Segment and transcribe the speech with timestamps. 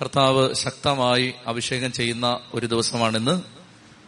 [0.00, 3.30] കർത്താവ് ശക്തമായി അഭിഷേകം ചെയ്യുന്ന ഒരു ദിവസമാണിന്ന്.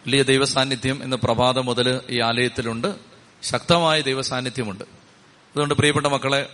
[0.06, 2.94] വലിയ ദൈവസാന്നിധ്യം ഇന്ന് പ്രഭാതം മുതൽ ഈ ആലയത്തിലുണ്ട്.
[3.42, 4.84] ശക്തമായ ദൈവസാന്നിധ്യമുണ്ട്.
[4.84, 6.48] അതുകൊണ്ട് പ്രിയപ്പെട്ട മക്കളെ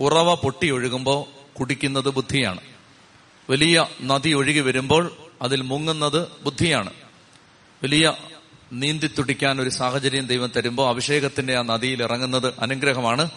[0.00, 1.24] ഉറവ പൊട്ടി ഒഴുകുമ്പോൾ
[1.58, 2.60] കുടിക്കുന്നത് ബുദ്ധിയാണ്.
[3.50, 6.90] വലിയ നദി ഒഴുകി വരുമ്പോൾ അതിൽ മുങ്ങുന്നത് ബുദ്ധിയാണ്.
[7.82, 8.12] വലിയ
[8.72, 13.30] നീന്തി തുടിക്കാൻ ഒരു സാഹചര്യം ദൈവം തരുമ്പോൾ അഭിഷേകത്തിന്റെ ആ നദിയിൽ ഇറങ്ങുന്നത് അനുഗ്രഹമാണ്.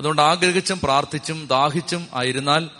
[0.00, 2.70] അതുകൊണ്ട് ആഗ്രഹിച്ചും പ്രാർത്ഥിച്ചും ദാഹിച്ചും ആയിരുന്നാൽ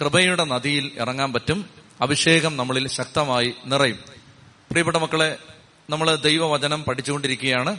[0.00, 1.68] കൃപയുടെ നദിയിൽ ഇറങ്ങാൻ പറ്റും.
[2.00, 3.98] അഭിഷേകം നമ്മളിൽ ശക്തമായി നിറയും.
[4.70, 5.36] പ്രിയപ്പെട്ട മക്കളെ
[5.90, 7.76] നമ്മൾ ദൈവവചനം പഠിച്ചുകൊണ്ടിരിക്കുകയാണ്.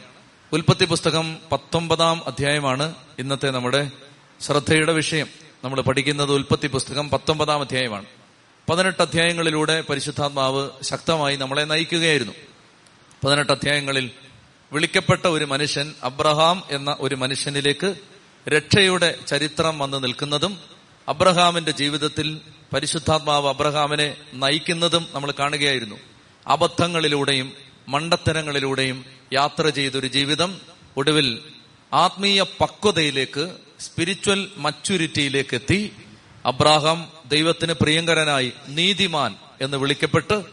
[0.53, 3.91] ഉൽപ്പത്തി പുസ്തകം പത്തൊമ്പതാം അധ്യായമാണ് ഇന്നത്തെ നമ്മുടെ
[4.41, 5.27] ശ്രദ്ധയുടെ വിഷയം.
[5.63, 8.05] നമ്മൾ പഠിക്കുന്നത് ഉൽപ്പത്തി പുസ്തകം പത്തൊമ്പതാം അധ്യായമാണ്.
[8.69, 12.33] പതിനെട്ട് അധ്യായങ്ങളിലൂടെ പരിശുദ്ധാത്മാവ് ശക്തമായി നമ്മളെ നയിക്കുകയായിരുന്നു.
[13.25, 14.11] പതിനെട്ട് അധ്യായങ്ങളിൽ
[14.73, 17.95] വിളിക്കപ്പെട്ട ഒരു മനുഷ്യൻ അബ്രഹാം എന്ന ഒരു മനുഷ്യനിലേക്ക്
[18.49, 20.72] രക്ഷയുടെ ചരിത്രം വന്ന് നിൽക്കുന്നതും
[21.09, 22.41] അബ്രഹാമിന്റെ ജീവിതത്തിൽ
[22.73, 25.95] പരിശുദ്ധാത്മാവ് അബ്രഹാമിനെ നയിക്കുന്നതും നമ്മൾ കാണുകയായിരുന്നു.
[26.47, 27.53] അബദ്ധങ്ങളിലൂടെയും
[27.87, 30.61] മണ്ടത്തരങ്ങളിലൂടെയും യാത്ര ചെയ്തൊരു ജീവിതം.
[30.97, 31.39] ഒടുവിൽ
[31.93, 35.93] ആത്മീയ പക്വതയിലേക്ക് സ്പിരിച്വൽ മച്യൂരിറ്റിയിലേക്ക് എത്തി.
[36.45, 40.43] അബ്രാഹാം ദൈവത്തിന് പ്രിയങ്കരനായി നീതിമാൻ എന്ന് വിളിക്കപ്പെട്ട്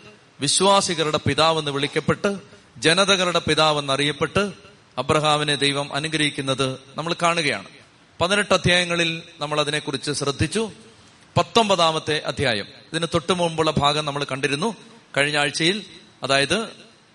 [0.41, 2.39] വിശ്വാസികളുടെ പിതാവെന്ന് വിളിക്കപ്പെട്ട്
[2.79, 4.53] ജനതകളുടെ പിതാവെന്നറിയപ്പെട്ട്
[4.99, 7.80] അബ്രഹാമിനെ ദൈവം അനുഗ്രഹിക്കുന്നത് നമ്മൾ കാണുകയാണ്.
[8.21, 10.71] പതിനെട്ട് അധ്യായങ്ങളിൽ നമ്മൾ അതിനെക്കുറിച്ച് ശ്രദ്ധിച്ചു.
[11.37, 12.67] പത്തൊമ്പതാമത്തെ അധ്യായം.
[12.93, 14.77] ഇതിന് തൊട്ടു മുമ്പുള്ള ഭാഗം നമ്മൾ കണ്ടിരുന്നു.
[15.17, 15.85] കഴിഞ്ഞ ആഴ്ചയിൽ
[16.23, 16.67] അതായത്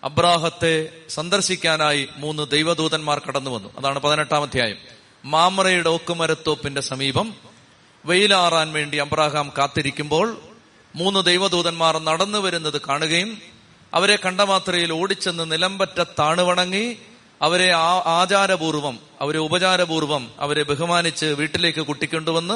[0.03, 3.73] അബ്രാഹത്തെ സന്ദർശിക്കാനായി മൂന്ന് ദൈവദൂതന്മാർ കടന്നു വന്നു.
[3.78, 4.78] അതാണ് പതിനെട്ടാം അധ്യായം.
[5.25, 7.36] മാമറയുടെ ഓക്കുമരത്തോപ്പിന്റെ സമീപം
[8.06, 10.42] വെയിലാറാൻ വേണ്ടി അബ്രാഹാം കാത്തിരിക്കുമ്പോൾ
[10.95, 13.42] മൂന്ന് ദൈവദൂതന്മാർ നടന്നു വരുന്നത് കാണുകയും
[13.94, 16.97] അവരെ കണ്ട മാത്രയിൽ ഓടിച്ചെന്ന് നിലമ്പറ്റ താണുവണങ്ങി
[17.45, 17.71] അവരെ
[18.19, 22.55] ആചാരപൂർവം അവരെ ഉപചാരപൂർവം അവരെ ബഹുമാനിച്ച് വീട്ടിലേക്ക് കുട്ടിക്കൊണ്ടുവന്ന്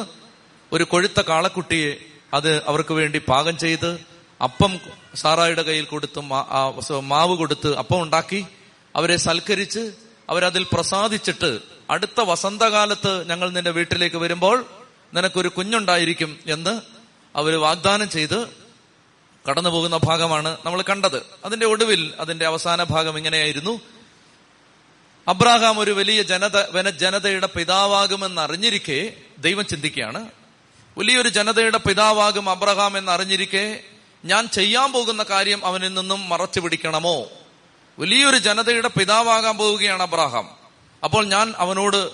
[0.71, 1.91] ഒരു കൊഴുത്ത കാളക്കുട്ടിയെ
[2.33, 3.89] അത് അവർക്ക് വേണ്ടി പാകം ചെയ്ത്
[4.43, 4.71] അപ്പം
[5.15, 6.19] സാറായുടെ കയ്യിൽ കൊടുത്ത്
[7.11, 8.45] മാവ് കൊടുത്ത് അപ്പം ഉണ്ടാക്കി
[8.95, 9.83] അവരെ സൽക്കരിച്ച്
[10.29, 14.66] അവരതിൽ പ്രസാദിച്ചിട്ട് അടുത്ത വസന്തകാലത്ത് ഞങ്ങൾ നിന്റെ വീട്ടിലേക്ക് വരുമ്പോൾ
[15.13, 16.73] നിനക്കൊരു കുഞ്ഞുണ്ടായിരിക്കും എന്ന്
[17.35, 18.39] അവർ വാഗ്ദാനം ചെയ്ത്
[19.49, 21.19] കടന്നു പോകുന്ന ഭാഗമാണ് നമ്മൾ കണ്ടത്.
[21.45, 23.79] അതിന്റെ ഒടുവിൽ അതിന്റെ അവസാന ഭാഗം ഇങ്ങനെയായിരുന്നു.
[25.29, 30.28] അബ്രാഹാം ഒരു വലിയ ജനത വന ജനതയുടെ പിതാവാകുമെന്ന് അറിഞ്ഞിരിക്കെ ദൈവം ചിന്തിക്കുകയാണ്.
[30.97, 33.79] വലിയൊരു ജനതയുടെ പിതാവാകും അബ്രഹാം എന്ന് അറിഞ്ഞിരിക്കെ
[34.25, 37.28] ഞാൻ ചെയ്യാൻ പോകുന്ന കാര്യം അവനിൽ നിന്നും മറച്ചു പിടിക്കണമോ?
[38.00, 40.50] വലിയൊരു ജനതയുടെ പിതാവാകാൻ പോവുകയാണ് അബ്രാഹാം.
[41.03, 42.09] അപ്പോൾ ഞാൻ അവനോട്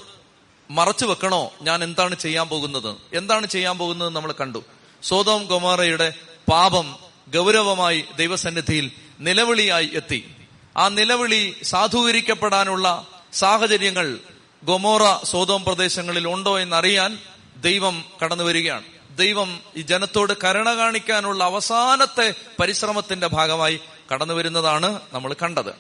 [0.72, 1.52] മറച്ചു വെക്കണോ?
[1.62, 2.96] ഞാൻ എന്താണ് ചെയ്യാൻ പോകുന്നത്?
[3.14, 4.64] എന്താണ് ചെയ്യാൻ പോകുന്നത് നമ്മൾ കണ്ടു.
[5.04, 6.14] സോതോം ഗൊമാറയുടെ
[6.52, 6.96] പാപം
[7.36, 10.35] ഗൗരവമായി ദൈവസന്നിധിയിൽ നിലവിളിയായി എത്തി.
[10.78, 14.20] ആ നിലവിളി സാധൂകരിക്കപ്പെടാനുള്ള സാഹചര്യങ്ങൾ
[14.64, 17.20] ഗൊമോറ സോതോം പ്രദേശങ്ങളിൽ ഉണ്ടോ എന്നറിയാൻ
[17.58, 18.84] ദൈവം കടന്നു വരികയാണ്.
[19.18, 23.80] ദൈവം ഈ ജനത്തോട് കരുണ കാണിക്കാനുള്ള അവസാനത്തെ പരിശ്രമത്തിന്റെ ഭാഗമായി
[24.14, 25.76] കടന്നു വരുന്നതാണ് നമ്മൾ കണ്ടത്.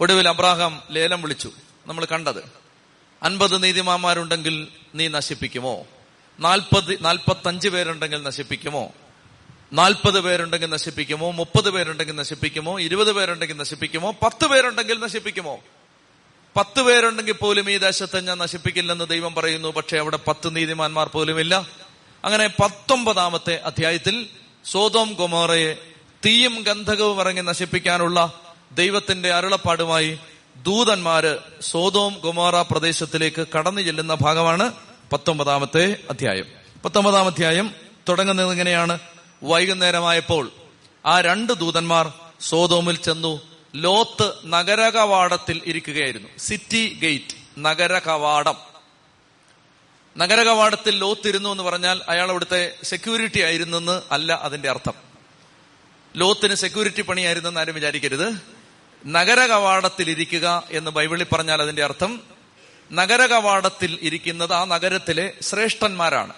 [0.00, 1.50] ഒടുവിൽ അബ്രാഹാം ലേലം വിളിച്ചു.
[1.86, 2.52] നമ്മൾ കണ്ടത്
[3.22, 5.86] അൻപത് നീതിമാന്മാരുണ്ടെങ്കിൽ നീ നശിപ്പിക്കുമോ?
[6.40, 8.92] നാൽപ്പത് നാൽപ്പത്തഞ്ച് പേരുണ്ടെങ്കിൽ നശിപ്പിക്കുമോ?
[9.74, 11.30] നാൽപ്പത് പേരുണ്ടെങ്കിൽ നശിപ്പിക്കുമോ?
[11.30, 12.80] മുപ്പത് പേരുണ്ടെങ്കിൽ നശിപ്പിക്കുമോ?
[12.80, 14.10] ഇരുപത് പേരുണ്ടെങ്കിൽ നശിപ്പിക്കുമോ?
[14.10, 15.58] പത്ത് പേരുണ്ടെങ്കിൽ നശിപ്പിക്കുമോ?
[16.56, 19.68] പത്ത് പേരുണ്ടെങ്കിൽ പോലും ഈ ദേശത്തെ ഞാൻ നശിപ്പിക്കില്ലെന്ന് ദൈവം പറയുന്നു.
[19.68, 21.66] പക്ഷെ അവിടെ പത്ത് നീതിമാന്മാർ പോലുമില്ല.
[22.24, 24.26] അങ്ങനെ പത്തൊമ്പതാമത്തെ അധ്യായത്തിൽ
[24.64, 25.74] സോതോം കുമാറയെ
[26.26, 28.40] തീയും ഗന്ധകവും ഇറങ്ങി നശിപ്പിക്കാനുള്ള
[28.72, 30.18] ദൈവത്തിന്റെ അരുളപ്പാടുമായി
[30.56, 34.72] ദൂതന്മാര് സോതോം കുമാറ പ്രദേശത്തിലേക്ക് കടന്നു ചെല്ലുന്ന ഭാഗമാണ്
[35.12, 36.46] പത്തൊമ്പതാമത്തെ അധ്യായം.
[36.84, 37.74] പത്തൊമ്പതാം അധ്യായം
[38.08, 38.98] തുടങ്ങുന്നത് ഇങ്ങനെയാണ്
[39.44, 40.50] വൈകുന്നേരമായപ്പോൾ
[41.06, 43.40] ആ രണ്ട് ദൂതന്മാർ സോതോമിൽ ചെന്നു
[43.74, 46.28] ലോത്ത് നഗര കവാടത്തിൽ ഇരിക്കുകയായിരുന്നു.
[46.38, 48.54] സിറ്റി ഗേറ്റ് നഗര നഗരകവാടം.
[50.16, 54.92] നഗരകവാടത്തിൽ ലോത്ത് ഇരുന്നു എന്ന് പറഞ്ഞാൽ അയാൾ അവിടുത്തെ സെക്യൂരിറ്റി ആയിരുന്നെന്ന് അല്ല അതിന്റെ അർത്ഥം.
[56.16, 58.42] ലോത്തിന് സെക്യൂരിറ്റി പണിയായിരുന്നു എന്ന് ആരും വിചാരിക്കരുത്.
[59.06, 62.20] നഗര കവാടത്തിൽ ഇരിക്കുക എന്ന് ബൈബിളിൽ പറഞ്ഞാൽ അതിന്റെ അർത്ഥം
[62.92, 66.32] നഗര കവാടത്തിൽ ഇരിക്കുന്നത് ആ നഗരത്തിലെ ശ്രേഷ്ഠന്മാരാണ്.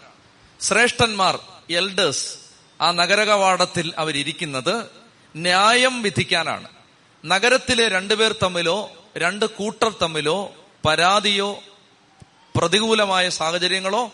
[0.61, 1.39] ശ്രേഷ്ഠന്മാർ
[1.71, 2.46] എൽഡേഴ്സ്
[2.81, 4.91] ആ നഗരകവാടത്തിൽ അവരിയ്ക്കുന്നത്
[5.37, 6.69] ന്യായം വിധിക്കാനാണ്.
[7.25, 10.53] നഗരത്തിലെ രണ്ടുപേർ തമ്മിലോ രണ്ട് കൂട്ടർ തമ്മിലോ
[10.87, 11.61] പരാതിയോ
[12.57, 14.11] പ്രതികൂലമായ സാഹചര്യങ്ങളോ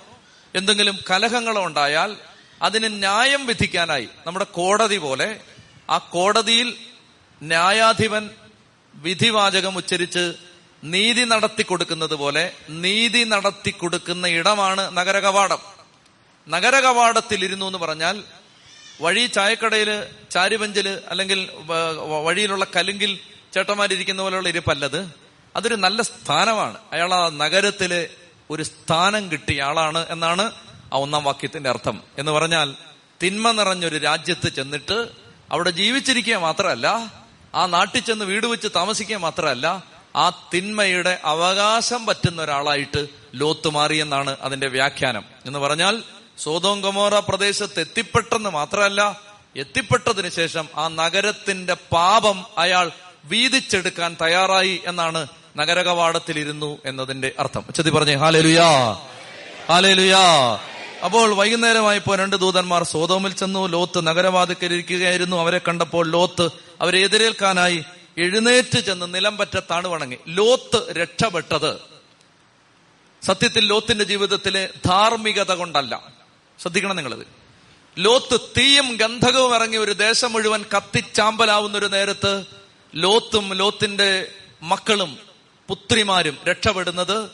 [0.55, 2.17] എന്തെങ്കിലും കലഹങ്ങളോ ഉണ്ടായാൽ
[2.63, 5.41] അതിന് ന്യായം വിധിക്കാനായി നമ്മുടെ കോടതി പോലെ
[5.91, 6.77] ആ കോടതിയിൽ
[7.43, 8.31] ന്യായാധിപൻ
[8.95, 10.33] വിധിവാചകം ഉച്ചരിച്ച്
[10.85, 15.59] നീതി നടത്തി കൊടുക്കുന്നത് പോലെ നീതി നടത്തി കൊടുക്കുന്ന ഇടമാണ് നഗരകവാടം.
[16.49, 18.25] നഗരകവാടത്തിൽ ഇരുന്നു എന്ന് പറഞ്ഞാൽ
[19.03, 19.91] വഴി ചായക്കടയിൽ
[20.31, 21.49] ചാരിബഞ്ചിൽ അല്ലെങ്കിൽ
[22.25, 23.19] വഴിയിലുള്ള കലുങ്കിൽ
[23.55, 25.01] ചേട്ടന്മാരിരിക്കുന്ന പോലെയുള്ള ഇരിപ്പല്ലത്.
[25.57, 26.79] അതൊരു നല്ല സ്ഥാനമാണ്.
[26.93, 28.03] അയാൾ ആ നഗരത്തിലെ
[28.51, 30.53] ഒരു സ്ഥാനം കിട്ടിയ ആളാണ് എന്നാണ്
[30.93, 32.03] ആ ഒന്നാം വാക്യത്തിന്റെ അർത്ഥം.
[32.19, 32.75] എന്ന് പറഞ്ഞാൽ
[33.23, 35.09] തിന്മ നിറഞ്ഞൊരു രാജ്യത്ത് ചെന്നിട്ട്
[35.53, 36.87] അവിടെ ജീവിച്ചിരിക്കുക മാത്രമല്ല
[37.55, 39.67] ആ നാട്ടിൽ ചെന്ന് വീട് വെച്ച് താമസിക്കുക മാത്രമല്ല
[40.17, 45.25] ആ തിന്മയുടെ അവകാശം പറ്റുന്ന ഒരാളായിട്ട് ലോത്ത് മാറിയെന്നാണ് അതിന്റെ വ്യാഖ്യാനം.
[45.47, 46.03] എന്ന് പറഞ്ഞാൽ
[46.43, 49.21] സോതോം ഗമോറ പ്രദേശത്ത് എത്തിപ്പെട്ടെന്ന് മാത്രമല്ല
[49.57, 52.91] എത്തിപ്പെട്ടതിന് ശേഷം ആ നഗരത്തിന്റെ പാപം അയാൾ
[53.25, 57.65] വീതിച്ചെടുക്കാൻ തയ്യാറായി എന്നാണ് നഗരകവാടത്തിലിരുന്നു എന്നതിന്റെ അർത്ഥം.
[57.77, 58.93] ചെത്തി പറഞ്ഞേ ഹാലേലുയാ
[59.69, 60.21] ഹാലേലുയാ.
[61.05, 66.49] അപ്പോൾ വൈകുന്നേരമായപ്പോ രണ്ട് ദൂതന്മാർ സോതോമിൽ ചെന്നു ലോത്ത് നഗരവാതിക്കരിക്കുകയായിരുന്നു അവരെ കണ്ടപ്പോൾ ലോത്ത്
[66.81, 67.85] അവരെ എതിരേൽക്കാനായി
[68.19, 70.19] എഴുന്നേറ്റ് ചെന്ന് നിലം പറ്റത്താണ് വണങ്ങി.
[70.29, 71.81] ലോത്ത് രക്ഷപ്പെട്ടത്.
[73.23, 76.22] സത്യത്തിൽ ലോത്തിന്റെ ജീവിതത്തിലെ ധാർമ്മികത കൊണ്ടല്ല.
[76.63, 77.27] ശ്രദ്ധിക്കണം നിങ്ങളത്.
[77.99, 82.45] ലോത്ത് തീയും ഗന്ധകവും ഇറങ്ങി ഒരു ദേശം മുഴുവൻ കത്തിച്ചാമ്പലാവുന്ന ഒരു നേരത്ത്
[82.95, 84.33] ലോത്തും ലോത്തിന്റെ
[84.63, 85.19] മക്കളും
[85.69, 87.31] പുത്രിമാരും രക്ഷപ്പെടുന്നത്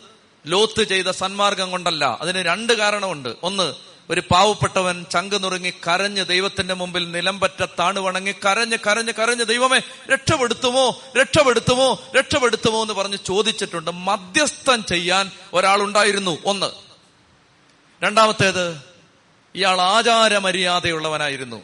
[0.47, 2.19] ലോത്ത് ചെയ്ത സന്മാർഗം കൊണ്ടല്ല.
[2.21, 3.29] അതിന് രണ്ട് കാരണമുണ്ട്.
[3.43, 3.75] ഒന്ന്
[4.11, 9.81] ഒരു പാവപ്പെട്ടവൻ ചങ്ക് നുറുങ്ങി കരഞ്ഞ് ദൈവത്തിന്റെ മുമ്പിൽ നിലംപറ്റ താണു വണങ്ങി കരഞ്ഞ് കരഞ്ഞ് കരഞ്ഞ് ദൈവമേ
[10.13, 13.91] രക്ഷപ്പെടുത്തുമോ രക്ഷപ്പെടുത്തുമോ രക്ഷപ്പെടുത്തുമോ എന്ന് പറഞ്ഞ് ചോദിച്ചിട്ടുണ്ട്.
[13.91, 16.39] മധ്യസ്ഥം ചെയ്യാൻ ഒരാളുണ്ടായിരുന്നു.
[16.45, 16.67] ഒന്ന്.
[18.05, 18.89] രണ്ടാമത്തേത്
[19.59, 21.57] ഇയാൾ ആചാര മര്യാദയുള്ളവനായിരുന്നു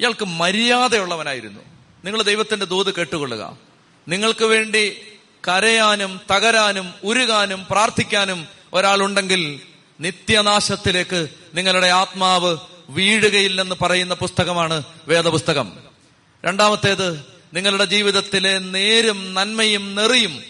[0.00, 1.60] ഇയാൾക്ക് മര്യാദയുള്ളവനായിരുന്നു.
[2.04, 3.58] നിങ്ങൾ ദൈവത്തിന്റെ ദൂത് കേട്ടുകൊള്ളുക.
[4.08, 4.96] നിങ്ങൾക്ക് വേണ്ടി
[5.48, 9.60] കരയാനും തകരാനും ഉരുകാനും പ്രാർത്ഥിക്കാനും ഒരാളുണ്ടെങ്കിൽ
[10.00, 12.56] നിത്യനാശത്തിലേക്ക് നിങ്ങളുടെ ആത്മാവ്
[12.88, 15.78] വീഴുകയില്ലെന്ന് പറയുന്ന പുസ്തകമാണ് വേദപുസ്തകം.
[16.44, 17.24] രണ്ടാമത്തേത്
[17.54, 20.42] നിങ്ങളുടെ ജീവിതത്തിലെ നേരും നന്മയും നെറിയും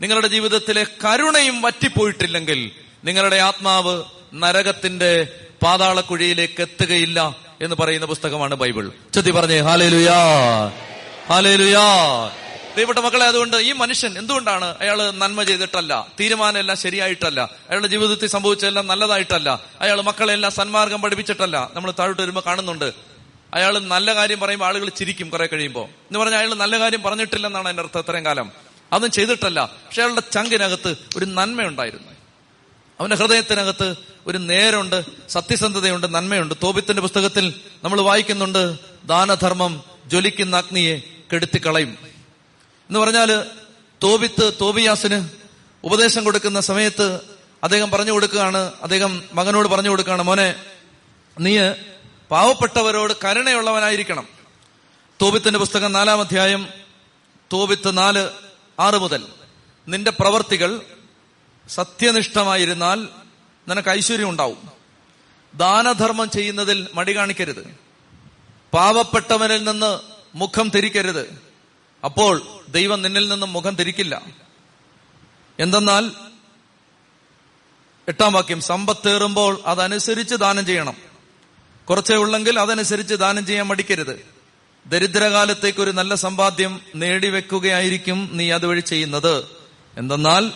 [0.00, 2.70] നിങ്ങളുടെ ജീവിതത്തിലെ കരുണയും വറ്റിപ്പോയിട്ടില്ലെങ്കിൽ
[3.04, 4.04] നിങ്ങളുടെ ആത്മാവ്
[4.34, 8.90] നരകത്തിന്റെ പാതാളക്കുഴിയിലേക്ക് എത്തുകയില്ല എന്ന് പറയുന്ന പുസ്തകമാണ് ബൈബിൾ.
[9.14, 10.14] ചെത്തി പറഞ്ഞേ ഹാലേലുയാ
[11.28, 11.84] ഹാലേലുയാ.
[12.72, 16.06] പ്രിയപ്പെട്ട മക്കളെ അതുകൊണ്ട് ഈ മനുഷ്യൻ എന്തുകൊണ്ടാണ് അയാൾ നന്മ ചെയ്തിട്ടല്ല?
[16.20, 17.40] തീരുമാനം എല്ലാം ശരിയായിട്ടല്ല.
[17.40, 19.60] അയാളുടെ ജീവിതത്തിൽ സംഭവിച്ചതെല്ലാം നല്ലതായിട്ടല്ല.
[19.80, 21.70] അയാൾ മക്കളെല്ലാം സന്മാർഗം പഠിപ്പിച്ചിട്ടല്ല.
[21.74, 22.92] നമ്മൾ താഴോട്ട് വരുമ്പോൾ കാണുന്നുണ്ട്.
[23.54, 27.82] അയാൾ നല്ല കാര്യം പറയുമ്പോൾ ആളുകൾ ചിരിക്കും കുറെ കഴിയുമ്പോൾ എന്ന് പറഞ്ഞാൽ അയാൾ നല്ല കാര്യം പറഞ്ഞിട്ടില്ലെന്നാണ് അതിന്റെ
[27.82, 28.52] അർത്ഥം ഇത്രയും കാലം.
[28.86, 29.64] അതൊന്നും ചെയ്തിട്ടല്ല.
[29.64, 32.15] പക്ഷെ അയാളുടെ ചങ്കിനകത്ത് ഒരു നന്മയുണ്ടായിരുന്നു.
[33.00, 33.94] അവന്റെ ഹൃദയത്തിനകത്ത്
[34.26, 36.54] ഒരു നേരുണ്ട് സത്യസന്ധതയുണ്ട് നന്മയുണ്ട്.
[36.62, 37.54] തോപിത്തിന്റെ പുസ്തകത്തിൽ
[37.84, 41.00] നമ്മൾ വായിക്കുന്നുണ്ട് ദാനധർമ്മം ജ്വലിക്കുന്ന അഗ്നിയെ
[41.32, 41.98] കെടുത്തിക്കളയും.
[42.88, 43.44] എന്ന് പറഞ്ഞാൽ
[44.02, 45.28] തോബിത്ത് തോബിയാസിന്
[45.84, 47.20] ഉപദേശം കൊടുക്കുന്ന സമയത്ത്
[47.62, 50.54] അദ്ദേഹം പറഞ്ഞു കൊടുക്കുകയാണ് അദ്ദേഹം മകനോട് പറഞ്ഞു കൊടുക്കുകയാണ് മോനെ
[51.40, 51.58] നീ
[52.30, 54.28] പാവപ്പെട്ടവരോട് കരുണയുള്ളവനായിരിക്കണം.
[55.22, 56.68] തോബിത്തിന്റെ പുസ്തകം നാലാം അധ്യായം
[57.52, 58.28] തോബിത്ത് നാല്
[58.80, 59.24] ആറ് മുതൽ.
[59.88, 60.80] നിന്റെ പ്രവർത്തികൾ
[61.68, 63.08] സത്യനിഷ്ഠമായിരുന്നാൽ
[63.68, 64.68] നിനക്ക് ഐശ്വര്യം ഉണ്ടാവും.
[65.54, 67.78] ദാനധർമ്മം ചെയ്യുന്നതിൽ മടി കാണിക്കരുത്.
[68.74, 70.00] പാവപ്പെട്ടവനിൽ നിന്ന്
[70.34, 71.42] മുഖം തിരിക്കരുത്.
[72.04, 74.22] അപ്പോൾ ദൈവം നിന്നിൽ നിന്നും മുഖം തിരിക്കില്ല.
[75.58, 76.10] എന്തെന്നാൽ
[78.08, 80.96] എട്ടാം വാക്യം സമ്പത്തേറുമ്പോൾ അതനുസരിച്ച് ദാനം ചെയ്യണം.
[81.90, 84.26] കുറച്ചേ ഉള്ളെങ്കിൽ അതനുസരിച്ച് ദാനം ചെയ്യാൻ മടിക്കരുത്.
[84.86, 89.44] ദരിദ്രകാലത്തേക്ക് ഒരു നല്ല സമ്പാദ്യം നേടിവെക്കുകയായിരിക്കും നീ അതുവഴി ചെയ്യുന്നത്.
[89.96, 90.50] എന്തെന്നാൽ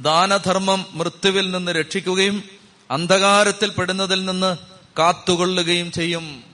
[0.00, 2.42] ദാനധർമ്മം മൃത്യുവിൽ നിന്ന് രക്ഷിക്കുകയും
[2.90, 4.56] അന്ധകാരത്തിൽ പെടുന്നതിൽ നിന്ന്
[4.98, 6.44] കാത്തുകൊള്ളുകയും ചെയ്യും.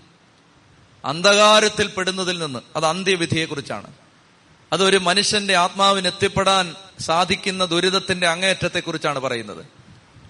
[1.04, 2.58] അന്ധകാരത്തിൽ പെടുന്നതിൽ നിന്ന്.
[2.76, 3.86] അത് അന്ത്യവിധിയെക്കുറിച്ചാണ്.
[4.72, 9.64] അതൊരു മനുഷ്യന്റെ ആത്മാവിന് എത്തിപ്പെടാൻ സാധിക്കുന്ന ദുരിതത്തിന്റെ അങ്ങേയറ്റത്തെക്കുറിച്ചാണ് പറയുന്നത്.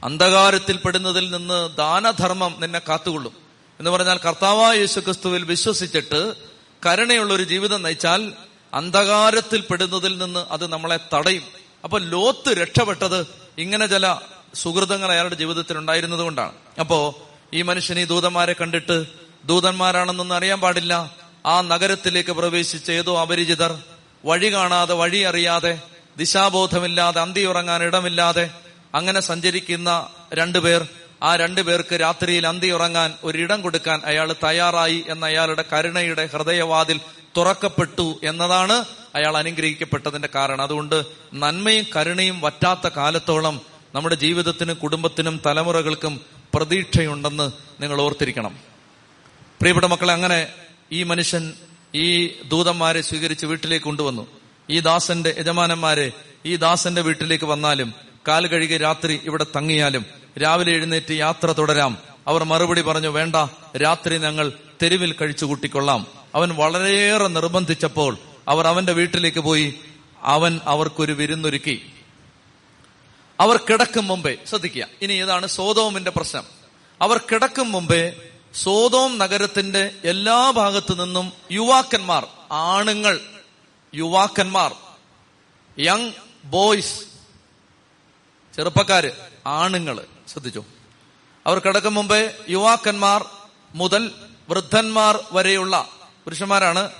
[0.05, 3.33] അന്ധകാരത്തിൽ പെടുന്നതിൽ നിന്ന് ദാനധർമ്മം നിന്നെ കാത്തുകൊള്ളും.
[3.79, 6.35] എന്ന് പറഞ്ഞാൽ കർത്താവായ യേശുക്രിസ്തുവിൽ വിശ്വസിച്ചിട്ട്
[6.87, 8.33] കരുണയുള്ള ഒരു ജീവിതം നയിച്ചാൽ
[8.75, 11.56] അന്ധകാരത്തിൽ പെടുന്നതിൽ നിന്ന് അത് നമ്മളെ തടയും.
[11.87, 13.27] അപ്പൊ ലോത്ത് രക്ഷപ്പെട്ടത്
[13.59, 14.19] ഇങ്ങനെ ചില
[14.55, 16.53] സുഹൃതങ്ങൾ അയാളുടെ ജീവിതത്തിൽ ഉണ്ടായിരുന്നത് കൊണ്ടാണ്.
[16.81, 19.05] അപ്പോ ഈ മനുഷ്യൻ ഈ ദൂതന്മാരെ കണ്ടിട്ട്
[19.45, 21.15] ദൂതന്മാരാണെന്നൊന്നും അറിയാൻ പാടില്ല.
[21.47, 23.79] ആ നഗരത്തിലേക്ക് പ്രവേശിച്ച ഏതോ അപരിചിതർ
[24.25, 25.81] വഴി കാണാതെ വഴി അറിയാതെ
[26.17, 28.51] ദിശാബോധമില്ലാതെ അന്തി ഉറങ്ങാൻ ഇടമില്ലാതെ
[28.95, 30.87] അങ്ങനെ സഞ്ചരിക്കുന്ന രണ്ടുപേർ
[31.23, 37.01] ആ രണ്ടുപേർക്ക് രാത്രിയിൽ അന്തി ഉറങ്ങാൻ ഒരിടം കൊടുക്കാൻ അയാൾ തയ്യാറായി എന്ന അയാളുടെ കരുണയുടെ ഹൃദയവാതിൽ
[37.37, 38.85] തുറക്കപ്പെട്ടു എന്നതാണ്
[39.17, 40.63] അയാൾ അനുഗ്രഹിക്കപ്പെട്ടതിന്റെ കാരണം.
[40.63, 41.05] അതുകൊണ്ട്
[41.35, 43.61] നന്മയും കരുണയും വറ്റാത്ത കാലത്തോളം
[43.95, 46.21] നമ്മുടെ ജീവിതത്തിനും കുടുംബത്തിനും തലമുറകൾക്കും
[46.55, 47.51] പ്രതീക്ഷയുണ്ടെന്ന്
[47.83, 48.57] നിങ്ങൾ ഓർത്തിരിക്കണം.
[49.61, 50.49] പ്രിയപ്പെട്ട മക്കളെ അങ്ങനെ
[50.93, 51.53] ഈ മനുഷ്യൻ
[51.95, 54.27] ഈ ദൂതന്മാരെ സ്വീകരിച്ച് വീട്ടിലേക്ക് കൊണ്ടുവന്നു.
[54.71, 56.13] ഈ ദാസന്റെ യജമാനന്മാരെ
[56.47, 57.95] ഈ ദാസന്റെ വീട്ടിലേക്ക് വന്നാലും
[58.29, 60.07] കാൽ കഴുകി രാത്രി ഇവിടെ തങ്ങിയാലും
[60.43, 61.99] രാവിലെ എഴുന്നേറ്റ് യാത്ര തുടരാം.
[62.27, 63.37] അവർ മറുപടി പറഞ്ഞു വേണ്ട
[63.77, 69.81] രാത്രി ഞങ്ങൾ തെരുവിൽ കഴിച്ചു കൂട്ടിക്കൊള്ളാം അവൻ വളരെയേറെ നിർബന്ധിച്ചപ്പോൾ അവർ അവന്റെ വീട്ടിലേക്ക് പോയി.
[70.23, 71.93] അവൻ അവർക്കൊരു വിരുന്നൊരുക്കി.
[73.41, 74.87] അവർ കിടക്കും മുമ്പേ ശ്രദ്ധിക്കുക.
[75.03, 76.45] ഇനി ഇതാണ് സോതോമിന്റെ പ്രശ്നം.
[77.03, 83.21] അവർ കിടക്കും മുമ്പേ സോതോം നഗരത്തിന്റെ എല്ലാ ഭാഗത്തു നിന്നും യുവാക്കന്മാർ ആണുങ്ങൾ
[83.95, 84.75] യുവാക്കന്മാർ
[85.79, 86.13] യങ്
[86.45, 87.01] ബോയ്സ്
[88.57, 89.11] ചെറുപ്പക്കാര്
[89.47, 90.65] ആണുങ്ങൾ ശ്രദ്ധിച്ചു.
[91.47, 93.25] അവർ കിടക്കും മുമ്പേ യുവാക്കന്മാർ
[93.75, 94.11] മുതൽ
[94.49, 95.89] വൃദ്ധന്മാർ വരെയുള്ള
[96.25, 96.91] പുരുഷന്മാരാണ്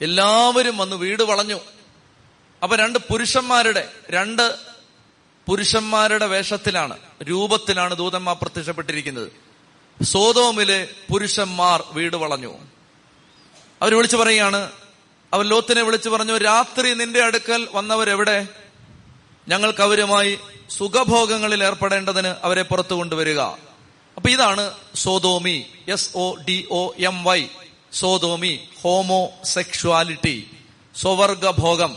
[0.00, 1.60] എല്ലാവരും വന്ന് വീട് വളഞ്ഞു.
[2.62, 4.54] അപ്പൊ രണ്ട് പുരുഷന്മാരുടെ രണ്ട്
[5.46, 9.32] പുരുഷന്മാരുടെ വേഷത്തിലാണ് രൂപത്തിലാണ് ദൂതന്മാർ പ്രത്യക്ഷപ്പെട്ടിരിക്കുന്നത്.
[10.04, 12.58] സോതോമിലെ പുരുഷന്മാർ വീട് വളഞ്ഞു.
[13.82, 14.70] അവർ വിളിച്ചു പറയുകയാണ്
[15.34, 18.48] അവർ ലോത്തിനെ വിളിച്ചു പറഞ്ഞു രാത്രി നിന്റെ അടുക്കൽ വന്നവരെവിടെ?
[19.48, 20.38] ഞങ്ങൾക്ക് അവരുമായി
[20.70, 23.40] സുഖഭോഗങ്ങളിൽ ഏർപ്പെടേണ്ടതിന് അവരെ പുറത്തു കൊണ്ടുവരിക.
[24.16, 27.46] അപ്പൊ ഇതാണ് sodomy S O D O M Y
[27.92, 28.60] sodomy
[29.44, 30.50] homosexuality
[30.96, 31.94] സ്വവർഗഭോഗം.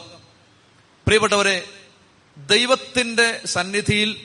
[1.06, 1.64] പ്രിയപ്പെട്ടവരെ
[2.38, 4.22] ദൈവത്തിന്റെ സന്നിധിയിൽ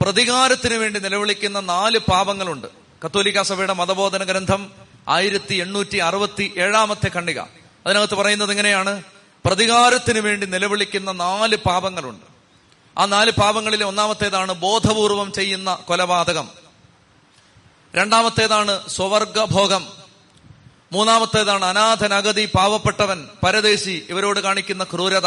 [0.00, 2.66] പ്രതികാരത്തിന് വേണ്ടി നിലവിളിക്കുന്ന നാല് പാപങ്ങളുണ്ട്.
[3.06, 4.72] കത്തോലിക്ക സഭയുടെ മതബോധന ഗ്രന്ഥം
[5.08, 7.38] ആയിരത്തി എണ്ണൂറ്റി അറുപത്തി ഏഴാമത്തെ ഖണ്ഡിക.
[7.86, 9.02] അതിനകത്ത് പറയുന്നത് ഇങ്ങനെയാണ്.
[9.44, 12.26] പ്രതികാരത്തിന് വേണ്ടി നിലവിളിക്കുന്ന നാല് പാപങ്ങളുണ്ട്.
[12.98, 16.48] ആ നാല് പാപങ്ങളിലെ ഒന്നാമത്തേതാണ് ബോധപൂർവം ചെയ്യുന്ന കൊലപാതകം.
[17.96, 19.99] രണ്ടാമത്തേതാണ് സ്വവർഗഭോഗം.
[20.92, 25.26] മൂന്നാമത്തേതാണ് അനാഥൻ അഗതി പാവപ്പെട്ടവൻ പരദേശി ഇവരോട് കാണിക്കുന്ന ക്രൂരത.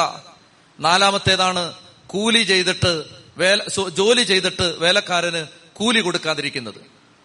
[0.79, 1.73] നാലാമത്തേതാണ്
[2.07, 3.03] കൂലി ചെയ്തിട്ട്
[3.37, 6.75] വേല ജോലി ചെയ്തിട്ട് വേലക്കാരന് കൂലി കൊടുക്കാതിരിക്കുന്നത്.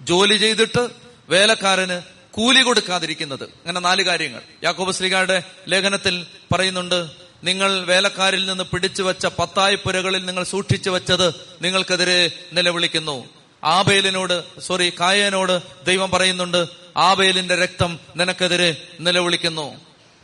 [0.01, 0.89] ജോലി ചെയ്തിട്ട്
[1.29, 3.45] വേലക്കാരന് കൂലി കൊടുക്കാതിരിക്കുന്നത്.
[3.45, 4.43] അങ്ങനെ നാല് കാര്യങ്ങൾ.
[4.65, 7.11] യാക്കോബ് ശ്രീകാരുടെ ലേഖനത്തിൽ പറയുന്നുണ്ട്
[7.45, 13.25] നിങ്ങൾ വേലക്കാരിൽ നിന്ന് പിടിച്ചു വെച്ച പത്തായ്പുരകളിൽ നിങ്ങൾ സൂക്ഷിച്ചു വെച്ചത് നിങ്ങൾക്കെതിരെ നിലവിളിക്കുന്നു.
[13.65, 19.81] ആബേലിനോട് സോറി കായനോട് ദൈവം പറയുന്നുണ്ട് ആബേലിന്റെ രക്തം നിനക്കെതിരെ നിലവിളിക്കുന്നു.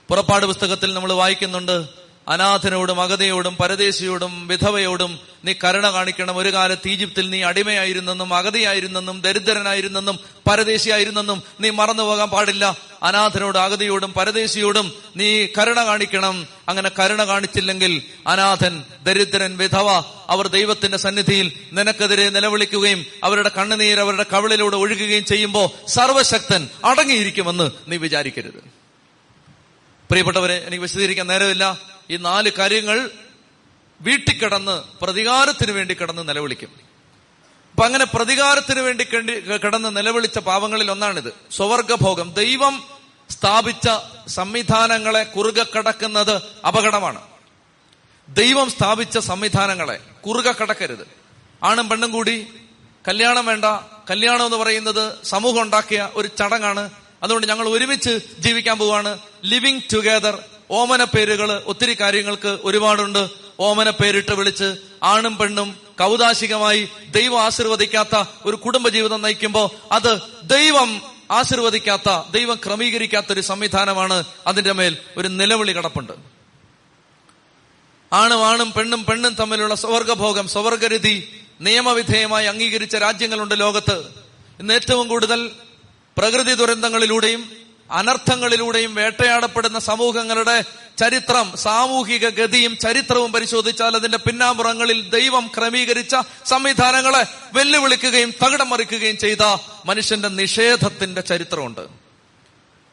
[0.08, 6.36] പുറപ്പാട് പുസ്തകത്തിൽ നമ്മൾ വായിക്കുന്നുണ്ട് അനാഥനോടും അഗതയോടും പരദേശിയോടും വിധവയോടും നീ കരുണ കാണിക്കണം.
[6.36, 10.18] ഒരു കാലത്ത് ഈജിപ്തിൽ നീ അടിമയായിരുന്നെന്നും അഗതിയായിരുന്നെന്നും ദരിദ്രനായിരുന്നെന്നും
[10.50, 12.76] പരദേശിയായിരുന്നെന്നും നീ മറന്നു പോകാൻ പാടില്ല.
[13.02, 16.46] അനാഥനോടും അഗതിയോടും പരദേശിയോടും നീ കരുണ കാണിക്കണം.
[16.68, 19.90] അങ്ങനെ കരുണ കാണിച്ചില്ലെങ്കിൽ അനാഥൻ ദരിദ്രൻ വിധവ
[20.28, 28.83] അവർ ദൈവത്തിന്റെ സന്നിധിയിൽ നിനക്കെതിരെ നിലവിളിക്കുകയും അവരുടെ കണ്ണുനീർ അവരുടെ കവിളിലൂടെ ഒഴുകുകയും ചെയ്യുമ്പോൾ സർവശക്തൻ അടങ്ങിയിരിക്കുമെന്ന് നീ വിചാരിക്കരുത്.
[30.08, 31.78] പ്രിയപ്പെട്ടവരെ എനിക്ക് വിശദീകരിക്കാൻ നേരമില്ല.
[32.10, 33.10] ഈ നാല് കാര്യങ്ങൾ
[34.00, 36.68] വീട്ടിൽ കിടന്ന് പ്രതികാരത്തിന് വേണ്ടി കിടന്ന് നിലവിളിക്കും.
[37.70, 39.04] അപ്പൊ അങ്ങനെ പ്രതികാരത്തിന് വേണ്ടി
[39.64, 41.34] കിടന്ന് നിലവിളിച്ച പാവങ്ങളിൽ ഒന്നാണിത്.
[41.50, 42.82] സ്വവർഗഭോഗം ദൈവം
[43.30, 43.88] സ്ഥാപിച്ച
[44.28, 47.20] സംവിധാനങ്ങളെ കുറുകെ കടക്കുന്നത് അപകടമാണ്.
[48.28, 51.08] ദൈവം സ്ഥാപിച്ച സംവിധാനങ്ങളെ കുറുകെ കടക്കരുത്.
[51.64, 52.46] ആണും പെണ്ണും കൂടി
[53.08, 53.64] കല്യാണം വേണ്ട.
[54.10, 56.90] കല്യാണം എന്ന് പറയുന്നത് സമൂഹം ഉണ്ടാക്കിയ ഒരു ചടങ്ങാണ്.
[57.24, 59.18] അതുകൊണ്ട് ഞങ്ങൾ ഒരുമിച്ച് ജീവിക്കാൻ പോവാണ്.
[59.44, 60.38] ലിവിങ് ടുഗദർ
[60.70, 63.28] ഓമന പേരുകൾ ഒത്തിരി കാര്യങ്ങൾക്ക് ഒരുപാടുണ്ട്.
[63.60, 72.30] ഓമന പേരിട്ട് വിളിച്ച് ആണും പെണ്ണും കൗതാശികമായി ദൈവം ആശീർവദിക്കാത്ത ഒരു കുടുംബ ജീവിതം നയിക്കുമ്പോൾ അത് ദൈവം ആശീർവദിക്കാത്ത
[72.30, 76.12] ദൈവം ക്രമീകരിക്കാത്ത ഒരു സംവിധാനമാണ് അതിന്റെ മേൽ ഒരു നിലവിളി കടപ്പുണ്ട്.
[78.12, 81.28] ആണും ആണും പെണ്ണും പെണ്ണും തമ്മിലുള്ള സ്വർഗഭോഗം സ്വർഗരതി
[81.60, 84.06] നിയമവിധേയമായി അംഗീകരിച്ച രാജ്യങ്ങളുണ്ട് ലോകത്ത്.
[84.60, 85.50] ഇന്ന് ഏറ്റവും കൂടുതൽ
[86.18, 87.52] പ്രകൃതി ദുരന്തങ്ങളിലൂടെയും
[87.90, 90.64] അനർത്ഥങ്ങളിലൂടെയും വേട്ടയാടപ്പെടുന്ന സമൂഹങ്ങളുടെ
[90.98, 96.16] ചരിത്രം സാമൂഹിക ഗതിയും ചരിത്രവും പരിശോധിച്ചാൽ അതിന്റെ പിന്നാമ്പുറങ്ങളിൽ ദൈവം ക്രമീകരിച്ച
[96.46, 101.80] സംവിധാനങ്ങളെ വെല്ലുവിളിക്കുകയും തകിടം മറിക്കുകയും ചെയ്ത മനുഷ്യന്റെ നിഷേധത്തിന്റെ ചരിത്രമുണ്ട്.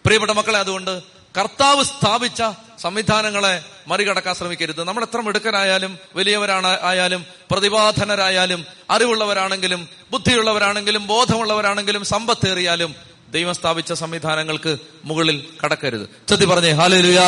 [0.05, 1.01] പ്രിയപ്പെട്ട മക്കളെ അതുകൊണ്ട്
[1.37, 2.43] കർത്താവ് സ്ഥാപിച്ച
[2.79, 4.83] സംവിധാനങ്ങളെ മറികടക്കാൻ ശ്രമിക്കരുത്.
[4.83, 16.09] നമ്മൾ എത്ര മിടുക്കനായാലും വലിയവരാണ് ആയാലും പ്രതിഭാധനരായാലും അറിവുള്ളവരാണെങ്കിലും ബുദ്ധിയുള്ളവരാണെങ്കിലും ബോധമുള്ളവരാണെങ്കിലും സമ്പത്തേറിയാലും ദൈവം സ്ഥാപിച്ച സംവിധാനങ്ങൾക്ക് മുകളിൽ കടക്കരുത്.
[16.29, 17.23] ചത്തി പറഞ്ഞേ ഹാലുയാ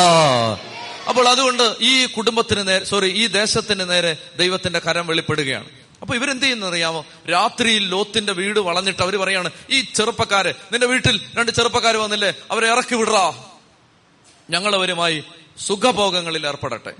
[1.08, 5.70] അപ്പോൾ അതുകൊണ്ട് ഈ കുടുംബത്തിന് നേരെ സോറി ഈ ദേശത്തിന് നേരെ ദൈവത്തിന്റെ കരം വെളിപ്പെടുകയാണ്.
[6.00, 7.06] അപ്പൊ ഇവരെന്ത് ചെയ്യുന്ന അറിയാമോ?
[7.30, 12.34] രാത്രിയിൽ ലോത്തിന്റെ വീട് വളഞ്ഞിട്ട് അവർ പറയാണ് ഈ ചെറുപ്പക്കാരെ നിന്റെ വീട്ടിൽ രണ്ട് ചെറുപ്പക്കാർ വന്നില്ലേ?
[12.50, 13.44] അവരെ ഇറക്കി വിടറാ.
[14.50, 15.24] ഞങ്ങൾ അവരുമായി
[15.66, 16.92] സുഖഭോഗങ്ങളിൽ ഏർപ്പെടട്ടെ.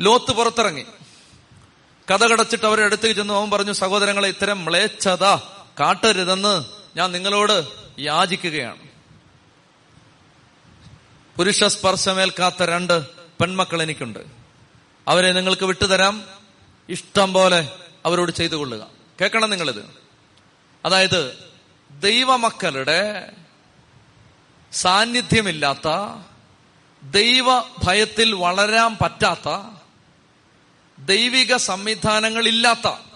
[0.00, 0.84] ലോത്ത് പുറത്തിറങ്ങി.
[2.10, 3.34] കഥ കടച്ചിട്ട് അവരെ അടുത്തേക്ക് ചെന്ന്.
[3.34, 5.24] അവൻ പറഞ്ഞു സഹോദരങ്ങളെ ഇത്തരം മ്ലേച്ഛത
[5.80, 7.68] കാട്ടരുതെന്ന് ഞാൻ നിങ്ങളോട്
[8.00, 8.88] യാചിക്കുകയാണ്.
[11.36, 14.18] പുരുഷ സ്പർശമേൽക്കാത്ത രണ്ട് പെൺമക്കൾ എനിക്കുണ്ട്.
[15.08, 16.24] അവരെ നിങ്ങൾക്ക് വിട്ടുതരാം.
[16.88, 17.72] ഇഷ്ടം പോലെ
[18.06, 18.86] അവരോട് ചെയ്തു കൊള്ളുക
[19.20, 19.90] കേൾക്കണം നിങ്ങളിത്.
[20.84, 21.50] അതായത്
[21.90, 23.32] ദൈവമക്കളുടെ
[24.72, 26.22] സാന്നിധ്യമില്ലാത്ത
[27.02, 27.44] ദൈവ
[27.84, 29.78] ഭയത്തിൽ വളരാൻ പറ്റാത്ത
[30.98, 33.07] ദൈവിക സംവിധാനങ്ങളില്ലാത്ത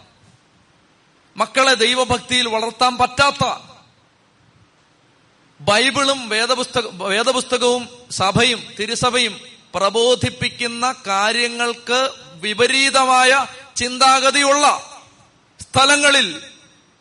[1.37, 3.45] മക്കളെ ദൈവഭക്തിയിൽ വളർത്താൻ പറ്റാത്ത
[5.61, 9.35] ബൈബിളും വേദപുസ്തക വേദപുസ്തകവും സഭയും തിരുസഭയും
[9.75, 12.01] പ്രബോധിപ്പിക്കുന്ന കാര്യങ്ങൾക്ക്
[12.41, 13.33] വിപരീതമായ
[13.77, 14.65] ചിന്താഗതിയുള്ള
[15.61, 16.29] സ്ഥലങ്ങളിൽ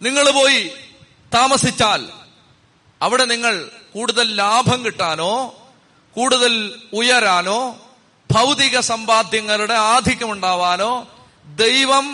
[0.02, 0.62] നിങ്ങൾ പോയി
[1.32, 2.02] താമസിച്ചാൽ
[3.02, 3.54] അവിടെ നിങ്ങൾ
[3.94, 5.34] കൂടുതൽ ലാഭം കിട്ടാനോ
[6.16, 6.54] കൂടുതൽ
[6.94, 7.60] ഉയരാനോ
[8.30, 10.92] ഭൗതിക സമ്പാദ്യങ്ങളുടെ ആധിക്യമുണ്ടാവാനോ
[11.56, 12.06] ദൈവം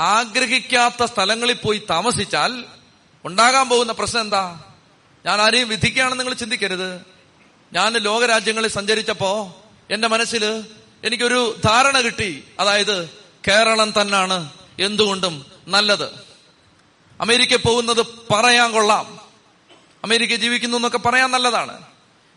[0.00, 2.64] ആഗ്രഹിക്കാത്ത സ്ഥലങ്ങളിൽ പോയി താമസിച്ചാൽ
[3.24, 4.60] ഉണ്ടാകാൻ പോകുന്ന പ്രശ്നം എന്താ?
[5.26, 7.00] ഞാൻ ആരെയും വിധിക്കുകയാണെന്ന് നിങ്ങൾ ചിന്തിക്കരുത്.
[7.72, 9.56] ഞാൻ ലോകരാജ്യങ്ങളിൽ സഞ്ചരിച്ചപ്പോ
[9.90, 10.64] എന്റെ മനസ്സിൽ
[11.04, 12.44] എനിക്കൊരു ധാരണ കിട്ടി.
[12.60, 13.10] അതായത്
[13.48, 16.08] കേരളം തന്നെയാണ് എന്തുകൊണ്ടും നല്ലത്.
[17.20, 19.18] അമേരിക്ക പോകുന്നത് പറയാൻ കൊള്ളാം.
[20.04, 21.82] അമേരിക്ക ജീവിക്കുന്നു എന്നൊക്കെ പറയാൻ നല്ലതാണ്.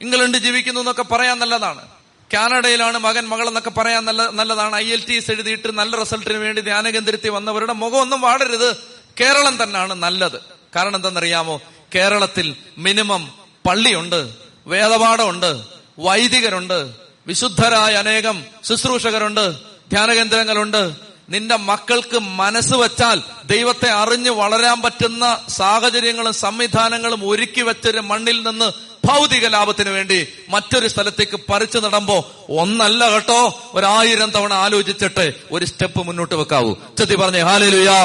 [0.01, 1.96] ഇംഗ്ലണ്ട് ജീവിക്കുന്നു എന്നൊക്കെ പറയാൻ നല്ലതാണ്.
[2.33, 4.75] കാനഡയിലാണ് മകൻ മകൾ എന്നൊക്കെ പറയാൻ നല്ല നല്ലതാണ്.
[4.75, 8.75] ഐ എൽ ടി എസ് എഴുതിയിട്ട് നല്ല റിസൾട്ടിന് വേണ്ടി ധ്യാനകേന്ദ്രത്തിൽ വന്നവരുടെ മുഖം ഒന്നും വാടരുത്.
[9.21, 10.39] കേരളം തന്നെയാണ് നല്ലത്.
[10.75, 11.61] കാരണം എന്തെന്നറിയാമോ
[11.95, 13.33] കേരളത്തിൽ മിനിമം
[13.67, 14.33] പള്ളിയുണ്ട്
[14.67, 15.61] വേദപാഠമുണ്ട്
[15.99, 16.93] വൈദികരുണ്ട്
[17.27, 19.53] വിശുദ്ധരായ അനേകം ശുശ്രൂഷകരുണ്ട്
[19.91, 21.07] ധ്യാനകേന്ദ്രങ്ങളുണ്ട്.
[21.29, 28.71] നിന്റെ മക്കൾക്ക് മനസ്സ് വെച്ചാൽ ദൈവത്തെ അറിഞ്ഞ് വളരാൻ പറ്റുന്ന സാഹചര്യങ്ങളും സംവിധാനങ്ങളും ഒരുക്കി വെച്ചൊരു മണ്ണിൽ നിന്ന്
[29.07, 33.71] ഭൗതിക ലാഭത്തിന് വേണ്ടി മറ്റൊരു സ്ഥലത്തേക്ക് പറിച്ചു നടമ്പോ ഒന്നല്ല കേട്ടോ.
[33.73, 36.75] ഒരായിരം തവണ ആലോചിച്ചിട്ട് ഒരു സ്റ്റെപ്പ് മുന്നോട്ട് വെക്കാവൂ.
[36.97, 38.03] ചെത്തി പറഞ്ഞേ ഹാലേലുയാ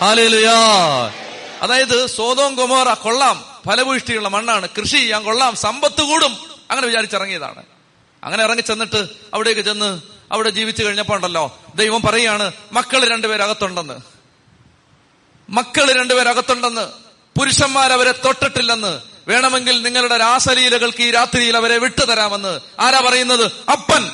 [0.00, 0.54] ഹാലേലുയാ.
[1.62, 3.44] അതായത് സോതോം കൊമോറ കൊള്ളാം.
[3.66, 4.68] ഫലഭൂഷ്ടിയുള്ള മണ്ണാണ്.
[4.78, 5.56] കൃഷി ചെയ്യാൻ കൊള്ളാം.
[5.56, 6.36] സമ്പത്ത് കൂടും.
[6.70, 7.62] അങ്ങനെ വിചാരിച്ചിറങ്ങിയതാണ്.
[8.24, 10.00] അങ്ങനെ ഇറങ്ങി ചെന്നിട്ട് അവിടേക്ക് ചെന്ന്
[10.32, 13.94] അവിടെ ജീവിച്ചു കഴിഞ്ഞപ്പോ ഉണ്ടല്ലോ ദൈവം പറയാണ് മക്കൾ രണ്ടുപേരകത്തുണ്ടെന്ന്
[15.50, 16.88] മക്കൾ രണ്ടുപേരകത്തുണ്ടെന്ന്
[17.38, 19.09] പുരുഷന്മാർ അവരെ തൊട്ടിട്ടില്ലെന്ന്.
[19.28, 23.52] വേണമെങ്കിൽ നിങ്ങളുടെ രാസലീലകൾക്ക് ഈ രാത്രിയിൽ അവരെ വിട്ടുതരാമെന്ന് ആരാ പറയുന്നത്?
[23.70, 24.10] അപ്പൻ.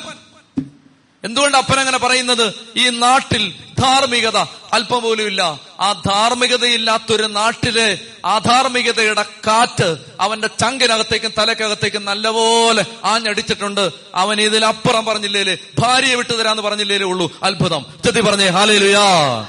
[1.23, 2.53] എന്തുകൊണ്ട് അപ്പൻ അങ്ങനെ പറയുന്നത്?
[2.77, 4.37] ഈ നാട്ടിൽ ധാർമ്മികത
[4.73, 13.91] അല്പം പോലുമില്ല ആ ധാർമ്മികതയില്ലാത്തൊരു നാട്ടിലെ അധാർമികതയുടെ കാറ്റ് അവന്റെ ചങ്കിനകത്തേക്കും തലക്കകത്തേക്കും നല്ലപോലെ ആഞ്ഞടിച്ചിട്ടുണ്ട്.
[14.15, 17.39] അവൻ ഇതിൽ അപ്പുറം പറഞ്ഞില്ലേ ഭാര്യയെ വിട്ടുതരാന്ന് പറഞ്ഞില്ലേ ഉള്ളൂ.
[17.43, 17.85] അത്ഭുതം.
[18.05, 19.41] ചെത്തി പറഞ്ഞേ ഹാലേലുയാ.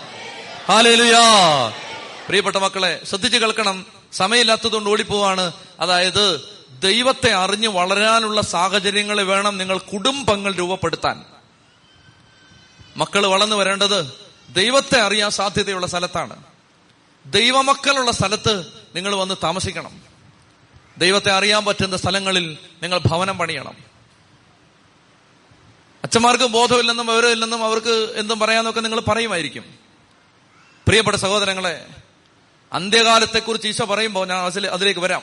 [0.68, 1.20] ഹാലേലുയാ.
[2.26, 3.97] പ്രിയപ്പെട്ട മക്കളെ ശ്രദ്ധിച്ചു കേൾക്കണം.
[4.12, 5.52] സമയമില്ലാത്തതുകൊണ്ട് ഓടിപ്പോവാണ്.
[5.80, 6.40] അതായത്
[6.78, 11.24] ദൈവത്തെ അറിഞ്ഞ് വളരാനുള്ള സാഹചര്യങ്ങൾ വേണം നിങ്ങൾ കുടുംബങ്ങൾ രൂപപ്പെടുത്താൻ.
[12.96, 14.12] മക്കൾ വളർന്നു വരേണ്ടത്
[14.50, 16.42] ദൈവത്തെ അറിയാൻ സാധ്യതയുള്ള സ്ഥലത്താണ്.
[17.26, 20.00] ദൈവമക്കളുള്ള സ്ഥലത്ത് നിങ്ങൾ വന്ന് താമസിക്കണം.
[20.98, 23.74] ദൈവത്തെ അറിയാൻ പറ്റുന്ന സ്ഥലങ്ങളിൽ നിങ്ങൾ ഭവനം പണിയണം.
[26.04, 29.64] അച്ഛന്മാർക്ക് ബോധമില്ലെന്നും വിവരമില്ലെന്നും അവർക്ക് എന്തും പറയാന്നൊക്കെ നിങ്ങൾ പറയുമായിരിക്കും.
[30.86, 31.86] പ്രിയപ്പെട്ട സഹോദരങ്ങളെ
[32.72, 35.22] അന്ത്യകാലത്തെക്കുറിച്ച് ഈശോ പറയുമ്പോൾ ഞാൻ അതിൽ അതിലേക്ക് വരാം.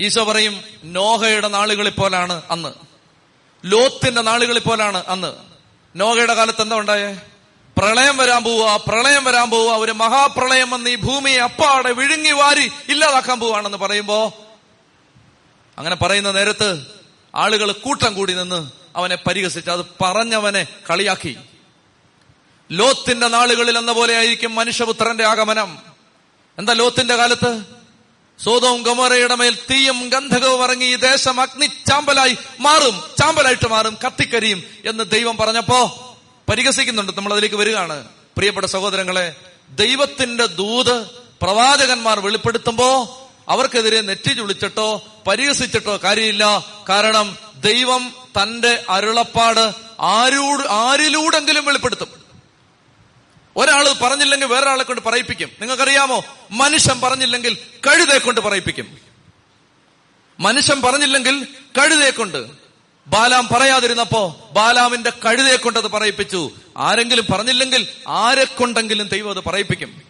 [0.00, 2.72] ഈശോ പറയും നോഹയുടെ നാളുകളിൽ പോലാണ് അന്ന്.
[3.64, 5.34] ലോത്തിന്റെ നാളുകളിൽ പോലാണ് അന്ന്.
[5.96, 7.20] നോഹയുടെ കാലത്ത് എന്താ ഉണ്ടായേ?
[7.78, 9.76] പ്രളയം വരാൻ പോവുക പ്രളയം വരാൻ പോവുക.
[9.76, 14.32] ഒരു മഹാപ്രളയം വന്ന് ഈ ഭൂമിയെ അപ്പാടെ വിഴുങ്ങി വാരി ഇല്ലാതാക്കാൻ പോവാണെന്ന് പറയുമ്പോ
[15.78, 16.86] അങ്ങനെ പറയുന്ന നേരത്ത്
[17.34, 21.36] ആളുകൾ കൂട്ടം കൂടി നിന്ന് അവനെ പരിഹസിച്ച് അത് പറഞ്ഞവനെ കളിയാക്കി.
[22.72, 25.93] ലോത്തിന്റെ നാളുകളിൽ എന്ന പോലെ ആയിരിക്കും മനുഷ്യപുത്രന്റെ ആഗമനം.
[26.58, 27.62] എന്താ ലോത്തിന്റെ കാലത്ത്?
[28.44, 35.04] സോതവും ഗമോറയുടെ മേൽ തീയും ഗന്ധകവും ഇറങ്ങി ഈ ദേശം അഗ്നി ചാമ്പലായി മാറും ചാമ്പലായിട്ട് മാറും കത്തിക്കരിയും എന്ന്
[35.10, 36.16] ദൈവം പറഞ്ഞപ്പോ
[36.48, 37.12] പരിഹസിക്കുന്നുണ്ട്.
[37.16, 38.04] നമ്മൾ അതിലേക്ക് വരികയാണ്.
[38.04, 39.36] പ്രിയപ്പെട്ട സഹോദരങ്ങളെ
[39.70, 41.06] ദൈവത്തിന്റെ ദൂത്
[41.42, 46.64] പ്രവാചകന്മാർ വെളിപ്പെടുത്തുമ്പോ അവർക്കെതിരെ നെറ്റി ചുളിച്ചിട്ടോ പരിഹസിച്ചിട്ടോ കാര്യമില്ല.
[46.88, 52.23] കാരണം ദൈവം തന്റെ അരുളപ്പാട് ആരൂട് ആരിലൂടെങ്കിലും വെളിപ്പെടുത്തും.
[53.56, 55.50] ഒരാൾ പറഞ്ഞില്ലെങ്കിൽ വേറൊരാളെ കൊണ്ട് പറയിപ്പിക്കും.
[55.60, 56.24] നിങ്ങൾക്കറിയാമോ?
[56.50, 57.54] മനുഷ്യൻ പറഞ്ഞില്ലെങ്കിൽ
[57.86, 58.98] കഴുതയെ കൊണ്ട് പറയിപ്പിക്കും.
[60.40, 61.44] മനുഷ്യൻ പറഞ്ഞില്ലെങ്കിൽ
[61.78, 62.46] കഴുതയെ കൊണ്ട്.
[63.06, 66.50] ബാലാം പറയാതിരുന്നപ്പോ ബാലാമിന്റെ കഴുതയെ കൊണ്ട് അത് പറയിപ്പിച്ചു.
[66.76, 70.02] ആരെങ്കിലും പറഞ്ഞില്ലെങ്കിൽ ആരെ കൊണ്ടെങ്കിലും ദൈവം അത് പറയിപ്പിക്കും.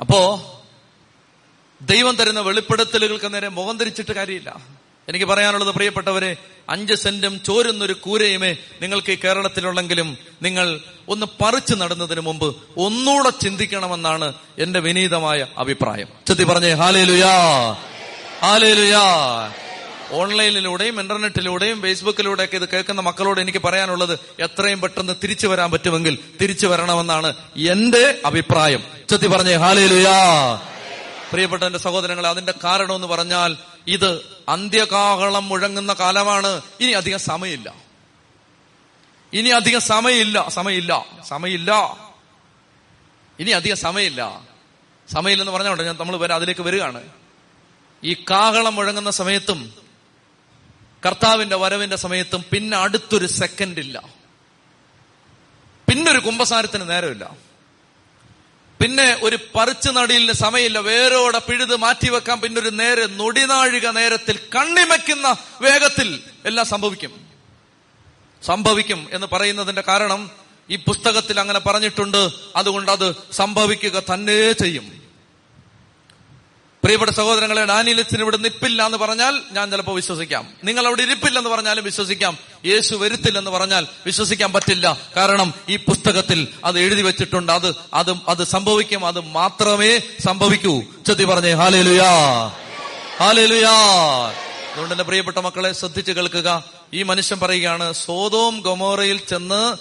[0.00, 0.42] അപ്പോ
[1.80, 4.77] ദൈവം തരുന്ന വെളിപ്പെടുത്തലുകൾക്ക് നേരെ മുഖം തിരിച്ചിട്ട് കാര്യമില്ല.
[5.08, 6.36] എനിക്ക് പറയാനുള്ളത് പ്രിയപ്പെട്ടവരെ
[6.68, 14.80] അഞ്ച് സെന്റും ചോരുന്നൊരു കൂരയുമേ നിങ്ങൾക്ക് ഈ കേരളത്തിലുള്ളെങ്കിലും നിങ്ങൾ ഒന്ന് പറിച്ചു നടുന്നതിന് മുമ്പ് ഒന്നുകൂടെ ചിന്തിക്കണമെന്നാണ് എന്റെ
[14.80, 16.08] വിനീതമായ അഭിപ്രായം.
[16.26, 17.32] ചെത്തി പറഞ്ഞേ ഹാലേലുയാ
[18.40, 19.02] ഹാലേലുയാ.
[20.12, 27.34] ഓൺലൈനിലൂടെയും ഇന്റർനെറ്റിലൂടെയും ഫേസ്ബുക്കിലൂടെയൊക്കെ ഇത് കേൾക്കുന്ന മക്കളോട് എനിക്ക് പറയാനുള്ളത് എത്രയും പെട്ടെന്ന് തിരിച്ചു വരാൻ പറ്റുമെങ്കിൽ തിരിച്ചു വരണമെന്നാണ്
[27.56, 28.84] എന്റെ അഭിപ്രായം.
[29.10, 30.54] ചെത്തി പറഞ്ഞേ ഹാലേലുയാ.
[31.32, 36.62] പ്രിയപ്പെട്ട എന്റെ സഹോദരങ്ങൾ അതിന്റെ കാരണം എന്ന് പറഞ്ഞാൽ ഇത് അന്ത്യകാഹളം മുഴങ്ങുന്ന കാലമാണ്.
[36.80, 37.74] ഇനി അധികം സമയമില്ല.
[39.32, 40.48] ഇനി അധികം സമയമില്ല.
[40.48, 41.06] സമയമില്ല.
[41.24, 41.72] സമയമില്ല.
[43.38, 44.40] ഇനി അധികം സമയമില്ല.
[45.12, 47.08] സമയമില്ലെന്ന് പറഞ്ഞോണ്ട് ഞാൻ നമ്മൾ വരെ അതിലേക്ക് വരികയാണ്.
[48.04, 49.72] ഈ കാഹളം മുഴങ്ങുന്ന സമയത്തും
[51.06, 54.02] കർത്താവിന്റെ വരവിന്റെ സമയത്തും പിന്നെ അടുത്തൊരു സെക്കൻഡ് ഇല്ല.
[55.88, 57.47] പിന്നൊരു കുംഭസാരത്തിന് നേരമില്ല.
[58.80, 60.78] പിന്നെ ഒരു പറിച്ചു നടിയിൽ സമയമില്ല.
[60.78, 67.26] വേരോടെ പിഴുത് മാറ്റിവെക്കാൻ പിന്നെ ഒരു നേരെ നൊടിനാഴിക നേരത്തിൽ കണ്ണിമയ്ക്കുന്ന വേഗത്തിൽ എല്ലാം സംഭവിക്കും.
[68.42, 70.30] സംഭവിക്കും എന്ന് പറയുന്നതിന്റെ കാരണം
[70.70, 72.30] ഈ പുസ്തകത്തിൽ അങ്ങനെ പറഞ്ഞിട്ടുണ്ട്.
[72.56, 74.97] അതുകൊണ്ട് അത് സംഭവിക്കുക തന്നെ ചെയ്യും.
[76.88, 80.48] പ്രിയപ്പെട്ട സഹോദരങ്ങളെ ഡാനിയലച്ചൻ ഇവിടെ നിപ്പില്ല എന്ന് പറഞ്ഞാൽ ഞാൻ ചിലപ്പോൾ വിശ്വസിക്കാം.
[80.64, 82.38] നിങ്ങൾ അവിടെ ഇരിപ്പില്ലെന്ന് പറഞ്ഞാലും വിശ്വസിക്കാം.
[82.66, 84.98] യേശു വരുത്തില്ലെന്ന് പറഞ്ഞാൽ വിശ്വസിക്കാൻ പറ്റില്ല.
[85.16, 87.52] കാരണം ഈ പുസ്തകത്തിൽ അത് എഴുതി വെച്ചിട്ടുണ്ട്.
[87.52, 89.06] അത് അത് അത് സംഭവിക്കും.
[89.06, 90.82] അത് മാത്രമേ സംഭവിക്കൂ.
[91.06, 92.10] ചെത്തി പറഞ്ഞേ ഹാലേലുയാ.
[93.18, 93.70] ഹാലേലുയാ.
[94.72, 96.64] അതുകൊണ്ട് എന്റെ പ്രിയപ്പെട്ട മക്കളെ ശ്രദ്ധിച്ചു കേൾക്കുക.
[96.94, 99.76] ഈ മനുഷ്യൻ പറയുകയാണ് സോതോം ഗൊമോറയിൽ ചെന്ന്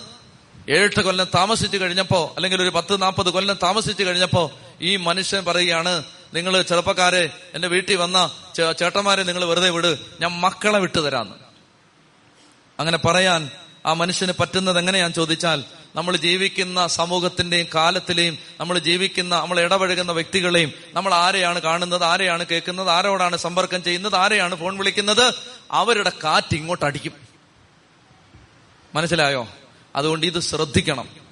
[0.72, 6.62] ഏഴെട്ട് കൊല്ലം താമസിച്ചു കഴിഞ്ഞപ്പോ അല്ലെങ്കിൽ ഒരു പത്ത് നാൽപ്പത് കൊല്ലം താമസിച്ചു കഴിഞ്ഞപ്പോ ഈ മനുഷ്യൻ പറയുകയാണ് നിങ്ങൾ
[6.62, 8.32] ചെറുപ്പക്കാരെ എന്റെ വീട്ടിൽ വന്ന
[8.80, 9.98] ചേട്ടന്മാരെ നിങ്ങൾ വെറുതെ വിട്.
[10.22, 11.36] ഞാൻ മക്കളെ വിട്ടു തരാന്ന്.
[12.80, 13.50] അങ്ങനെ പറയാൻ
[13.86, 15.64] ആ മനുഷ്യന് പറ്റുന്നത് എങ്ങനെയാൻ ചോദിച്ചാൽ
[15.96, 23.38] നമ്മൾ ജീവിക്കുന്ന സമൂഹത്തിന്റെയും കാലത്തിലെയും നമ്മൾ ജീവിക്കുന്ന നമ്മൾ ഇടപഴകുന്ന വ്യക്തികളെയും നമ്മൾ ആരെയാണ് കാണുന്നത് ആരെയാണ് കേൾക്കുന്നത് ആരോടാണ്
[23.38, 25.34] സമ്പർക്കം ചെയ്യുന്നത് ആരെയാണ് ഫോൺ വിളിക്കുന്നത്
[25.72, 27.14] അവരുടെ കാറ്റ് ഇങ്ങോട്ട് അടിക്കും.
[28.96, 29.48] മനസ്സിലായോ?
[29.96, 31.27] അതുകൊണ്ട് ഇത് ശ്രദ്ധിക്കണം.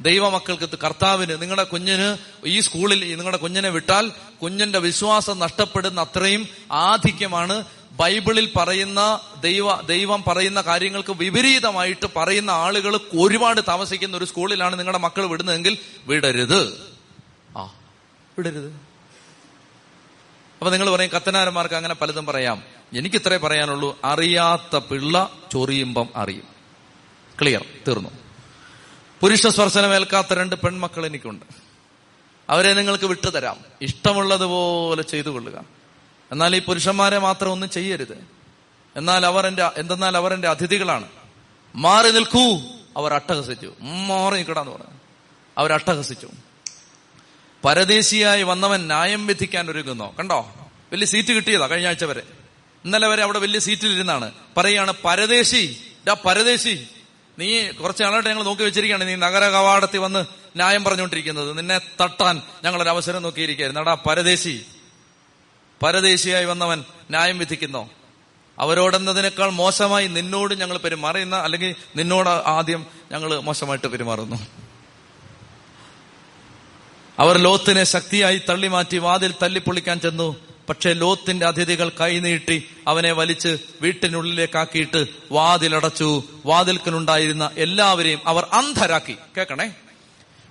[0.00, 7.64] ദൈവമക്കൾക്ക് കർത്താവിന് നിങ്ങളുടെ കുഞ്ഞിന് ഈ സ്കൂളിൽ നിങ്ങളുടെ കുഞ്ഞിനെ വിട്ടാൽ കുഞ്ഞിന്റെ വിശ്വാസം നഷ്ടപ്പെടുന്ന അത്രയും ആധിക്യമാണ്.
[7.92, 15.26] ബൈബിളിൽ പറയുന്ന ദൈവ ദൈവം പറയുന്ന കാര്യങ്ങൾക്ക് വിപരീതമായിട്ട് പറയുന്ന ആളുകൾ ഒരുപാട് താമസിക്കുന്ന ഒരു സ്കൂളിലാണ് നിങ്ങളുടെ മക്കൾ
[15.26, 16.92] വിടുന്നതെങ്കിൽ വിടരുത്.
[17.56, 17.62] ആ
[18.38, 18.72] വിടരുത്.
[20.58, 22.62] അപ്പൊ നിങ്ങൾ പറയും കത്തനാരന്മാർക്ക് അങ്ങനെ പലതും പറയാം.
[22.96, 26.44] എനിക്ക് ഇത്രേ പറയാനുള്ളൂ അറിയാത്ത പിള്ള ചൊറിയുമ്പം അറിയും.
[27.40, 28.27] ക്ലിയർ തീർന്നു.
[29.20, 31.46] പുരുഷ സ്പർശനമേൽക്കാത്ത രണ്ട് പെൺമക്കൾ എനിക്കുണ്ട്.
[32.50, 33.56] അവരെ നിങ്ങൾക്ക് വിട്ടുതരാം.
[33.82, 35.64] ഇഷ്ടമുള്ളതുപോലെ ചെയ്തു കൊള്ളുക
[36.32, 38.24] എന്നാൽ ഈ പുരുഷന്മാരെ മാത്രം ഒന്നും ചെയ്യരുത്.
[38.96, 41.08] എന്നാൽ അവർ എന്റെ എന്തെന്നാൽ അവർ എന്റെ അതിഥികളാണ്.
[41.74, 42.60] മാറി നിൽക്കൂ.
[42.96, 43.74] അവർ അട്ടഹസിച്ചു.
[43.80, 44.98] മാറി നിൽക്കടാന്ന് പറഞ്ഞു.
[45.58, 46.28] അവർ അട്ടഹസിച്ചു.
[47.64, 50.14] പരദേശിയായി വന്നവൻ ന്യായം വിധിക്കാൻ ഒരുങ്ങുന്നോ.
[50.18, 50.54] കണ്ടോ?
[50.92, 52.22] വലിയ സീറ്റ് കിട്ടിയതാ കഴിഞ്ഞ ആഴ്ച വരെ.
[52.84, 54.32] ഇന്നലെ വരെ അവിടെ വലിയ സീറ്റിലിരുന്നാണ്.
[54.56, 56.86] പറയാണ് പരദേശി ഡാ പരദേശി.
[57.38, 59.08] നീ കുറച്ച് നാളായിട്ട് ഞങ്ങൾ നോക്കി വെച്ചിരിക്കുകയാണ്.
[59.08, 60.24] നീ നഗര കവാടത്തിൽ വന്ന്
[60.56, 61.58] ന്യായം പറഞ്ഞുകൊണ്ടിരിക്കുന്നത്.
[61.58, 63.80] നിന്നെ തട്ടാൻ ഞങ്ങളൊരു അവസരം നോക്കിയിരിക്കുകയായിരുന്നു.
[63.80, 64.66] എടാ പരദേശി.
[65.82, 67.90] പരദേശിയായി വന്നവൻ ന്യായം വിധിക്കുന്നോ?
[68.58, 74.36] അവരോടെന്നതിനേക്കാൾ മോശമായി നിന്നോട് ഞങ്ങൾ പെരുമാറുന്ന അല്ലെങ്കിൽ നിന്നോട് ആദ്യം ഞങ്ങൾ മോശമായിട്ട് പെരുമാറുന്നു.
[77.18, 80.47] അവർ ലോത്തിനെ ശക്തിയായി തള്ളിമാറ്റി വാതിൽ തല്ലിപ്പൊളിക്കാൻ ചെന്നു.
[80.68, 86.22] പക്ഷേ ലോത്തിന്റെ അതിഥികൾ കൈനീട്ടി അവനെ വലിച്ച് വീട്ടിനുള്ളിലേക്കാക്കിയിട്ട് വാതിലടച്ചു.
[86.46, 89.16] വാതിൽക്കലുണ്ടായിരുന്ന എല്ലാവരെയും അവർ അന്ധരാക്കി.
[89.36, 89.74] കേക്കണേ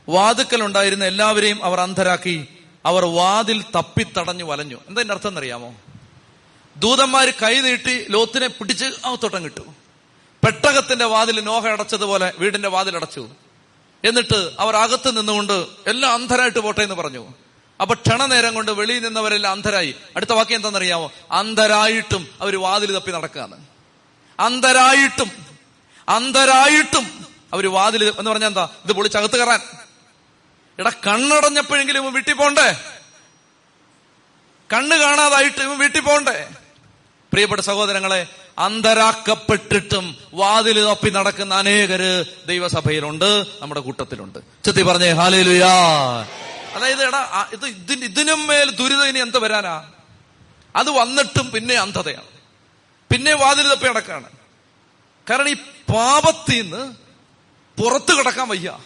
[0.10, 2.48] വാതിക്കലുണ്ടായിരുന്ന എല്ലാവരെയും അവർ അന്ധരാക്കി.
[2.86, 4.76] അവർ വാതിൽ തപ്പിത്തടഞ്ഞു വലഞ്ഞു.
[4.76, 5.76] എന്താ അതിന്റെ അർത്ഥം എന്നറിയാമോ?
[6.78, 9.62] ദൂതന്മാർ കൈനീട്ടി ലോത്തിനെ പിടിച്ച് അകത്തോട്ടം കിട്ടു
[10.46, 13.30] പെട്ടകത്തിന്റെ വാതിൽ നോഹ അടച്ചതുപോലെ വീടിന്റെ വാതിൽ അടച്ചു
[14.04, 17.34] എന്നിട്ട് അവർ അകത്ത് നിന്നുകൊണ്ട് എല്ലാം അന്ധരായിട്ട് പോട്ടെ എന്ന് പറഞ്ഞു.
[17.82, 19.96] അപ്പൊ ക്ഷണനേരം കൊണ്ട് വെളിയിൽ നിന്നവരെല്ലാം അന്ധരായി.
[20.16, 21.12] അടുത്ത വാക്യം എന്താണെന്നറിയാമോ?
[21.32, 23.66] അന്ധരായിട്ടും അവർ വാതിൽ തപ്പി നടക്കുകയാണ്.
[24.40, 25.32] അന്ധരായിട്ടും
[26.10, 28.64] അന്ധരായിട്ടും അവർ വാതിൽ എന്ന് പറഞ്ഞാൽ എന്താ?
[28.64, 29.60] ഇത് പൊളി പൊളിച്ചകത്ത് കയറാൻ.
[30.80, 32.76] ഇട കണ്ണടഞ്ഞപ്പോഴെങ്കിലും ഇവൻ വീട്ടിൽ പോണ്ടേ?
[34.74, 36.50] കണ്ണ് കാണാതായിട്ട് ഇവൻ വീട്ടിൽ പോണ്ടേ?
[37.32, 44.40] പ്രിയപ്പെട്ട സഹോദരങ്ങളെ അന്തരാക്കപ്പെട്ടിട്ടും വാതിൽ തപ്പി നടക്കുന്ന അനേകര് ദൈവസഭയിലുണ്ട് നമ്മുടെ കൂട്ടത്തിലുണ്ട്.
[44.66, 45.74] ചെത്തി പറഞ്ഞേ ഹാലേലുയാ.
[46.78, 49.92] അതായത് എടാ ഇത് ഇതിന് ഇതിനും മേൽ ദുരിതം ഇനി എന്ത് വരാനാ?
[50.76, 52.28] അത് വന്നിട്ടും പിന്നെ അന്ധതയാണ്.
[53.12, 54.30] പിന്നെ വാതിൽ തപ്പി അടക്കാണ്
[55.30, 55.54] കാരണം ഈ
[55.94, 56.96] പാപത്തിൽ നിന്ന്
[57.82, 58.80] പുറത്തു കിടക്കാൻ വയ്യ.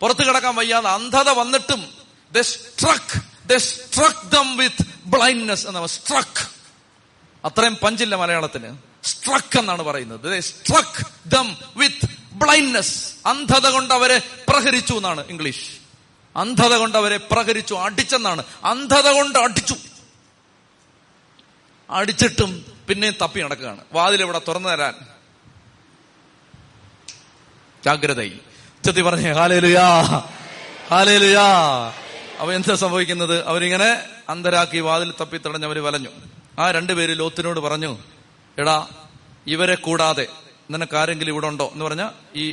[0.00, 1.92] പുറത്തു കിടക്കാൻ വയ്യാതെ അന്ധത വന്നിട്ടും
[2.32, 6.48] the struck struck dumb with blindness എന്ന സ്ട്രക്ക്
[7.44, 8.76] അത്രയും പഞ്ചില്ല മലയാളത്തിന്.
[9.04, 10.40] സ്ട്രക്ക് എന്നാണ് പറയുന്നത്.
[10.40, 15.77] സ്ട്രക്ക് ദം വിത്ത് ബ്ലൈൻഡ്നെസ് അന്ധത കൊണ്ട് അവരെ പ്രഹരിച്ചു എന്നാണ് ഇംഗ്ലീഷ്.
[16.38, 18.44] അന്ധത കൊണ്ട് അവരെ പ്രഹരിച്ചു അടിച്ചെന്നാണ്.
[18.64, 19.74] അന്ധത കൊണ്ട് അടിച്ചു.
[21.90, 23.84] അടിച്ചിട്ടും പിന്നെയും തപ്പി നടക്കുകയാണ്.
[23.92, 24.94] വാതിൽ ഇവിടെ തുറന്നു തരാൻ.
[27.84, 28.40] ജാഗ്രതയിൽ.
[28.84, 30.02] ചെത്തി പറഞ്ഞേ ഹാലേലുയാ
[30.88, 31.46] ഹാലേലുയാ.
[32.38, 33.46] അവ എന്താ സംഭവിക്കുന്നത്?
[33.46, 36.08] അവരിങ്ങനെ അന്തരാക്കി വാതിൽ തപ്പി തടഞ്ഞവര് വലഞ്ഞു.
[36.58, 37.98] ആ രണ്ടുപേര് ലോത്തിനോട് പറഞ്ഞു
[38.58, 38.88] എടാ
[39.46, 40.26] ഇവരെ കൂടാതെ
[40.70, 41.70] നിനക്ക് ആരെങ്കിലും ഇവിടെ ഉണ്ടോ?
[41.72, 42.52] എന്ന് പറഞ്ഞ ഈ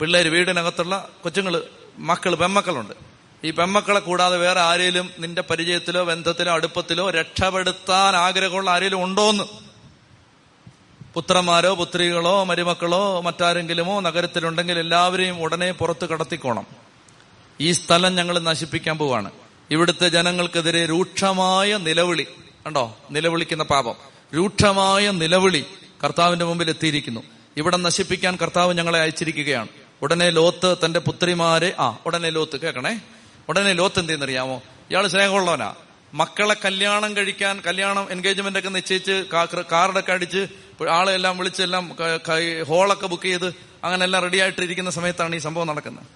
[0.00, 1.62] പിള്ളേര് വീടിനകത്തുള്ള കൊച്ചുങ്ങൾ
[1.98, 3.09] മക്കൾ പെമ്മക്കളുണ്ട്
[3.44, 9.44] ഈ പെമ്മക്കളെ കൂടാതെ വേറെ ആരെങ്കിലും നിന്റെ പരിചയത്തിലോ ബന്ധത്തിലോ അടുപ്പത്തിലോ രക്ഷപ്പെടുത്താൻ ആഗ്രഹമുള്ള ആരെങ്കിലും ഉണ്ടോന്ന്?
[11.14, 16.66] പുത്രന്മാരോ പുത്രികളോ മരുമക്കളോ മറ്റാരെങ്കിലുമോ നഗരത്തിലുണ്ടെങ്കിൽ എല്ലാവരെയും ഉടനെ പുറത്ത് കടത്തിക്കോണം.
[17.60, 19.30] ഈ സ്ഥലം ഞങ്ങൾ നശിപ്പിക്കാൻ പോവാണ്.
[19.70, 22.26] ഇവിടുത്തെ ജനങ്ങൾക്കെതിരെ രൂക്ഷമായ നിലവിളി.
[22.66, 22.96] കണ്ടോ?
[23.10, 23.94] നിലവിളിക്കുന്ന പാപം.
[24.36, 25.64] രൂക്ഷമായ നിലവിളി
[26.04, 27.20] കർത്താവിന്റെ മുമ്പിൽ എത്തിയിരിക്കുന്നു.
[27.56, 29.68] ഇവിടെ നശിപ്പിക്കാൻ കർത്താവ് ഞങ്ങളെ അയച്ചിരിക്കുകയാണ്.
[30.02, 33.00] ഉടനെ ലോത്ത് തന്റെ പുത്രിമാരെ ആ ഉടനെ ലോത്ത് കേൾക്കണേ.
[33.48, 34.62] ഉടനെ ലോത്ത് എന്തെന്നറിയാമോ?
[34.90, 35.74] ഇയാൾ സ്നേഹമുള്ളവനാ.
[36.14, 39.24] മക്കളെ കല്യാണം കഴിക്കാൻ കല്യാണം എൻഗേജ്മെന്റ് ഒക്കെ നിശ്ചയിച്ച്
[39.72, 40.48] കാർഡൊക്കെ അടിച്ച്
[41.36, 46.06] വിളിച്ച് എല്ലാം ക- ക- ഹോളൊക്കെ ബുക്ക് ചെയ്ത് അങ്ങനെ എല്ലാം റെഡി ആയിട്ടിരിക്കുന്ന സമയത്താണ് ഈ സംഭവം നടക്കുന്നത്.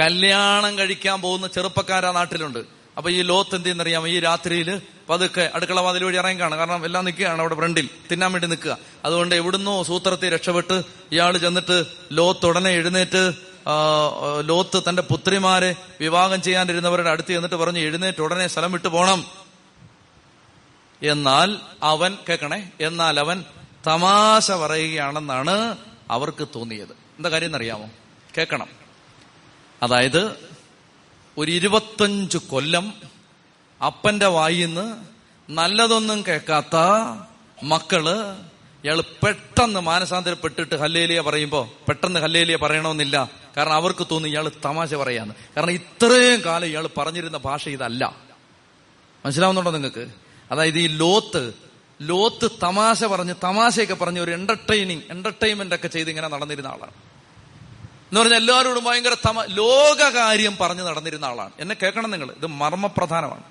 [0.00, 2.58] കല്യാണം കഴിക്കാൻ പോകുന്ന ചെറുപ്പക്കാരാ നാട്ടിലുണ്ട്.
[2.96, 6.58] അപ്പൊ ഈ ലോത്ത് എന്ത് ചെയ്യുന്നറിയാമോ ഈ രാത്രിയിൽ പതുക്കെ അടുക്കള വാതിൽ വഴി ഇറങ്ങി കാണും.
[6.58, 7.88] കാരണം എല്ലാം നിൽക്കുകയാണ് അവിടെ ഫ്രണ്ടിൽ.
[8.12, 8.78] തിന്നാൻ വേണ്ടി നിൽക്കുക.
[9.04, 13.32] അതുകൊണ്ട് എവിടുന്നോ സൂത്രത്തെ രക്ഷപ്പെട്ട് ഇയാൾ ചെന്നിട്ട് ലോത്ത് ഉടനെ എഴുന്നേറ്റ്
[14.40, 19.26] ലോത്ത് തന്റെ പുത്രിമാരെ വിവാഹം ചെയ്യാനിരുന്നവരുടെ അടുത്ത് ചെന്നിട്ട് പറഞ്ഞു എഴുന്നേറ്റ് ഉടനെ സ്ഥലം വിട്ടു പോണം.
[21.02, 23.44] എന്നാൽ അവൻ കേൾക്കണേ എന്നാൽ അവൻ
[23.86, 25.76] തമാശ പറയുകയാണെന്നാണ്
[26.10, 26.92] അവർക്ക് തോന്നിയത്.
[26.92, 27.90] എന്താ കാര്യം എന്നറിയാമോ?
[28.38, 28.68] കേൾക്കണം
[29.82, 30.36] അതായത്
[31.38, 32.94] ഒരു ഇരുപത്തഞ്ചു കൊല്ലം
[33.86, 34.96] അപ്പന്റെ വായിന്ന്
[35.50, 36.76] നല്ലതൊന്നും കേൾക്കാത്ത
[37.62, 38.06] മക്കൾ
[38.84, 43.30] ഇയാൾ പെട്ടെന്ന് മാനസാന്തരപ്പെട്ടിട്ട് ഹല്ലേലിയ പറയുമ്പോ പെട്ടെന്ന് ഹല്ലേലിയ പറയണമെന്നില്ല.
[43.56, 48.16] കാരണം അവർക്ക് തോന്നി ഇയാൾ തമാശ പറയാന്ന് കാരണം ഇത്രയും കാലം ഇയാൾ പറഞ്ഞിരുന്ന ഭാഷ ഇതല്ല.
[49.26, 50.06] മനസ്സിലാവുന്നുണ്ടോ നിങ്ങൾക്ക്?
[50.50, 51.52] അതായത് ഈ ലോത്ത്
[52.00, 56.92] ലോത്ത് തമാശ പറഞ്ഞ് തമാശയൊക്കെ പറഞ്ഞ് ഒരു എന്റർടൈനിങ് എന്റർടൈൻമെന്റ് ഒക്കെ ചെയ്ത് ഇങ്ങനെ നടന്നിരുന്ന ആളാണ്.
[58.08, 61.50] എന്ന് പറഞ്ഞാൽ എല്ലാവരോടും ഭയങ്കര തമ ലോകകാര്യം പറഞ്ഞ് നടന്നിരുന്ന ആളാണ്.
[61.58, 62.30] എന്നെ കേൾക്കണം നിങ്ങൾ.
[62.30, 63.42] ഇത് മർമ്മപ്രധാനമാണ്.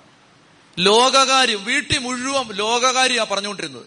[0.80, 3.86] ലോകകാര്യം വീട്ടിൽ മുഴുവൻ ലോകകാര്യ പറഞ്ഞുകൊണ്ടിരുന്നത്.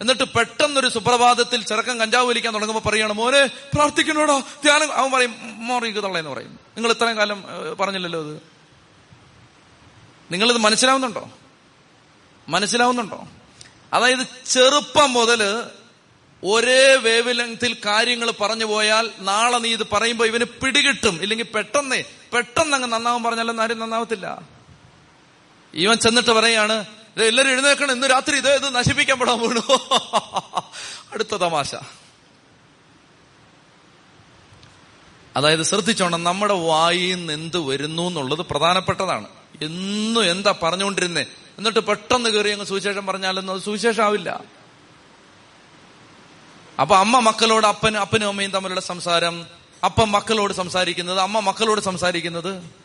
[0.00, 4.40] എന്നിട്ട് പെട്ടെന്നൊരു സുപ്രഭാതത്തിൽ ചെറുക്കം കഞ്ചാവ് വലിക്കാൻ തുടങ്ങുമ്പോൾ പറയാണ് മോനെ പ്രാർത്ഥിക്കണോടോ?
[4.40, 6.58] ധ്യാനം അവൻ പറയും മോറിക്ക് തള്ളയെന്ന് പറയും.
[6.76, 7.44] നിങ്ങൾ ഇത്രയും കാലം
[7.80, 8.42] പറഞ്ഞില്ലല്ലോ അത്.
[10.30, 11.30] നിങ്ങളിത് മനസ്സിലാവുന്നുണ്ടോ?
[12.48, 13.28] മനസ്സിലാവുന്നുണ്ടോ?
[13.92, 15.70] അതായത് ചെറുപ്പം മുതൽ
[16.44, 21.22] ഒരേ വേവ് ലെങ്തിൽ കാര്യങ്ങൾ പറഞ്ഞു പോയാൽ നാളെ നീ ഇത് പറയുമ്പോൾ ഇവന് പിടികിട്ടും.
[21.22, 24.42] ഇല്ലെങ്കിൽ പെട്ടെന്നേ പെട്ടെന്ന് അങ്ങ് നന്നാവും പറഞ്ഞാലും ആരും നന്നാവത്തില്ല.
[25.74, 26.84] ഇവൻ ചെന്നിട്ട് പറയാണ്
[27.22, 29.60] എല്ലാരും എഴുന്നേക്കണം ഇന്ന് രാത്രി ഇത് ഇത് നശിപ്പിക്കാൻ പെടാൻ വീണു.
[31.12, 31.74] അടുത്ത തമാശ.
[35.36, 39.28] അതായത് ശ്രദ്ധിച്ചോണം നമ്മുടെ വായിൽ നിന്ന് എന്ത് വരുന്നു എന്നുള്ളത് പ്രധാനപ്പെട്ടതാണ്.
[39.62, 41.26] എന്നും എന്താ പറഞ്ഞുകൊണ്ടിരുന്നേ?
[41.58, 44.40] എന്നിട്ട് പെട്ടെന്ന് കയറി അങ്ങ് സുവിശേഷം പറഞ്ഞാലൊന്നും അത് സുവിശേഷമാവില്ല
[46.80, 49.46] അപ്പൊ അമ്മ മക്കളോട് അപ്പനും അപ്പനും അമ്മയും തമ്മിലുള്ള സംസാരം
[49.84, 52.83] അപ്പം മക്കളോട് സംസാരിക്കുന്നത് അമ്മ മക്കളോട് സംസാരിക്കുന്നത്?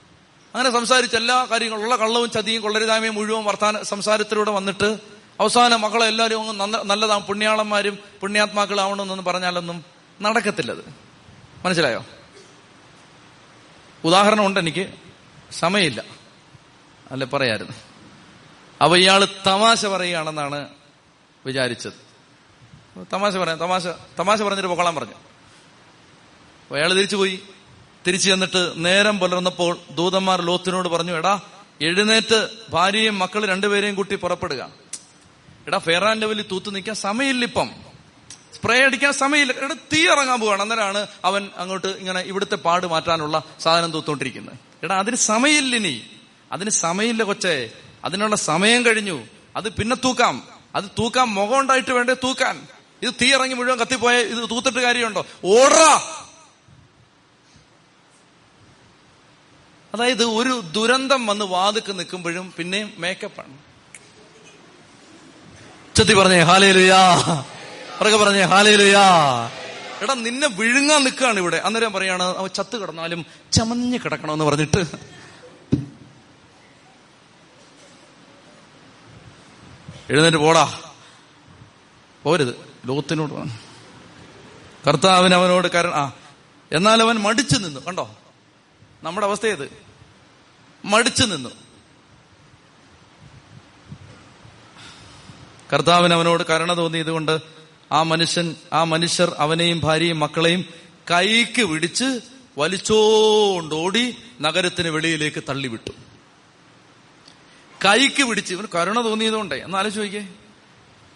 [0.56, 4.98] അങ്ങനെ സംസാരിച്ച എല്ലാ കാര്യങ്ങളും ഉള്ള കള്ളവും ചതിയും കൊള്ളരുതായ്മയും മുഴുവൻ വർത്താന സംസാരത്തിലൂടെ വന്നിട്ട്
[5.40, 9.86] അവസാനം മക്കളെ എല്ലാവരും അങ്ങ് നല്ലതാണ് പുണ്യാളന്മാരും പുണ്യാത്മാക്കളാവണമെന്നൊന്നും പറഞ്ഞാലൊന്നും
[10.22, 10.94] നടക്കത്തില്ലത്.
[11.66, 12.06] മനസ്സിലായോ?
[14.04, 14.94] ഉദാഹരണം ഉണ്ട് എനിക്ക്.
[15.52, 16.04] സമയമില്ല.
[17.12, 17.74] അല്ലെ പറയായിരുന്നു.
[18.84, 20.70] അപ്പൊ ഇയാൾ തമാശ പറയുകയാണെന്നാണ്
[21.46, 22.10] വിചാരിച്ചത്.
[23.14, 23.88] തമാശ പറയാം തമാശ
[24.20, 25.14] തമാശ പറഞ്ഞിട്ട് പൊക്കോളാൻ പറഞ്ഞു.
[26.74, 27.44] അയാൾ തിരിച്ചുപോയി.
[28.10, 31.42] തിരിച്ചു ചെന്നിട്ട് നേരം പുലർന്നപ്പോൾ ദൂതന്മാർ ലോത്തിനോട് പറഞ്ഞു എടാ
[31.82, 34.70] എഴുന്നേറ്റ് ഭാര്യയും മക്കൾ രണ്ടുപേരെയും കൂട്ടി പുറപ്പെടുക.
[35.68, 37.70] എടാ ഫെയർ ലെവലിൽ തൂത്ത് നിൽക്കാൻ സമയമില്ല ഇപ്പം.
[38.56, 39.54] സ്പ്രേ അടിക്കാൻ സമയമില്ല.
[39.54, 40.62] എടാ തീ ഇറങ്ങാൻ പോവാണ്.
[40.62, 44.56] അന്നേരമാണ് അവൻ അങ്ങോട്ട് ഇങ്ങനെ ഇവിടുത്തെ പാട് മാറ്റാനുള്ള സാധനം തൂത്തോണ്ടിരിക്കുന്നത്.
[44.84, 46.02] എടാ അതിന് സമയമില്ല ഇനി.
[46.52, 47.70] അതിന് സമയമില്ല കൊച്ചേ.
[48.06, 49.24] അതിനുള്ള സമയം കഴിഞ്ഞു.
[49.56, 50.44] അത് പിന്നെ തൂക്കാം.
[50.76, 52.68] അത് തൂക്കാൻ മുഖം ഉണ്ടായിട്ട് വേണ്ടേ തൂക്കാൻ.
[53.02, 55.26] ഇത് തീ ഇറങ്ങി മുഴുവൻ കത്തിപ്പോയ ഇത് തൂത്തിട്ട് കാര്യമുണ്ടോ?
[55.46, 56.26] ഓടാ!
[59.94, 63.58] അതായത് ഒരു ദുരന്തം വന്ന് വാതുക്ക് നിൽക്കുമ്പോഴും പിന്നെയും മേക്കപ്പാണ്
[65.96, 67.16] ചെത്തി പറഞ്ഞേ ഹാലേലുയാ.
[68.02, 69.02] പറക പറഞ്ഞേ ഹാലേലുയാ.
[70.02, 71.58] എടാ നിന്നെ വിഴുങ്ങാൻ നിൽക്കുകയാണ് ഇവിടെ.
[71.58, 74.78] അന്നേരം പറയാണ് അവ ചത്ത് കിടന്നാലും ചമഞ്ഞ് കിടക്കണമെന്ന് പറഞ്ഞിട്ട്.
[80.10, 80.80] എഴുന്നേറ്റ് പോടാ.
[82.24, 82.56] പോരുത്.
[82.86, 83.50] ലോകത്തിനോട്
[84.88, 86.14] കർത്താവിന് അവനോട് കര ആ
[86.72, 87.80] എന്നാൽ അവൻ മടിച്ചു നിന്നു.
[87.80, 88.16] കണ്ടോ?
[89.04, 89.70] നമ്മുടെ അവസ്ഥ ഏത്?
[90.86, 91.50] മടിച്ചു നിന്നു.
[95.74, 97.40] കർത്താവിന് അവനോട് കരുണ തോന്നിയതുകൊണ്ട്
[97.92, 100.66] ആ മനുഷ്യൻ ആ മനുഷ്യർ അവനെയും ഭാര്യയും മക്കളെയും
[101.12, 102.22] കൈക്ക് പിടിച്ച്
[102.58, 105.92] വലിച്ചോണ്ടോടി നഗരത്തിന് വെളിയിലേക്ക് തള്ളിവിട്ടു.
[107.86, 109.58] കൈക്ക് പിടിച്ച് ഇവന് കരുണ തോന്നിയതുകൊണ്ടേ.
[109.58, 110.28] എന്നാലും ചോദിക്കേ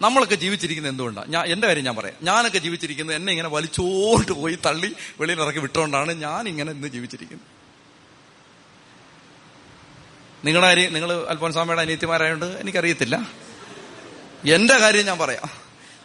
[0.02, 2.14] നമ്മളൊക്കെ ജീവിച്ചിരിക്കുന്നത് എന്തുകൊണ്ടാണ് ഞാൻ എന്റെ കാര്യം ഞാൻ പറയാം.
[2.22, 7.53] ഞാനൊക്കെ ജീവിച്ചിരിക്കുന്നത് എന്നെ ഇങ്ങനെ വലിച്ചോണ്ട് പോയി തള്ളി വെളിയിൽ ഇറക്കി വിട്ടുകൊണ്ടാണ് ഞാൻ ഇങ്ങനെ ഇന്ന് ജീവിച്ചിരിക്കുന്നത്.
[10.44, 13.28] നിങ്ങളുടെ കാര്യം നിങ്ങൾ അൽഫോൻസാമയുടെ അനിയത്തിമാരായതുകൊണ്ട് എനിക്കറിയത്തില്ല.
[14.48, 15.50] എന്റെ കാര്യം ഞാൻ പറയാം.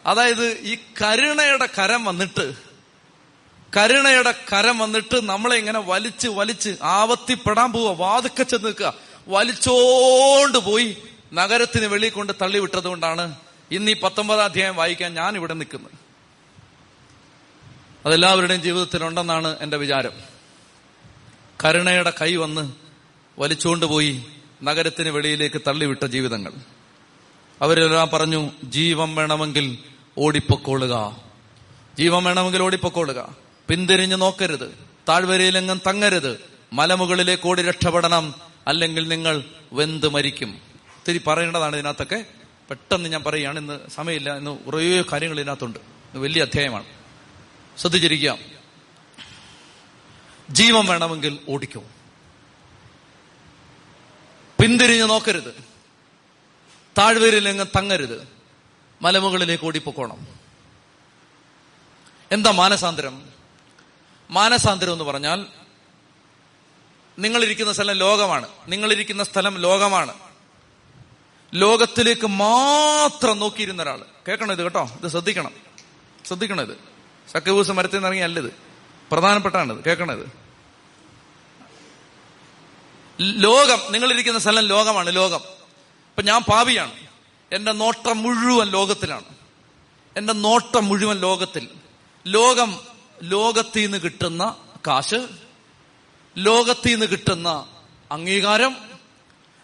[0.06, 2.54] അതായത് ഈ കരുണയുടെ കരം വന്നിട്ട്
[3.78, 8.94] കരുണയുടെ കരം വന്നിട്ട് നമ്മളെ ഇങ്ങനെ വലിച്ച് വലിച്ച് ആവത്തിപ്പെടാൻ പോവുക വാതുക്കെ ചെന്ന് നിൽക്കുക.
[9.28, 10.98] വലിച്ചോണ്ട് പോയി
[11.34, 13.36] നഗരത്തിന് വെളിയിൽ കൊണ്ട് തള്ളിവിട്ടത് കൊണ്ടാണ്
[13.72, 15.92] ഇന്ന് ഈ പത്തൊമ്പതാം അധ്യായം വായിക്കാൻ ഞാൻ ഇവിടെ നിൽക്കുന്നത്.
[18.06, 20.12] അതെല്ലാവരുടെയും ജീവിതത്തിലുണ്ടെന്നാണ് എന്റെ വിചാരം.
[21.66, 22.89] കരുണയുടെ കൈ വന്ന്
[23.40, 24.26] വലിച്ചുകൊണ്ടുപോയി
[24.64, 26.54] നഗരത്തിന് വെളിയിലേക്ക് തള്ളിവിട്ട ജീവിതങ്ങൾ.
[27.62, 29.78] അവരെല്ലാം പറഞ്ഞു ജീവൻ വേണമെങ്കിൽ
[30.18, 31.22] ഓടിപ്പൊക്കോളുക.
[31.98, 33.36] ജീവൻ വേണമെങ്കിൽ ഓടിപ്പൊക്കോളുക.
[33.68, 34.78] പിന്തിരിഞ്ഞു നോക്കരുത്.
[35.10, 36.40] താഴ്വരയിലെങ്ങും തങ്ങരുത്.
[36.74, 38.36] മലമുകളിലേക്ക് ഓടി രക്ഷപ്പെടണം.
[38.68, 40.50] അല്ലെങ്കിൽ നിങ്ങൾ വെന്ത് മരിക്കും.
[40.98, 42.26] ഒത്തിരി പറയേണ്ടതാണ് ഇതിനകത്തൊക്കെ.
[42.70, 44.38] പെട്ടെന്ന് ഞാൻ പറയുകയാണ് ഇന്ന് സമയമില്ല.
[44.38, 45.80] ഇന്ന് കുറേ കാര്യങ്ങൾ ഇതിനകത്തുണ്ട്.
[46.16, 46.86] വലിയ അധ്യായമാണ്.
[47.78, 48.38] ശ്രദ്ധിച്ചിരിക്കുക.
[50.50, 51.84] ജീവൻ വേണമെങ്കിൽ ഓടിക്കോ.
[54.62, 55.64] പിന്തിരിഞ്ഞു നോക്കരുത്.
[56.98, 58.28] താഴ്വരയിലെങ്ങ് തങ്ങരുത്.
[59.02, 60.28] മലമുകളിലേക്ക് ഓടിപ്പോക്കോണം.
[62.32, 63.26] എന്താ മാനസാന്തരം?
[64.30, 65.46] മാനസാന്തരം എന്ന് പറഞ്ഞാൽ
[67.20, 68.48] നിങ്ങളിരിക്കുന്ന സ്ഥലം ലോകമാണ്.
[68.68, 70.14] നിങ്ങളിരിക്കുന്ന സ്ഥലം ലോകമാണ്.
[71.54, 74.92] ലോകത്തിലേക്ക് മാത്രം നോക്കിയിരുന്ന ഒരാൾ കേൾക്കണം ഇത് കേട്ടോ.
[75.04, 75.52] ഇത് ശ്രദ്ധിക്കണം.
[76.26, 76.78] ശ്രദ്ധിക്കണം ഇത്.
[77.32, 78.54] സക്കബൂസ് മരത്തിൽ നിന്ന് ഇറങ്ങിയല്ലത്
[79.12, 80.49] പ്രധാനപ്പെട്ടാണ് ഇത് കേൾക്കണം ഇത്.
[83.22, 85.40] ലോകം നിങ്ങളിരിക്കുന്ന സ്ഥലം ലോകമാണ് ലോകം.
[86.10, 86.94] ഇപ്പൊ ഞാൻ പാവിയാണ്
[87.52, 89.26] എന്റെ നോട്ടം മുഴുവൻ ലോകത്തിലാണ്.
[90.18, 91.68] എന്റെ നോട്ടം മുഴുവൻ ലോകത്തിൽ.
[92.28, 92.80] ലോകം
[93.22, 94.56] ലോകത്തിൽ നിന്ന് കിട്ടുന്ന
[94.88, 95.28] കാശ്
[96.38, 97.68] ലോകത്തിൽ നിന്ന് കിട്ടുന്ന
[98.12, 98.78] അംഗീകാരം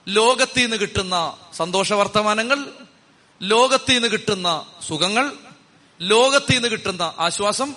[0.07, 2.69] ലോകത്തിൽ നിന്ന് കിട്ടുന്ന സന്തോഷ വർത്തമാനങ്ങൾ
[3.41, 5.33] ലോകത്തിൽ നിന്ന് കിട്ടുന്ന സുഖങ്ങൾ
[6.01, 7.75] ലോകത്തിൽ നിന്ന് കിട്ടുന്ന ആശ്വാസം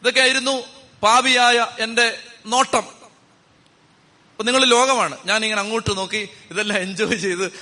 [0.00, 0.62] ഇതൊക്കെ ആയിരുന്നു
[1.02, 2.97] പാപിയായ എന്റെ നോട്ടം.
[4.38, 5.18] അപ്പൊ നിങ്ങൾ ലോകമാണ്.
[5.26, 7.52] ഞാൻ ഇങ്ങനെ അങ്ങോട്ട് നോക്കി ഇതെല്ലാം എൻജോയ് ചെയ്ത്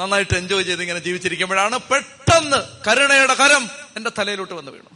[0.00, 2.56] നന്നായിട്ട് എൻജോയ് ചെയ്ത് ഇങ്ങനെ ജീവിച്ചിരിക്കുമ്പോഴാണ് പെട്ടെന്ന്
[2.88, 4.88] കരുണയുടെ കരം എന്റെ തലയിലോട്ട് വന്ന് വീണു.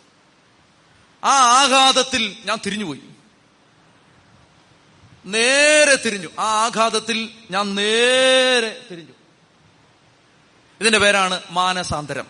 [1.25, 3.01] ആ ആഘാതത്തിൽ ഞാൻ തിരിഞ്ഞുപോയി.
[5.27, 6.29] നേരെ തിരിഞ്ഞു.
[6.39, 9.13] ആ ആഘാതത്തിൽ ഞാൻ നേരെ തിരിഞ്ഞു.
[10.81, 12.27] ഇതിന്റെ പേരാണ് മാനസാന്തരം.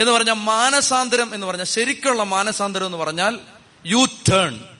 [0.00, 3.38] എന്ന് പറഞ്ഞ മാനസാന്തരം എന്ന് പറഞ്ഞ ശരിക്കുള്ള മാനസാന്തരം എന്ന് പറഞ്ഞാൽ
[3.86, 4.75] യു ടേൺ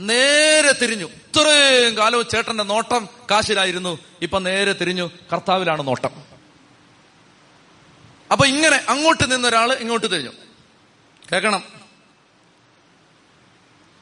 [0.00, 1.04] നേരെ തിരിഞ്ഞു.
[1.04, 3.98] ഇത്രയും കാലവും ചേട്ടന്റെ നോട്ടം കാശിലായിരുന്നു.
[4.22, 6.10] ഇപ്പൊ നേരെ തിരിഞ്ഞു കർത്താവിലാണ് നോട്ടം.
[8.32, 10.30] അപ്പൊ ഇങ്ങനെ അങ്ങോട്ട് നിന്നൊരാൾ ഇങ്ങോട്ട് തിരിഞ്ഞു.
[11.32, 11.62] കേൾക്കണം.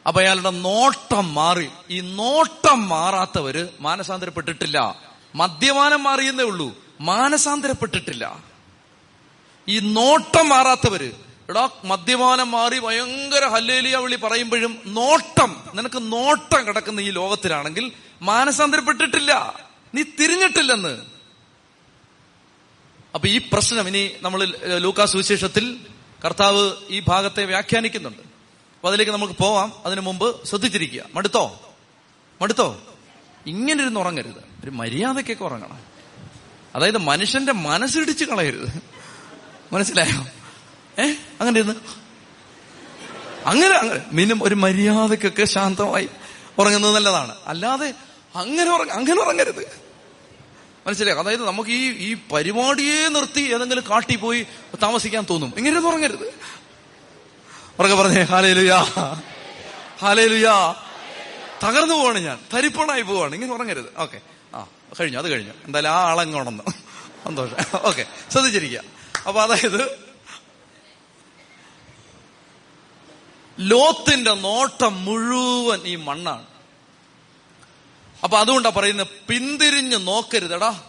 [0.06, 1.70] അപ്പൊ അയാളുടെ നോട്ടം മാറി.
[1.90, 5.02] ഈ നോട്ടം മാറാത്തവര് മാനസാന്തരപ്പെട്ടിട്ടില്ല.
[5.34, 6.74] മദ്യപാനം മാറിയെന്നേ ഉള്ളൂ.
[7.00, 8.42] മാനസാന്തരപ്പെട്ടിട്ടില്ല.
[9.68, 17.10] ഈ നോട്ടം മാറാത്തവര് എടാ മദ്യപാനം മാറി ഭയങ്കര ഹല്ലേലിയ വിളി പറയുമ്പോഴും നോട്ടം നിനക്ക് നോട്ടം കിടക്കുന്ന ഈ
[17.10, 19.60] ലോകത്തിലാണെങ്കിൽ മാനസാന്തരപ്പെട്ടിട്ടില്ല.
[19.94, 21.04] നീ തിരിഞ്ഞിട്ടില്ലെന്ന്.
[23.14, 24.44] അപ്പൊ ഈ പ്രശ്നം ഇനി നമ്മൾ
[24.78, 25.86] ലൂക്കാ സുവിശേഷത്തിൽ
[26.24, 28.18] കർത്താവ് ഈ ഭാഗത്തെ വ്യാഖ്യാനിക്കുന്നുണ്ട്.
[28.18, 29.72] അപ്പൊ അതിലേക്ക് നമുക്ക് പോവാം.
[29.86, 31.02] അതിനു മുമ്പ് ശ്രദ്ധിച്ചിരിക്കുക.
[31.14, 31.74] മടുത്തോ?
[32.42, 32.80] മടുത്തോ?
[33.46, 34.64] ഇങ്ങനെ ഇരുന്ന് ഉറങ്ങരുത്.
[34.64, 35.78] ഒരു മര്യാദക്കൊക്കെ ഉറങ്ങണം.
[36.74, 38.82] അതായത് മനുഷ്യന്റെ മനസ്സിടിച്ച് കളയരുത്.
[39.72, 40.35] മനസ്സിലായോ?
[41.00, 41.12] ഏ?
[41.40, 42.06] അങ്ങനെ ഇരുന്ന്.
[43.46, 44.00] അങ്ങനെ അങ്ങനെ.
[44.12, 46.08] മിനിമം ഒരു മര്യാദക്കൊക്കെ ശാന്തമായി
[46.58, 47.36] ഉറങ്ങുന്നത് നല്ലതാണ്.
[47.46, 47.94] അല്ലാതെ
[48.36, 49.86] അങ്ങനെ ഉറങ്ങ അങ്ങനെ ഉറങ്ങരുത്.
[50.86, 51.18] മനസ്സിലായോ?
[51.18, 54.46] അതായത് നമുക്ക് ഈ ഈ പരിപാടിയെ നിർത്തി ഏതെങ്കിലും കാട്ടി പോയി
[54.82, 55.52] താമസിക്കാൻ തോന്നും.
[55.56, 56.34] ഇങ്ങനെ ഉറങ്ങരുത്.
[57.78, 58.82] ഉറക്കെ പറഞ്ഞേ ഹാലയിലുയാ
[59.98, 60.74] ഹാലയിലുയാ
[61.64, 62.38] തകർന്നു പോവാണ് ഞാൻ.
[62.54, 63.34] തരിപ്പണായി പോവാണ്.
[63.34, 63.86] ഇങ്ങനെ ഉറങ്ങരുത്.
[63.96, 64.20] ഓക്കെ.
[64.54, 64.66] ആ
[65.00, 65.18] കഴിഞ്ഞു.
[65.18, 65.52] അത് കഴിഞ്ഞു.
[65.64, 66.62] എന്തായാലും ആ ആളങ്ങോണെന്ന്
[67.24, 67.56] സന്തോഷം.
[67.82, 68.06] ഓക്കെ.
[68.32, 68.80] ശ്രദ്ധിച്ചിരിക്കുക.
[69.26, 70.05] അപ്പൊ അതായത്
[73.60, 76.46] ലോത്തിന്റെ നോട്ടം മുഴുവൻ ഈ മണ്ണാണ്.
[78.24, 80.82] അപ്പൊ അതുകൊണ്ടാ പറയുന്നത് പിന്തിരിഞ്ഞ് നോക്കരുതടാ.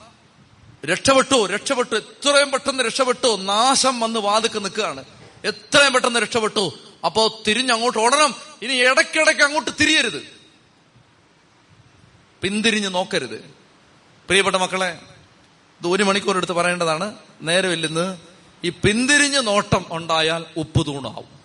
[0.86, 1.96] രക്ഷപ്പെട്ടു രക്ഷപ്പെട്ടു.
[1.96, 5.04] എത്രയും പെട്ടെന്ന് രക്ഷപ്പെട്ടു നാശം വന്ന് വാതുക്ക് നിൽക്കുകയാണ്.
[5.46, 6.80] എത്രയും പെട്ടെന്ന് രക്ഷപ്പെട്ടു.
[7.06, 8.36] അപ്പോ തിരിഞ്ഞ് അങ്ങോട്ട് ഓടണം.
[8.62, 10.38] ഇനി ഇടയ്ക്കിടയ്ക്ക് അങ്ങോട്ട് തിരിയരുത്.
[12.42, 13.40] പിന്തിരിഞ്ഞ് നോക്കരുത്.
[14.28, 15.00] പ്രിയപ്പെട്ട മക്കളെ
[15.80, 17.06] ഇത് ഒരു മണിക്കൂർ എടുത്ത് പറയേണ്ടതാണ്.
[17.42, 18.18] നേരെ നേരമില്ലെന്ന്.
[18.64, 21.37] ഈ പിന്തിരിഞ്ഞ് നോട്ടം ഉണ്ടായാൽ ഉപ്പ് തൂണാവും.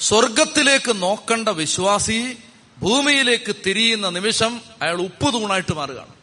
[0.00, 2.36] സ്വർഗത്തിലേക്ക് നോക്കേണ്ട വിശ്വാസി
[2.78, 6.14] ഭൂമിയിലേക്ക് തിരിയുന്ന നിമിഷം അയാൾ ഉപ്പ് തൂണായിട്ട് മാറുകയാണ്.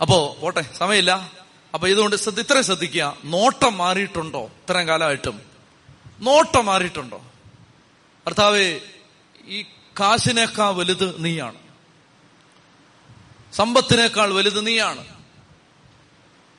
[0.00, 1.32] അപ്പോ പോട്ടെ സമയമില്ല.
[1.74, 3.18] അപ്പൊ ഇതുകൊണ്ട് ശ്രദ്ധ ഇത്രയും ശ്രദ്ധിക്കുക.
[3.24, 4.46] നോട്ടം മാറിയിട്ടുണ്ടോ?
[4.46, 5.40] ഇത്രയും കാലമായിട്ടും.
[6.20, 7.24] നോട്ടം മാറിയിട്ടുണ്ടോ?
[8.26, 8.80] ഭർത്താവേ
[9.46, 9.62] ഈ
[10.00, 11.58] കാശിനേക്കാൾ വലുത് നീയാണ്.
[13.52, 15.04] സമ്പത്തിനേക്കാൾ വലുത് നീയാണ്.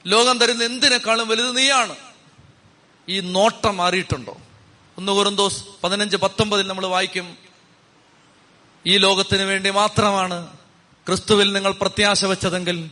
[0.08, 2.11] ലോകം തരുന്ന എന്തിനേക്കാളും വലുത് നീയാണ്?
[3.10, 4.38] ഈ നോട്ടം മാറിയിട്ടുണ്ടോ?
[4.98, 7.38] ഒന്ന് കുറുന്തോസ് പതിനഞ്ച് പത്തൊമ്പതിൽ നമ്മൾ വായിക്കും.
[8.86, 10.38] ഈ ലോകത്തിന് വേണ്ടി മാത്രമാണ്
[11.08, 12.90] ക്രിസ്തുവിൽ നിങ്ങൾ പ്രത്യാശ വെച്ചതെങ്കിൽ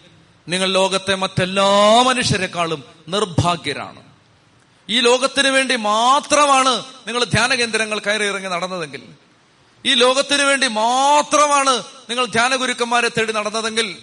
[0.47, 4.01] നിങ്ങൾ ലോകത്തെ മറ്റെല്ലാ മനുഷ്യരെക്കാളും നിർഭാഗ്യരാണ്.
[4.89, 9.01] ഈ ലോകത്തിന് വേണ്ടി മാത്രമാണ് നിങ്ങൾ ധ്യാന കേന്ദ്രങ്ങൾ കയറി ഇറങ്ങി നടന്നതെങ്കിൽ
[9.85, 13.97] ഈ ലോകത്തിന് വേണ്ടി മാത്രമാണ് നിങ്ങൾ ധ്യാന ഗുരുക്കന്മാരെ തേടി നടന്നതെങ്കിൽ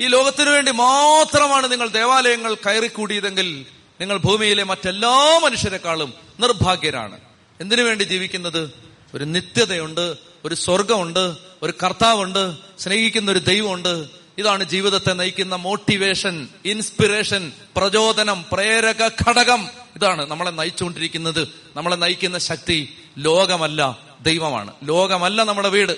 [0.00, 3.66] ഈ ലോകത്തിന് വേണ്ടി മാത്രമാണ് നിങ്ങൾ ദേവാലയങ്ങൾ കയറിക്കൂടിയതെങ്കിൽ
[4.02, 7.20] നിങ്ങൾ ഭൂമിയിലെ മറ്റെല്ലാ മനുഷ്യരെക്കാളും നിർഭാഗ്യരാണ്.
[7.60, 8.70] എന്തിനു വേണ്ടി ജീവിക്കുന്നത്?
[9.14, 14.08] ഒരു നിത്യതയുണ്ട് ഒരു സ്വർഗമുണ്ട് ഒരു കർത്താവുണ്ട് സ്നേഹിക്കുന്ന ഒരു ദൈവമുണ്ട്.
[14.38, 19.68] ഇതാണ് ജീവിതത്തെ നയിക്കുന്ന മോട്ടിവേഷൻ ഇൻസ്പിറേഷൻ പ്രചോദനം പ്രേരക ഘടകം.
[19.96, 21.48] ഇതാണ് നമ്മളെ നയിച്ചുകൊണ്ടിരിക്കുന്നത്.
[21.76, 24.72] നമ്മളെ നയിക്കുന്ന ശക്തി ലോകമല്ല ദൈവമാണ്.
[24.84, 25.92] ലോകമല്ല നമ്മുടെ വീട്.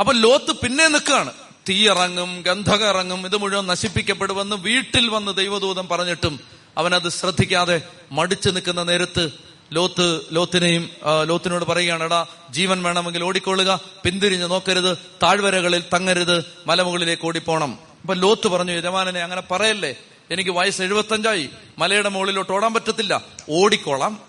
[0.00, 1.32] അപ്പൊ ലോത്ത് പിന്നെ നിൽക്കുകയാണ്.
[1.68, 6.40] തീയിറങ്ങും ഗന്ധകം ഇറങ്ങും ഇത് മുഴുവൻ നശിപ്പിക്കപ്പെടുമെന്ന് വീട്ടിൽ വന്ന് ദൈവദൂതം പറഞ്ഞിട്ടും
[6.78, 7.82] അവനത് ശ്രദ്ധിക്കാതെ
[8.12, 9.30] മടിച്ചു നിൽക്കുന്ന നേരത്ത്
[9.72, 10.90] ലോത്ത് ലോത്തിനെയും
[11.24, 17.78] ലോത്തിനോട് പറയുകയാണ് എടാ ജീവൻ വേണമെങ്കിൽ ഓടിക്കൊള്ളുക പിന്തിരിഞ്ഞ് നോക്കരുത് താഴ്വരകളിൽ തങ്ങരുത് മലമുകളിലേക്ക് ഓടിപ്പോണം.
[18.00, 19.94] അപ്പൊ ലോത്ത് പറഞ്ഞു യജമാനനെ അങ്ങനെ പറയല്ലേ?
[20.30, 23.22] എനിക്ക് വയസ്സ് എഴുപത്തഞ്ചായി മലയുടെ മുകളിലോട്ട് ഓടാൻ പറ്റത്തില്ല.
[23.50, 24.20] ഓടിക്കോളാം.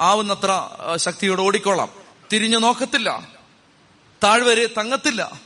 [0.00, 1.88] ആവുന്നത്ര ശക്തിയോട് ഓടിക്കോളാം.
[2.32, 3.28] തിരിഞ്ഞു നോക്കത്തില്ല.
[4.24, 5.40] താഴ്വരെ തങ്ങത്തില്ല.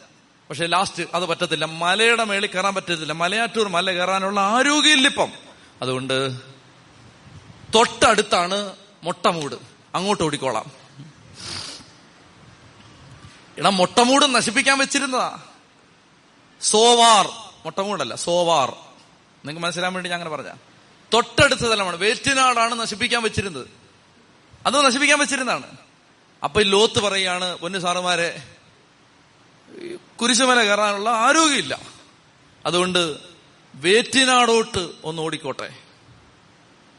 [0.49, 1.65] പക്ഷെ ലാസ്റ്റ് അത് പറ്റത്തില്ല.
[1.65, 3.13] മലയുടെ മേളിൽ കയറാൻ പറ്റത്തില്ല.
[3.13, 5.33] മലയാറ്റൂർ മല കയറാനുള്ള ആരോഗ്യമില്ലിപ്പം.
[5.83, 6.41] അതുകൊണ്ട്
[7.75, 9.55] തൊട്ടടുത്താണ് മൊട്ടമൂട്.
[9.95, 10.71] അങ്ങോട്ട് ഓടിക്കോളാം.
[13.59, 15.39] ഇടാ മൊട്ടമൂട് നശിപ്പിക്കാൻ വെച്ചിരുന്നതാ.
[16.63, 17.27] സോവാർ.
[17.65, 18.71] മൊട്ടമൂടല്ല സോവാർ.
[18.71, 20.51] നിങ്ങൾക്ക് മനസ്സിലാൻ വേണ്ടി ഞാൻ അങ്ങനെ പറഞ്ഞ
[21.13, 21.97] തൊട്ടടുത്ത സ്ഥലമാണ്.
[21.97, 23.67] വേറ്റിനാടാണ് നശിപ്പിക്കാൻ വെച്ചിരുന്നത്.
[24.67, 25.77] അത് നശിപ്പിക്കാൻ വെച്ചിരുന്നതാണ്.
[26.45, 28.43] അപ്പൊ ഈ ലോത്ത് പറയാണ് പൊന്നു സാറുമാരെ
[30.21, 31.81] കുരിശുമല കയറാനുള്ള ആരോഗ്യമില്ല.
[32.67, 33.19] അതുകൊണ്ട്
[33.75, 35.75] വേറ്റിനാടോട്ട് ഒന്ന് ഓടിക്കോട്ടെ.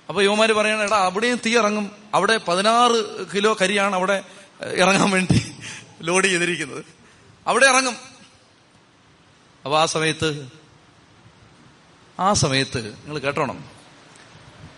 [0.10, 1.92] അപ്പൊ യുവമാര് പറയണ എടാ അവിടെയും തീ ഇറങ്ങും.
[2.14, 4.24] അവിടെ പതിനാറ് കിലോ കരിയാണ് അവിടെ
[4.64, 5.56] ഇറങ്ങാൻ വേണ്ടി
[6.02, 6.86] ലോഡ് ചെയ്തിരിക്കുന്നത്.
[7.48, 7.98] അവിടെ ഇറങ്ങും.
[9.66, 10.50] അപ്പൊ ആ സമയത്ത്
[12.20, 13.64] ആ സമയത്ത് നിങ്ങൾ കേട്ടോണം.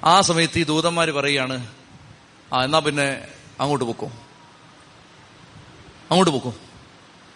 [0.03, 1.73] ആ സമയത്ത് ഈ ദൂതന്മാര് പറയാണ്
[2.53, 3.27] ആ എന്നാ പിന്നെ
[3.59, 4.11] അങ്ങോട്ട് പൊക്കും.
[6.11, 6.55] അങ്ങോട്ട് പൊക്കും.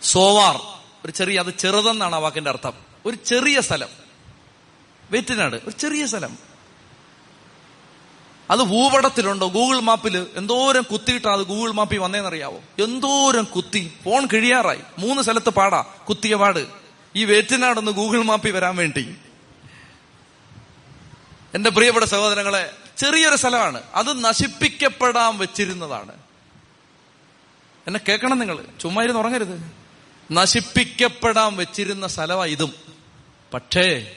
[0.02, 0.75] സോവാർ
[1.06, 2.74] ഒരു ചെറിയ അത് ചെറുതെന്നാണ് ആ വാക്കിന്റെ അർത്ഥം.
[3.06, 3.88] ഒരു ചെറിയ സ്ഥലം.
[5.12, 6.38] വെറ്റിനാട് ഒരു ചെറിയ സ്ഥലം.
[8.52, 9.48] അത് ഭൂപടത്തിലുണ്ടോ?
[9.48, 12.84] ഗൂഗിൾ മാപ്പിൽ എന്തോരം കുത്തിയിട്ടാ അത് ഗൂഗിൾ മാപ്പിൽ വന്നേന്നറിയാവോ?
[12.84, 13.94] എന്തോരം കുത്തി.
[14.06, 14.80] ഫോൺ കിഴിയാറായി.
[15.00, 15.86] മൂന്ന് സ്ഥലത്ത് പാടാ.
[16.10, 16.68] കുത്തിയ പാട്.
[17.16, 19.16] ഈ വേറ്റിനാടൊന്ന് ഗൂഗിൾ മാപ്പിൽ വരാൻ വേണ്ടി.
[21.54, 23.82] എന്റെ പ്രിയപ്പെട്ട സഹോദരങ്ങളെ ചെറിയൊരു സ്ഥലമാണ്.
[23.96, 26.12] അത് നശിപ്പിക്കപ്പെടാൻ വെച്ചിരുന്നതാണ്.
[27.88, 29.85] എന്നെ കേൾക്കണം നിങ്ങൾ ചുമ്മാ ഇരുന്ന് ഉറങ്ങരുത്.
[30.32, 32.74] നശിപ്പിക്കപ്പെടാൻ വെച്ചിരുന്ന സ്ഥലമാണ് ഇതും.
[33.54, 34.16] പക്ഷേ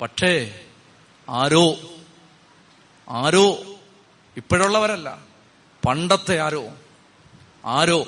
[0.00, 0.60] പക്ഷേ
[1.28, 1.76] ആരോ
[3.08, 3.60] ആരോ
[4.36, 5.18] ഇപ്പോഴുള്ളവരല്ല.
[5.86, 6.68] പണ്ടത്തെ ആരോ
[7.64, 8.06] ആരോ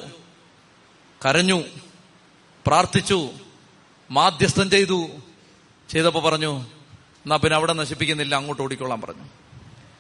[1.27, 1.63] കരഞ്ഞു
[2.67, 3.31] പ്രാർത്ഥിച്ചു
[4.11, 5.09] മാധ്യസ്ഥം ചെയ്തു
[5.93, 6.61] ചെയ്തപ്പോ പറഞ്ഞു
[7.25, 9.25] എന്നാ പിന്നെ അവിടെ നശിപ്പിക്കുന്നില്ല അങ്ങോട്ട് ഓടിക്കൊള്ളാൻ പറഞ്ഞു.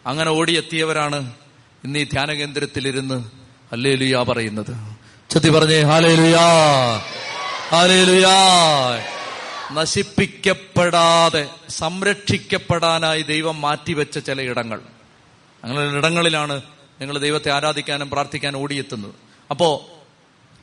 [0.06, 1.32] അങ്ങനെ ഓടിയെത്തിയവരാണ്
[1.84, 3.30] ഇന്ന് ഈ ധ്യാന കേന്ദ്രത്തിലിരുന്ന്
[3.72, 4.96] അല്ലേലുയാ പറയുന്നത്.
[5.30, 7.13] ചെത്തി പറഞ്ഞേ ഹാലേലുയാ ഹാലേലുയാ.
[9.72, 14.80] നശിപ്പിക്കപ്പെടാതെ സംരക്ഷിക്കപ്പെടാനായി ദൈവം മാറ്റിവെച്ച ചില ഇടങ്ങൾ.
[15.64, 16.62] അങ്ങനെ ഇടങ്ങളിലാണ്
[17.00, 19.14] നിങ്ങൾ ദൈവത്തെ ആരാധിക്കാനും പ്രാർത്ഥിക്കാനും ഓടിയെത്തുന്നത്.
[19.50, 19.88] അപ്പോ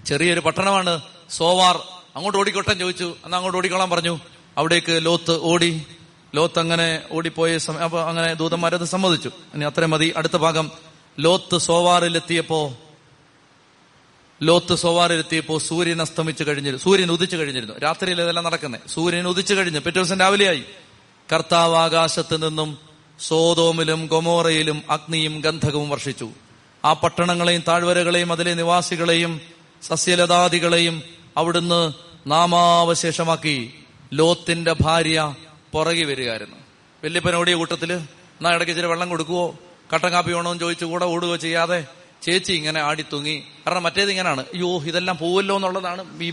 [0.05, 1.75] ചെറിയൊരു പട്ടണമാണ് സോവാർ.
[2.15, 3.15] അങ്ങോട്ട് ഓടിക്കോട്ടെ ചോദിച്ചു.
[3.25, 4.19] എന്നാ അങ്ങോട്ട് ഓടിക്കോളാൻ പറഞ്ഞു.
[4.57, 5.85] അവിടേക്ക് ലോത്ത് ഓടി.
[6.35, 9.31] ലോത്ത് അങ്ങനെ ഓടിപ്പോയ സമയം അപ്പൊ അങ്ങനെ ദൂതന്മാരത് സമ്മതിച്ചു.
[9.53, 10.13] ഇനി അത്രയും മതി.
[10.17, 10.71] അടുത്ത ഭാഗം.
[11.19, 12.77] ലോത്ത് സോവാറിലെത്തിയപ്പോ
[14.43, 16.83] ലോത്ത് സോവാറിലെത്തിയപ്പോ സൂര്യൻ അസ്തമിച്ചു കഴിഞ്ഞിരുന്നു.
[16.83, 17.79] സൂര്യൻ ഉദിച്ചു കഴിഞ്ഞിരുന്നു.
[17.79, 19.79] രാത്രിയിൽ ഇതെല്ലാം നടക്കുന്നത് സൂര്യൻ ഉദിച്ചു കഴിഞ്ഞു.
[19.79, 20.63] പിറ്റേ ദിവസം രാവിലെയായി.
[21.33, 22.77] കർത്താവ് ആകാശത്ത് നിന്നും
[23.19, 26.29] സോതോമിലും ഗൊമോറയിലും അഗ്നിയും ഗന്ധകവും വർഷിച്ചു.
[26.85, 29.41] ആ പട്ടണങ്ങളെയും താഴ്വരകളെയും അതിലെ നിവാസികളെയും
[29.81, 31.03] സസ്യലതാദികളെയും
[31.37, 31.91] അവിടുന്ന്
[32.27, 33.73] നാമാവശേഷമാക്കി
[34.13, 35.35] ലോത്തിന്റെ ഭാര്യ
[35.71, 36.55] പുറകെ വരികയായിരുന്നു.
[37.03, 39.55] വല്യപ്പനോടിയ കൂട്ടത്തിൽ എന്നാ ഇടയ്ക്ക് ഇച്ചിരി വെള്ളം കൊടുക്കുവോ?
[39.93, 41.85] കട്ടൻ കാപ്പി വേണോ എന്ന് ചോദിച്ചു കൂടെ ഓടുകയോ ചെയ്യാതെ?
[42.21, 46.23] ചേച്ചി ഇങ്ങനെ ആടി തൂങ്ങി കാരണം മറ്റേത് ഇങ്ങനെയാണ് അയ്യോ ഇതെല്ലാം പോവല്ലോ എന്നുള്ളതാണ്.
[46.23, 46.31] ഈ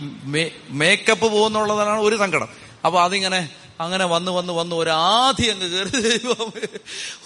[0.71, 2.49] മേക്കപ്പ് പോകുന്നുള്ളതാണ് ഒരു സങ്കടം.
[2.85, 6.21] അപ്പൊ അതിങ്ങനെ അങ്ങനെ വന്ന് വന്ന് വന്ന് ഒരാധി അങ്ങ് കയറി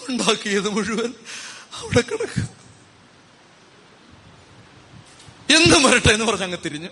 [0.09, 1.13] ഉണ്ടാക്കിയത് മുഴുവൻ
[1.73, 2.49] അവിടെ കിടക്കും.
[5.55, 6.89] എന്തും വരട്ടെ എന്ന് പറഞ്ഞ് അങ്ങ് തിരിഞ്ഞു.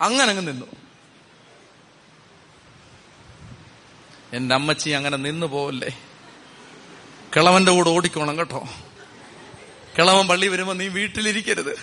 [0.00, 0.66] അങ്ങനെ അങ്ങ് നിന്നു.
[4.32, 5.98] എന്റെ അമ്മച്ചി അങ്ങനെ നിന്നു പോവല്ലേ?
[7.36, 8.68] കിളവന്റെ കൂടെ ഓടിക്കോണം കേട്ടോ.
[9.98, 11.78] കിളവൻ പള്ളി വരുമ്പോ നീ വീട്ടിലിരിക്കരുത്.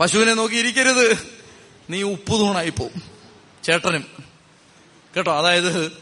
[0.00, 1.28] പശുവിനെ നോക്കി ഇരിക്കരുത്.
[1.90, 3.02] നീ ഉപ്പുതൂണായി പോവും.
[3.64, 4.04] ചേട്ടനും.
[5.16, 5.38] കേട്ടോ?
[5.38, 5.92] അതായത്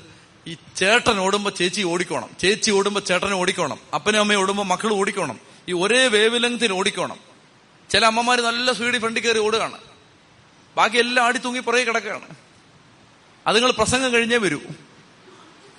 [0.46, 2.30] ഈ ചേട്ടൻ ഓടുമ്പോ ചേച്ചി ഓടിക്കോണം.
[2.40, 3.78] ചേച്ചി ഓടുമ്പോ ചേട്ടനെ ഓടിക്കോണം.
[3.94, 5.40] അപ്പനും അമ്മയും ഓടുമ്പോ മക്കൾ ഓടിക്കോണം.
[5.68, 7.18] ഈ ഒരേ വേവ് ഓടിക്കോണം.
[7.90, 9.78] ചില അമ്മമാര് നല്ല സ്പീഡിൽ ഫ്രണ്ടിൽ കയറി ഓടുകയാണ്.
[10.76, 12.28] ബാക്കി എല്ലാം ആടി തൂങ്ങി പുറകെ കിടക്കുകയാണ്.
[13.46, 14.60] അതുങ്ങൾ പ്രസംഗം കഴിഞ്ഞേ വരൂ.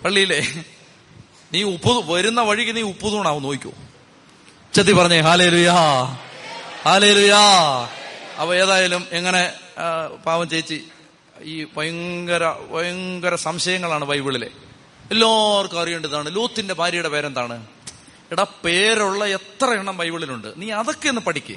[0.06, 0.64] പള്ളിയിലെ
[1.54, 3.72] നീ ഉപ്പ് വരുന്ന വഴിക്ക് നീ ഉപ്പുതൂണാവും നോക്കൂ
[4.76, 5.74] ചെത്തി പറഞ്ഞേ ഹാലേ ലുയാ
[6.86, 7.44] ഹാലേ ലുയാ
[8.42, 9.54] അപ്പൊ ഏതായാലും എങ്ങനെ
[10.26, 10.84] പാവം ചേച്ചി
[11.42, 14.50] ഈ ഭയങ്കര ഭയങ്കര സംശയങ്ങളാണ് ബൈബിളിലെ.
[15.12, 17.66] എല്ലാവർക്കും അറിയേണ്ടതാണ് ലൂത്തിന്റെ ഭാര്യയുടെ പേരെന്താണ്?
[18.32, 20.54] എടാ പേരുള്ള എത്ര എണ്ണം ബൈബിളിലുണ്ട്?
[20.58, 21.56] നീ അതൊക്കെ ഒന്ന് പഠിക്കേ.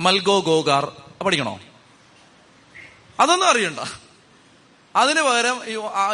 [0.00, 0.92] മൽഗോ ഗോഗാർ.
[1.22, 1.60] പഠിക്കണോ?
[3.20, 3.80] അതൊന്നും അറിയണ്ട.
[4.96, 5.60] അതിന് പകരം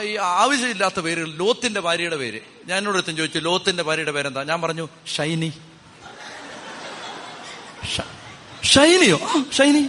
[0.03, 2.41] ഈ ആവശ്യമില്ലാത്ത പേര് ലോത്തിന്റെ ഭാര്യയുടെ പേര്.
[2.67, 2.85] ഞാൻ
[3.17, 4.43] ചോദിച്ചു ലോത്തിന്റെ ഭാര്യയുടെ പേരെന്താ?
[4.43, 5.53] ഞാൻ പറഞ്ഞു ഷൈനി.
[8.65, 9.21] ഷൈനിയോ
[9.53, 9.89] ഷൈനി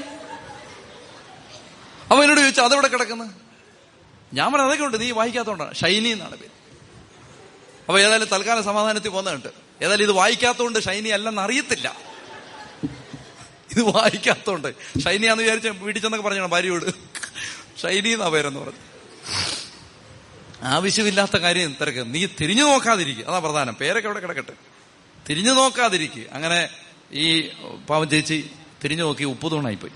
[2.12, 3.30] അവൻ എന്നോട് ചോദിച്ചു അതെവിടെ കിടക്കുന്നത്
[4.34, 6.52] ഞാൻ പറഞ്ഞ അതൊക്കെ ഉണ്ട് നീ വായിക്കാത്തോണ്ടാണ് ഷൈനി എന്നാണ് പേര്.
[7.88, 9.48] അപ്പൊ ഏതായാലും തൽക്കാല സമാധാനത്തിൽ പോകുന്നുണ്ട്
[9.82, 11.95] ഏതായാലും ഇത് വായിക്കാത്തതുകൊണ്ട് ഷൈനി അല്ലെന്ന് അറിയത്തില്ല.
[13.72, 14.76] ഇത് വായിക്കാത്തോണ്ട്.
[15.04, 16.86] ഷൈനിയാന്ന് വിചാരിച്ച വീട്ടിൽ ചെന്നൊക്കെ പറഞ്ഞോ ഭാര്യയോട്.
[17.82, 18.80] ഷൈനി എന്നാ പേരെന്ന് പറഞ്ഞു.
[20.64, 22.14] ആവശ്യമില്ലാത്ത കാര്യം തിരക്ക്.
[22.14, 23.74] നീ തിരിഞ്ഞു നോക്കാതിരിക്കുക അതാ പ്രധാനം.
[23.74, 24.54] പേരൊക്കെ അവിടെ കിടക്കട്ടെ.
[25.30, 26.70] തിരിഞ്ഞു നോക്കാതിരിക്കുക അങ്ങനെ
[27.12, 27.47] ഈ
[27.89, 28.49] പാവം ചേച്ചി
[28.84, 29.91] തിരിഞ്ഞു നോക്കി ഉപ്പ് തൂണായിപ്പോയി.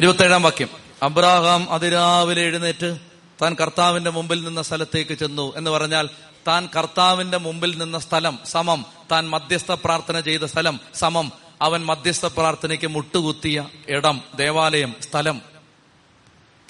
[0.00, 0.68] ഇരുപത്തേഴാം വാക്യം.
[1.02, 2.98] അബ്രാഹാം അതിരാവിലെ എഴുന്നേറ്റ്
[3.42, 6.08] താൻ കർത്താവിന്റെ മുമ്പിൽ നിന്ന സ്ഥലത്തേക്ക് ചെന്നു എന്ന് പറഞ്ഞാൽ
[6.48, 8.86] താൻ കർത്താവിന്റെ മുമ്പിൽ നിന്ന സ്ഥലം സമം.
[9.12, 11.32] താൻ മധ്യസ്ഥ പ്രാർത്ഥന ചെയ്ത സ്ഥലം സമം.
[11.62, 15.42] അവൻ മധ്യസ്ഥ പ്രാർത്ഥനയ്ക്ക് മുട്ടുകുത്തിയ ഇടം ദേവാലയം സ്ഥലം.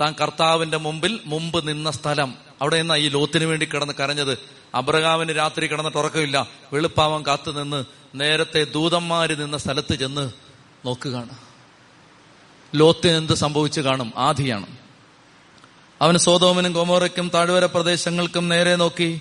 [0.01, 2.35] താൻ കർത്താവിന്റെ മുമ്പിൽ മുമ്പ് നിന്ന സ്ഥലം.
[2.63, 6.49] അവിടെ നിന്നാ ഈ ലോത്തിന് വേണ്ടി കിടന്ന് കരഞ്ഞത് അബ്രഹാമിന് രാത്രി കിടന്നിട്ട് ഉറക്കമില്ല.
[6.73, 10.31] വെളുപ്പാവൻ കാത്തു നിന്ന് നേരത്തെ ദൂതന്മാര് നിന്ന സ്ഥലത്ത് ചെന്ന്
[10.87, 11.31] നോക്കുകയാണ്.
[12.75, 14.13] ലോത്തിന് എന്ത് സംഭവിച്ചു കാണും?
[14.17, 14.67] ആധിയാണ്
[16.03, 19.21] അവൻ സോതോമിനും കൊമോറയ്ക്കും താഴ്വര പ്രദേശങ്ങൾക്കും നേരെ നോക്കി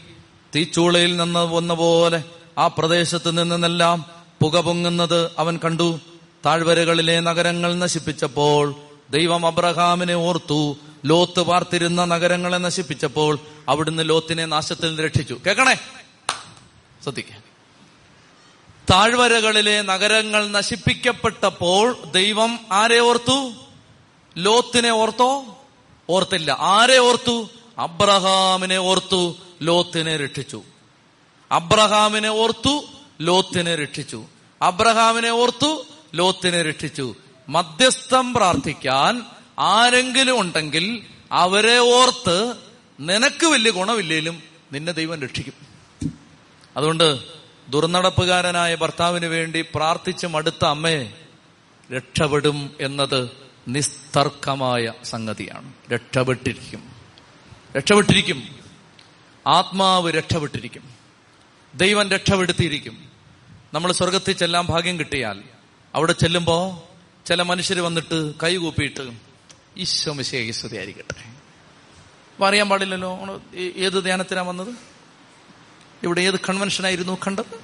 [0.56, 2.24] തീച്ചൂളയിൽ നിന്ന് വന്ന പോലെ
[2.58, 4.06] ആ പ്രദേശത്ത് നിന്നെല്ലാം
[4.42, 6.00] പുക പൊങ്ങുന്നത് അവൻ കണ്ടു.
[6.46, 8.76] താഴ്വരകളിലെ നഗരങ്ങൾ നശിപ്പിച്ചപ്പോൾ
[9.10, 10.78] ദൈവം അബ്രഹാമിനെ ഓർത്തു
[11.08, 13.40] ലോത്ത് പാർത്തിരുന്ന നഗരങ്ങളെ നശിപ്പിച്ചപ്പോൾ
[13.70, 15.40] അവിടുന്ന് ലോത്തിനെ നാശത്തിൽ നിന്ന് രക്ഷിച്ചു.
[15.48, 15.76] കേക്കണേ
[17.04, 17.28] ശ്രദ്ധിക്ക.
[18.92, 23.52] താഴ്വരകളിലെ നഗരങ്ങൾ നശിപ്പിക്കപ്പെട്ടപ്പോൾ ദൈവം ആരെ ഓർത്തു?
[24.38, 25.58] ലോത്തിനെ ഓർത്തോ?
[26.10, 26.58] ഓർത്തില്ല.
[26.60, 27.50] ആരെ ഓർത്തു?
[27.78, 30.64] അബ്രഹാമിനെ ഓർത്തു ലോത്തിനെ രക്ഷിച്ചു.
[31.52, 32.84] അബ്രഹാമിനെ ഓർത്തു
[33.22, 34.26] ലോത്തിനെ രക്ഷിച്ചു.
[34.62, 35.86] അബ്രഹാമിനെ ഓർത്തു
[36.16, 37.16] ലോത്തിനെ രക്ഷിച്ചു.
[37.50, 39.26] മധ്യസ്ഥം പ്രാർത്ഥിക്കാൻ
[39.60, 42.54] ആരെങ്കിലും ഉണ്ടെങ്കിൽ അവരെ ഓർത്ത്
[43.00, 45.54] നിനക്ക് വലിയ ഗുണമില്ലേലും നിന്നെ ദൈവം രക്ഷിക്കും.
[46.78, 47.20] അതുകൊണ്ട്
[47.70, 51.10] ദുർനടപ്പുകാരനായ ഭർത്താവിന് വേണ്ടി പ്രാർത്ഥിച്ച് മടുത്ത അമ്മയെ
[51.96, 53.30] രക്ഷപ്പെടും എന്നത്
[53.68, 55.74] നിസ്തർക്കമായ സംഗതിയാണ്.
[55.94, 56.92] രക്ഷപ്പെട്ടിരിക്കും.
[57.78, 58.44] രക്ഷപ്പെട്ടിരിക്കും.
[59.48, 60.84] ആത്മാവ് രക്ഷപ്പെട്ടിരിക്കും.
[61.76, 63.10] ദൈവം രക്ഷപ്പെടുത്തിയിരിക്കും.
[63.74, 65.44] നമ്മൾ സ്വർഗത്തിൽ ചെല്ലാൻ ഭാഗ്യം കിട്ടിയാൽ
[65.96, 66.88] അവിടെ ചെല്ലുമ്പോൾ
[67.28, 69.27] ചില മനുഷ്യർ വന്നിട്ട് കൈകൂപ്പിയിട്ട്
[69.78, 71.24] ഈശോ മിശേശ്വതിയായിരിക്കട്ടെ
[72.34, 73.42] അപ്പൊ അറിയാൻ പാടില്ലല്ലോ?
[73.56, 74.76] ഏത് ധ്യാനത്തിനാണ് വന്നത്?
[76.04, 77.56] ഇവിടെ ഏത് കൺവെൻഷനായിരുന്നു കണ്ടത്?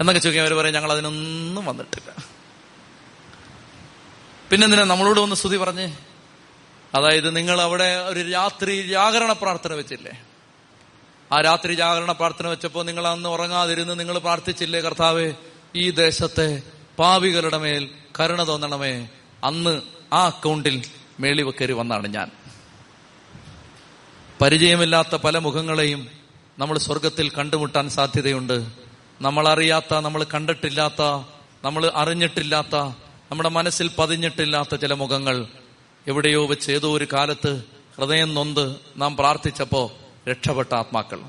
[0.00, 2.24] എന്നൊക്കെ ചോദിക്കാൻ അവർ പറയും ഞങ്ങൾ അതിനൊന്നും വന്നിട്ടില്ല.
[4.50, 5.96] പിന്നെന്തിനാ നമ്മളോട് ഒന്ന് സ്തുതി പറഞ്ഞ്?
[6.94, 10.22] അതായത് നിങ്ങൾ അവിടെ ഒരു രാത്രി ജാഗരണ പ്രാർത്ഥന വെച്ചില്ലേ?
[11.32, 15.32] ആ രാത്രി ജാഗരണ പ്രാർത്ഥന വെച്ചപ്പോൾ നിങ്ങൾ അന്ന് ഉറങ്ങാതിരുന്ന് നിങ്ങൾ പ്രാർത്ഥിച്ചില്ലേ കർത്താവ്?
[15.76, 16.62] ഈ ദേശത്തെ
[16.98, 17.90] പാവികളുടെ മേൽ
[18.20, 19.08] കരുണ തോന്നണമേ.
[19.44, 19.82] അന്ന്
[20.12, 20.82] ആ അക്കൗണ്ടിൽ
[21.20, 22.30] മേളിവക്കരി വന്നാണ് ഞാൻ.
[24.40, 26.08] പരിചയമില്ലാത്ത പല മുഖങ്ങളെയും
[26.58, 28.66] നമ്മൾ സ്വർഗത്തിൽ കണ്ടുമുട്ടാൻ സാധ്യതയുണ്ട്.
[29.20, 31.02] നമ്മൾ അറിയാത്ത നമ്മൾ കണ്ടിട്ടില്ലാത്ത
[31.64, 32.76] നമ്മൾ അറിഞ്ഞിട്ടില്ലാത്ത
[33.30, 35.46] നമ്മുടെ മനസ്സിൽ പതിഞ്ഞിട്ടില്ലാത്ത ചില മുഖങ്ങൾ
[36.06, 37.64] എവിടെയോ വെച്ച് ഏതോ ഒരു കാലത്ത്
[37.98, 39.92] ഹൃദയം നൊന്ത് നാം പ്രാർത്ഥിച്ചപ്പോ
[40.30, 41.20] രക്ഷപ്പെട്ട ആത്മാക്കൾ.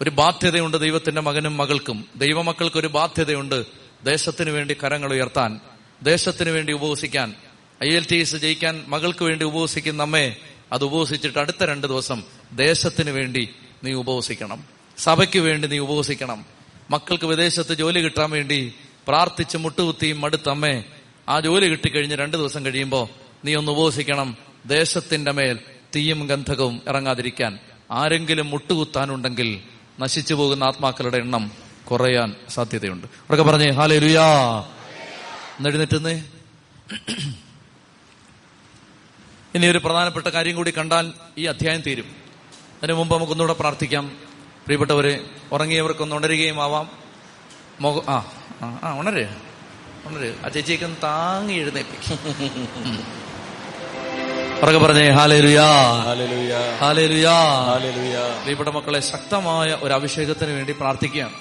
[0.00, 2.08] ഒരു ബാധ്യതയുണ്ട് ദൈവത്തിന്റെ മകനും മകൾക്കും.
[2.16, 3.64] ദൈവമക്കൾക്ക് ഒരു ബാധ്യതയുണ്ട്
[4.04, 5.60] ദേശത്തിന് വേണ്ടി കരങ്ങൾ ഉയർത്താൻ
[6.02, 7.34] ദേശത്തിന് വേണ്ടി ഉപവസിക്കാൻ.
[7.82, 10.36] ഐ എൽ ടി എസ് ജയിക്കാൻ മകൾക്ക് വേണ്ടി ഉപവസിക്കുന്ന അമ്മേ
[10.72, 12.22] അത് ഉപവസിച്ചിട്ട് അടുത്ത രണ്ട് ദിവസം
[12.52, 13.48] ദേശത്തിന് വേണ്ടി
[13.84, 14.64] നീ ഉപവസിക്കണം.
[14.98, 16.44] സഭയ്ക്ക് വേണ്ടി നീ ഉപവസിക്കണം.
[16.90, 18.74] മക്കൾക്ക് വിദേശത്ത് ജോലി കിട്ടാൻ വേണ്ടി
[19.08, 20.84] പ്രാർത്ഥിച്ച് മുട്ടുകുത്തിയും മടുത്തമ്മേ
[21.28, 23.08] ആ ജോലി കിട്ടിക്കഴിഞ്ഞ് രണ്ടു ദിവസം കഴിയുമ്പോൾ
[23.44, 24.36] നീ ഒന്ന് ഉപവസിക്കണം.
[24.66, 25.58] ദേശത്തിന്റെ മേൽ
[25.96, 27.58] തീയും ഗന്ധകവും ഇറങ്ങാതിരിക്കാൻ
[27.90, 29.60] ആരെങ്കിലും മുട്ടുകുത്താനുണ്ടെങ്കിൽ
[30.00, 31.52] നശിച്ചു പോകുന്ന ആത്മാക്കളുടെ എണ്ണം
[31.90, 33.06] കുറയാൻ സാധ്യതയുണ്ട്.
[33.06, 34.60] അവരൊക്കെ പറഞ്ഞേ ഹാലേ ലുയാ
[35.58, 36.24] എന്നെഴുന്നേറ്റുന്നേ
[39.54, 42.04] ഇനി ഒരു പ്രധാനപ്പെട്ട കാര്യം കൂടി കണ്ടാൽ ഈ അധ്യായം തീരും.
[42.78, 44.06] അതിനു മുമ്പ് നമുക്കൊന്നുകൂടെ പ്രാർത്ഥിക്കാം.
[44.64, 45.20] പ്രിയപ്പെട്ടവരെ
[45.52, 46.90] ഉറങ്ങിയവർക്കൊന്ന് ഉണരുകയും ആവാം.
[47.80, 48.16] മുഖ ആ
[48.62, 49.26] ആ ഉണര്
[50.06, 50.34] ഉണര്.
[50.44, 52.18] ആ ചേച്ചിയൊക്കെ ഒന്ന് താങ്ങി എഴുന്നേപ്പിക്കും
[54.62, 55.68] പറക പറഞ്ഞേ ഹാലേലുയാ.
[56.80, 57.36] ഹാലേലുയാ.
[58.40, 61.32] പ്രിയപ്പെട്ട മക്കളെ ശക്തമായ ഒരു അഭിഷേകത്തിന് വേണ്ടി പ്രാർത്ഥിക്കുകയാണ്.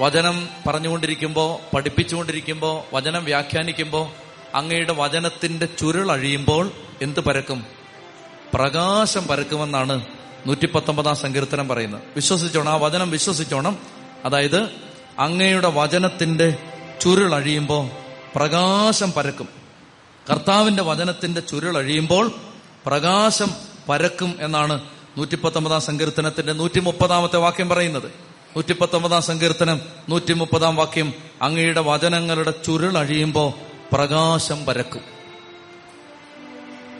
[0.00, 4.12] വചനം പറഞ്ഞുകൊണ്ടിരിക്കുമ്പോ പഠിപ്പിച്ചുകൊണ്ടിരിക്കുമ്പോ വചനം വ്യാഖ്യാനിക്കുമ്പോ
[4.54, 6.70] അങ്ങയുടെ വചനത്തിന്റെ ചുരുൾ അഴിയുമ്പോൾ
[7.02, 7.66] എന്ത് പരക്കും?
[8.54, 10.06] പ്രകാശം പരക്കുമെന്നാണ്
[10.46, 12.02] നൂറ്റി പത്തൊമ്പതാം സങ്കീർത്തനം പറയുന്നത്.
[12.16, 12.72] വിശ്വസിച്ചോണം.
[12.72, 13.78] ആ വചനം വിശ്വസിച്ചോണം.
[14.24, 14.70] അതായത്
[15.18, 16.56] അങ്ങയുടെ വചനത്തിന്റെ
[17.00, 17.90] ചുരുൾ അഴിയുമ്പോൾ
[18.36, 19.48] പ്രകാശം പരക്കും.
[20.30, 22.32] കർത്താവിന്റെ വചനത്തിന്റെ ചുരുൾ അഴിയുമ്പോൾ
[22.86, 23.50] പ്രകാശം
[23.88, 24.80] പരക്കും എന്നാണ്
[25.18, 28.06] നൂറ്റി പത്തൊമ്പതാം സങ്കീർത്തനത്തിന്റെ നൂറ്റി മുപ്പതാമത്തെ വാക്യം പറയുന്നത്.
[28.56, 33.54] നൂറ്റി പത്തൊമ്പതാം സങ്കീർത്തനം നൂറ്റി മുപ്പതാം വാക്യം അങ്ങയുടെ വചനങ്ങളുടെ ചുരുൾ അഴിയുമ്പോ
[33.92, 35.00] പ്രകാശം പരക്കും.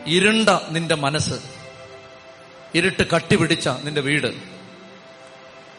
[0.07, 1.33] ഇരുണ്ട നിന്റെ മനസ്സ്.
[2.75, 4.27] ഇരുട്ട് കട്ടിപിടിച്ച നിന്റെ വീട്.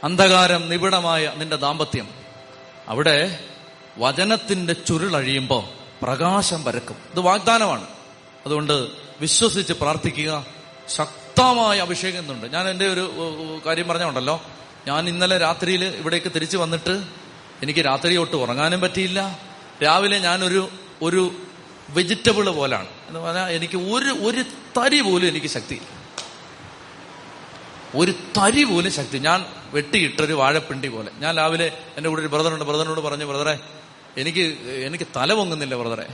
[0.05, 2.09] അന്ധകാരം നിബിഡമായ നിന്റെ ദാമ്പത്യം.
[2.89, 3.45] അവിടെ
[3.99, 6.97] വചനത്തിന്റെ ചുരുളഴിയുമ്പോ പ്രകാശം പരക്കും.
[7.13, 7.87] ഇത് വാഗ്ദാനമാണ്.
[8.47, 8.89] അതുകൊണ്ട്
[9.21, 10.47] വിശ്വസിച്ച് പ്രാർത്ഥിക്കുക.
[10.89, 14.43] ശക്തമായ അഭിഷേകം എന്നുണ്ട് ഞാൻ എന്റെ ഒരു കാര്യം പറഞ്ഞുണ്ടല്ലോ
[14.87, 17.05] ഞാൻ ഇന്നലെ രാത്രിയിൽ ഇവിടേക്ക് തിരിച്ചു വന്നിട്ട്
[17.63, 19.39] എനിക്ക് രാത്രി ഒട്ട് ഉറങ്ങാനും പറ്റിയില്ല.
[19.85, 20.71] രാവിലെ ഞാനൊരു
[21.03, 21.23] ഒരു
[21.91, 22.89] വെജിറ്റബിൾ പോലാണ്.
[23.09, 24.43] എന്ന് പറഞ്ഞാൽ എനിക്ക് ഒരു ഒരു
[24.77, 25.89] തരി പോലും എനിക്ക് ശക്തിയില്ല.
[27.95, 29.19] ഒരു തരി പോലും ശക്തി.
[29.19, 31.11] ഞാൻ വെട്ടിയിട്ടൊരു വാഴപ്പിണ്ടി പോലെ.
[31.19, 32.65] ഞാൻ രാവിലെ എന്റെ കൂടെ ഒരു ബ്രദറുണ്ട്.
[32.65, 33.59] ബ്രദറിനോട് പറഞ്ഞു ബ്രദറെ
[34.17, 34.45] എനിക്ക്
[34.87, 36.07] എനിക്ക് തല പൊങ്ങുന്നില്ല ബ്രദറെ.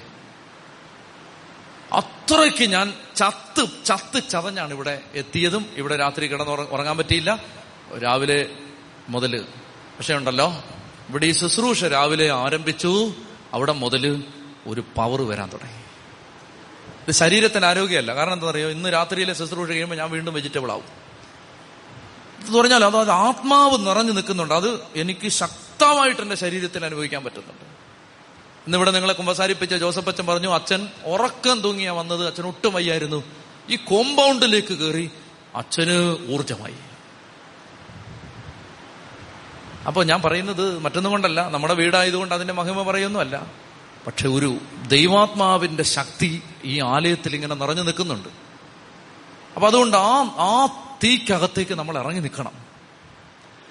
[1.93, 5.67] അത്രയ്ക്ക് ഞാൻ ചത്ത് ചത്ത് ചതഞ്ഞാണ് ഇവിടെ എത്തിയതും.
[5.77, 7.45] ഇവിടെ രാത്രി കിടന്ന് ഉറങ്ങാൻ പറ്റിയില്ല.
[8.03, 8.49] രാവിലെ
[9.09, 9.43] മുതൽ.
[9.99, 10.65] പക്ഷെ ഉണ്ടല്ലോ
[11.09, 13.15] ഇവിടെ ഈ ശുശ്രൂഷ രാവിലെ ആരംഭിച്ചു.
[13.53, 14.05] അവിടെ മുതൽ
[14.69, 15.79] ഒരു പവർ വരാൻ തുടങ്ങി.
[17.07, 18.15] ഇത് ശരീരത്തിന് ആരോഗ്യമല്ല.
[18.15, 20.85] കാരണം എന്താ പറയുക ഇന്ന് രാത്രിയിലെ ശുശ്രൂഷ കഴിയുമ്പോൾ ഞാൻ വീണ്ടും വെജിറ്റബിൾ ആവും.
[22.47, 24.55] എന്ന് പറഞ്ഞാൽ അതായത് ആത്മാവ് നിറഞ്ഞു നിൽക്കുന്നുണ്ട്.
[24.55, 27.65] അത് എനിക്ക് ശക്തമായിട്ട് എന്റെ ശരീരത്തിൽ അനുഭവിക്കാൻ പറ്റുന്നുണ്ട്.
[28.67, 32.27] ഇന്നിവിടെ നിങ്ങളെ കുമ്പസാരിപ്പിച്ച ജോസഫ് അച്ഛൻ പറഞ്ഞു അച്ഛൻ ഉറക്കം തൂങ്ങിയാ വന്നത്.
[32.27, 33.23] അച്ഛൻ ഒട്ടും വയ്യായിരുന്നു.
[33.71, 35.11] ഈ കോമ്പൗണ്ടിലേക്ക് കയറി
[35.55, 36.75] അച്ഛന് ഊർജമായി
[39.87, 41.49] അപ്പോൾ ഞാൻ പറയുന്നത് മറ്റൊന്നും കൊണ്ടല്ല.
[41.49, 43.68] നമ്മുടെ വീടായതുകൊണ്ട് അതിന്റെ മഹിമ പറയുന്നല്ല
[44.07, 48.29] പക്ഷെ ഒരു ദൈവാത്മാവിന്റെ ശക്തി ഈ ആലയത്തിൽ ഇങ്ങനെ നിറഞ്ഞു നിൽക്കുന്നുണ്ട്.
[49.55, 50.67] അപ്പൊ അതുകൊണ്ട് ആ ആ
[51.05, 52.53] തീക്കകത്തേക്ക് നമ്മൾ ഇറങ്ങി നിൽക്കണം.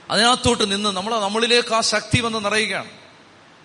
[0.10, 2.90] അതിനകത്തോട്ട് നിന്ന് നമ്മൾ നമ്മളിലേക്ക് ആ ശക്തി വന്ന് നിറയുകയാണ്.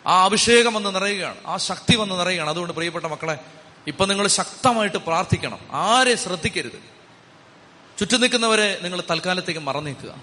[0.06, 1.36] ആ അഭിഷേകം വന്ന് നിറയുകയാണ്.
[1.46, 2.50] ആ ശക്തി വന്ന് നിറയുകയാണ്.
[2.50, 3.38] അതുകൊണ്ട് പ്രിയപ്പെട്ട മക്കളെ
[3.86, 5.58] ഇപ്പൊ നിങ്ങൾ ശക്തമായിട്ട് പ്രാർത്ഥിക്കണം.
[5.72, 6.92] ആരെ ശ്രദ്ധിക്കരുത്.
[7.98, 10.14] ചുറ്റു നിൽക്കുന്നവരെ നിങ്ങൾ തൽക്കാലത്തേക്ക് മറന്നേക്കുക.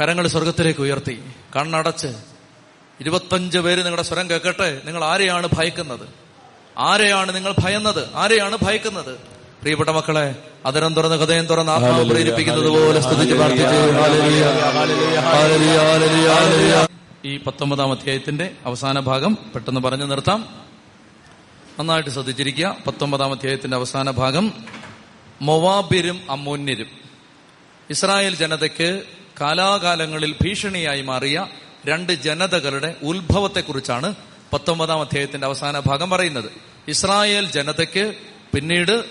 [0.00, 2.29] കരങ്ങൾ സ്വർഗത്തിലേക്ക് ഉയർത്തി കണ്ണടച്ച്
[3.00, 4.80] ഇരുപത്തഞ്ച് പേര് നിങ്ങളുടെ സ്വരം കേൾക്കട്ടെ.
[4.84, 6.08] നിങ്ങൾ ആരെയാണ് ഭയക്കുന്നത്?
[6.78, 8.14] ആരെയാണ് നിങ്ങൾ ഭയന്നത്?
[8.14, 9.14] ആരെയാണ് ഭയക്കുന്നത്?
[9.60, 10.34] പ്രിയപ്പെട്ട മക്കളെ
[10.66, 13.34] അതരം തുറന്ന് ഹൃദയം തുറന്ന് ആത്മാവ് പ്രേരിപ്പിക്കുന്നത് പോലെ സ്തുതിച്ച്
[17.24, 20.48] ഈ പത്തൊമ്പതാം അധ്യായത്തിന്റെ അവസാന ഭാഗം പെട്ടെന്ന് പറഞ്ഞു നിർത്താം.
[21.78, 22.76] നന്നായിട്ട് ശ്രദ്ധിച്ചിരിക്കുക.
[22.86, 24.52] പത്തൊമ്പതാം അധ്യായത്തിന്റെ അവസാന ഭാഗം.
[25.42, 26.86] മൊവാബിരും അമോന്യരും
[27.90, 29.02] ഇസ്രായേൽ ജനതയ്ക്ക്
[29.40, 31.46] കാലാകാലങ്ങളിൽ ഭീഷണിയായി മാറിയ
[31.86, 34.14] രണ്ട് ജനതകളുടെ ഉത്ഭവത്തെക്കുറിച്ചാണ്
[34.52, 36.50] പത്തൊമ്പതാം അധ്യായത്തിന്റെ അവസാന ഭാഗം പറയുന്നത്.
[36.88, 38.14] ഇസ്രായേൽ ജനതയ്ക്ക്
[38.54, 39.04] പിന്നീട്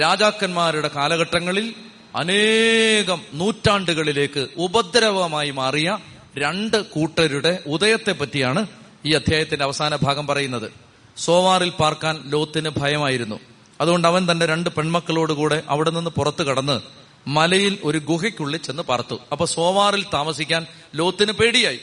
[0.00, 1.74] രാജാക്കന്മാരുടെ കാലഘട്ടങ്ങളിൽ
[2.16, 5.98] അനേകം നൂറ്റാണ്ടുകളിലേക്ക് ഉപദ്രവമായി മാറിയ
[6.38, 8.66] രണ്ട് കൂട്ടരുടെ ഉദയത്തെ പറ്റിയാണ്
[9.06, 10.72] ഈ അധ്യായത്തിന്റെ അവസാന ഭാഗം പറയുന്നത്.
[11.16, 13.40] സോവാറിൽ പാർക്കാൻ ലോത്തിന് ഭയമായിരുന്നു.
[13.80, 16.80] അതുകൊണ്ട് അവൻ തന്റെ രണ്ട് പെൺമക്കളോടുകൂടെ അവിടെ നിന്ന് പുറത്തു കടന്ന്
[17.28, 19.20] മലയിൽ ഒരു ഗുഹയ്ക്കുള്ളിൽ ചെന്ന് പാർത്തു.
[19.32, 21.80] അപ്പൊ സോവാറിൽ താമസിക്കാൻ ലോത്തിന് പേടിയായി.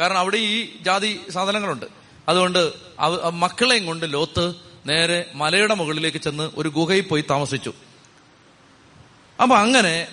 [0.00, 1.86] കാരണം അവിടെ ഈ ജാതി സാധനങ്ങളുണ്ട്.
[2.28, 2.72] അതുകൊണ്ട്
[3.32, 4.54] മക്കളെയും കൊണ്ട് ലോത്ത്
[4.86, 7.72] നേരെ മലയുടെ മുകളിലേക്ക് ചെന്ന് ഒരു ഗുഹയിൽ പോയി താമസിച്ചു.
[9.42, 10.08] അപ്പൊ അങ്ങനെ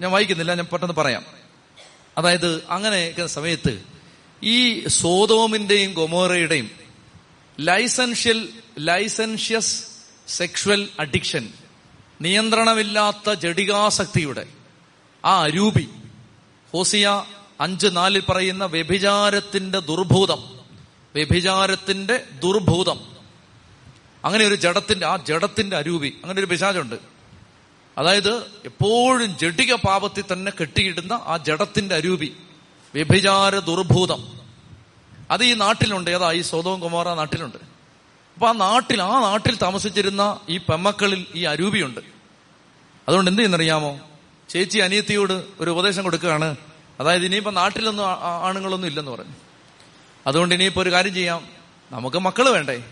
[0.00, 1.24] ഞാൻ വായിക്കുന്നില്ല ഞാൻ പെട്ടെന്ന് പറയാം.
[2.18, 3.82] അതായത് അങ്ങനെ സമയത്ത്
[4.42, 6.70] ഈ സോതോമിന്റെയും ഗൊമോറയുടെയും
[7.60, 8.48] ലൈസൻഷ്യൽ
[8.78, 9.84] ലൈസൻഷ്യസ്
[10.28, 11.52] സെക്ഷുവൽ അഡിക്ഷൻ
[12.20, 14.46] നിയന്ത്രണമില്ലാത്ത ജഡികാസക്തിയുടെ
[15.24, 15.88] ആ അരൂപി
[16.72, 17.24] ഹോസിയ
[17.62, 20.42] അഞ്ച് നാലിൽ പറയുന്ന വ്യഭിചാരത്തിന്റെ ദുർഭൂതം.
[21.14, 23.00] വ്യഭിചാരത്തിന്റെ ദുർഭൂതം.
[24.24, 26.18] അങ്ങനെ ഒരു ജഡത്തിന്റെ ആ ജഡത്തിന്റെ അരൂപി.
[26.22, 26.94] അങ്ങനെ ഒരു പിശാചുണ്ട്.
[27.98, 32.36] അതായത് എപ്പോഴും ജഡിക പാപത്തിൽ തന്നെ കെട്ടിയിടുന്ന ആ ജഡത്തിന്റെ അരൂപി.
[32.94, 34.28] വ്യഭിചാര ദുർഭൂതം.
[35.30, 36.10] അത് ഈ നാട്ടിലുണ്ട്.
[36.10, 37.56] ഏതാ ഈ സ്വതവും കുമാര നാട്ടിലുണ്ട്.
[38.34, 42.00] അപ്പൊ ആ നാട്ടിൽ ആ നാട്ടിൽ താമസിച്ചിരുന്ന ഈ പെമ്മക്കളിൽ ഈ അരൂപിയുണ്ട്.
[43.08, 44.00] അതുകൊണ്ട് എന്ത് ചെയ്യുന്നറിയാമോ?
[44.48, 46.56] ചേച്ചി അനിയത്തിയോട് ഒരു ഉപദേശം കൊടുക്കുകയാണ്.
[47.02, 48.06] അതായത് ഇനിയിപ്പോ നാട്ടിലൊന്നും
[48.46, 49.32] ആണുങ്ങളൊന്നും ഇല്ലെന്ന് പറഞ്ഞു.
[50.26, 51.48] അതുകൊണ്ട് ഇനിയിപ്പോ ഒരു കാര്യം ചെയ്യാം.
[51.90, 52.84] നമുക്ക് മക്കൾ വേണ്ടേ?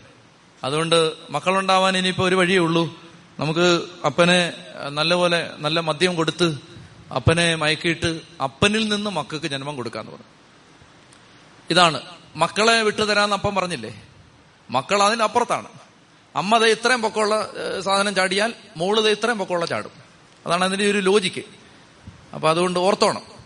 [0.64, 2.94] അതുകൊണ്ട് മക്കളുണ്ടാവാൻ ഇനിയിപ്പോ ഒരു വഴിയേ ഉള്ളൂ.
[3.40, 4.52] നമുക്ക് അപ്പനെ
[4.88, 6.58] നല്ലപോലെ നല്ല മദ്യം കൊടുത്ത്
[7.14, 10.30] അപ്പനെ മയക്കിയിട്ട് അപ്പനിൽ നിന്ന് മക്കൾക്ക് ജന്മം കൊടുക്കാന്ന് പറഞ്ഞു.
[11.70, 12.00] ഇതാണ്.
[12.36, 14.02] മക്കളെ വിട്ടുതരാന്ന് അപ്പം പറഞ്ഞില്ലേ?
[14.70, 15.68] മക്കൾ അതിനപ്പുറത്താണ്
[16.36, 17.50] അമ്മ ദേ ഇത്രയും പൊക്കമുള്ള
[17.80, 19.90] സാധനം ചാടിയാൽ മോൾ ഇത്രയും പൊക്കമുള്ള ചാടും.
[20.46, 21.44] അതാണ് അതിന്റെ ഒരു ലോജിക്ക്
[22.34, 23.39] അപ്പൊ അതുകൊണ്ട് ഓർത്തോണം.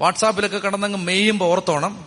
[0.00, 2.04] വാട്സാപ്പിലൊക്കെ കിടന്നങ്ങ് മെയ്യുമ്പോൾ ഓർത്തോണം.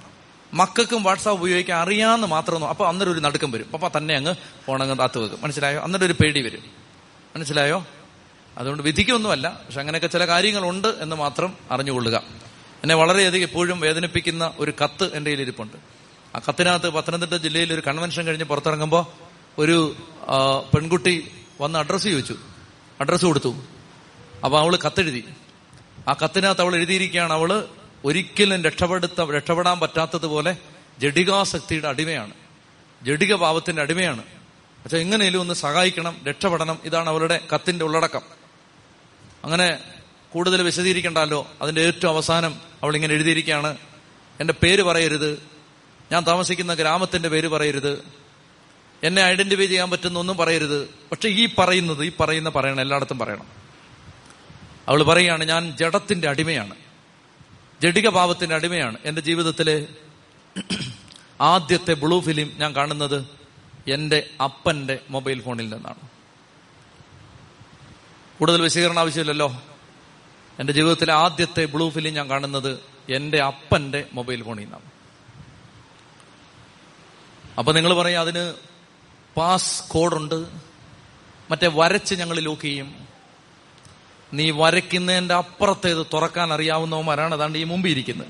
[0.54, 3.70] മക്കൾക്കും വാട്സാപ്പ് ഉപയോഗിക്കാൻ അറിയാമെന്ന് മാത്രം അപ്പൊ അന്നേരം ഒരു നടുക്കം വരും.
[3.74, 4.34] അപ്പൊ തന്നെ അങ്ങ്
[4.66, 5.40] ഫോണങ്ങ് താത്ത് വെക്കും.
[5.42, 5.82] മനസ്സിലായോ?
[5.82, 6.62] അന്നേരം ഒരു പേടി വരും.
[7.36, 7.86] മനസ്സിലായോ?
[8.58, 9.62] അതുകൊണ്ട് വിധിക്കൊന്നുമല്ല.
[9.66, 12.24] പക്ഷെ അങ്ങനെയൊക്കെ ചില കാര്യങ്ങളുണ്ട് എന്ന് മാത്രം അറിഞ്ഞുകൊള്ളുക.
[12.84, 15.78] എന്നെ വളരെയധികം എപ്പോഴും വേദനിപ്പിക്കുന്ന ഒരു കത്ത് എന്റെ കയ്യിലിരിപ്പുണ്ട്.
[16.36, 19.06] ആ കത്തിനകത്ത് പത്തനംതിട്ട ജില്ലയിൽ ഒരു കൺവെൻഷൻ കഴിഞ്ഞ് പുറത്തിറങ്ങുമ്പോൾ
[19.58, 19.96] ഒരു
[20.74, 21.32] പെൺകുട്ടി
[21.62, 22.36] വന്ന് അഡ്രസ്സ് ചോദിച്ചു.
[23.02, 23.56] അഡ്രസ്സ് കൊടുത്തു.
[24.44, 25.24] അപ്പൊ അവൾ കത്തെഴുതി.
[26.10, 27.68] ആ കത്തിനകത്ത് അവൾ എഴുതിയിരിക്കുകയാണ് അവൾ
[28.06, 30.58] ഒരിക്കലും രക്ഷപ്പെടുത്ത രക്ഷപ്പെടാൻ പറ്റാത്തതുപോലെ
[31.00, 32.34] ജഡികാസക്തിയുടെ അടിമയാണ്.
[33.04, 34.24] ജഡിക പാപത്തിന്റെ അടിമയാണ്.
[34.84, 38.22] പക്ഷെ എങ്ങനെയും ഒന്ന് സഹായിക്കണം രക്ഷപ്പെടണം ഇതാണ് അവരുടെ കത്തിന്റെ ഉള്ളടക്കം.
[39.44, 39.80] അങ്ങനെ
[40.32, 41.48] കൂടുതൽ വിശദീകരിക്കണ്ടല്ലോ?
[41.62, 43.78] അതിന്റെ ഏറ്റവും അവസാനം അവൾ ഇങ്ങനെ എഴുതിയിരിക്കുകയാണ്.
[44.40, 45.44] എന്റെ പേര് പറയരുത്.
[46.12, 48.04] ഞാൻ താമസിക്കുന്ന ഗ്രാമത്തിന്റെ പേര് പറയരുത്.
[49.04, 50.90] എന്നെ ഐഡന്റിഫൈ ചെയ്യാൻ പറ്റുന്ന ഒന്നും പറയരുത്.
[51.12, 53.59] പക്ഷെ ഈ പറയുന്നത് ഈ പറയുന്ന പറയണം എല്ലായിടത്തും പറയണം.
[54.90, 56.76] അവൾ പറയുകയാണ് ഞാൻ ജഡത്തിന്റെ അടിമയാണ്.
[57.82, 58.98] ജഡിക പാപത്തിന്റെ അടിമയാണ്.
[59.06, 59.88] എന്റെ ജീവിതത്തിലെ
[61.42, 63.26] ആദ്യത്തെ ബ്ലൂ ഫിലിം ഞാൻ കാണുന്നത്
[63.88, 66.10] എന്റെ അപ്പന്റെ മൊബൈൽ ഫോണിൽ നിന്നാണ്.
[68.40, 69.64] കൂടുതൽ വിശദീകരണം ആവശ്യമില്ലല്ലോ?
[70.60, 72.80] എന്റെ ജീവിതത്തിലെ ആദ്യത്തെ ബ്ലൂ ഫിലിം ഞാൻ കാണുന്നത്
[73.10, 74.86] എന്റെ അപ്പന്റെ മൊബൈൽ ഫോണിൽ നിന്നാണ്.
[77.58, 78.54] അപ്പൊ നിങ്ങൾ പറയാം അതിന്
[79.38, 80.46] പാസ് കോഡുണ്ട്.
[81.52, 83.09] മറ്റേ വരച്ച് ഞങ്ങൾ ലോക്ക് ചെയ്യും.
[84.34, 88.28] നീ വരയ്ക്കുന്നതിന്റെ അപ്പുറത്തേത് തുറക്കാൻ അറിയാവുന്നവന്മാരാണ് അതാണ്ട് ഈ മുമ്പിൽ ഇരിക്കുന്നത്.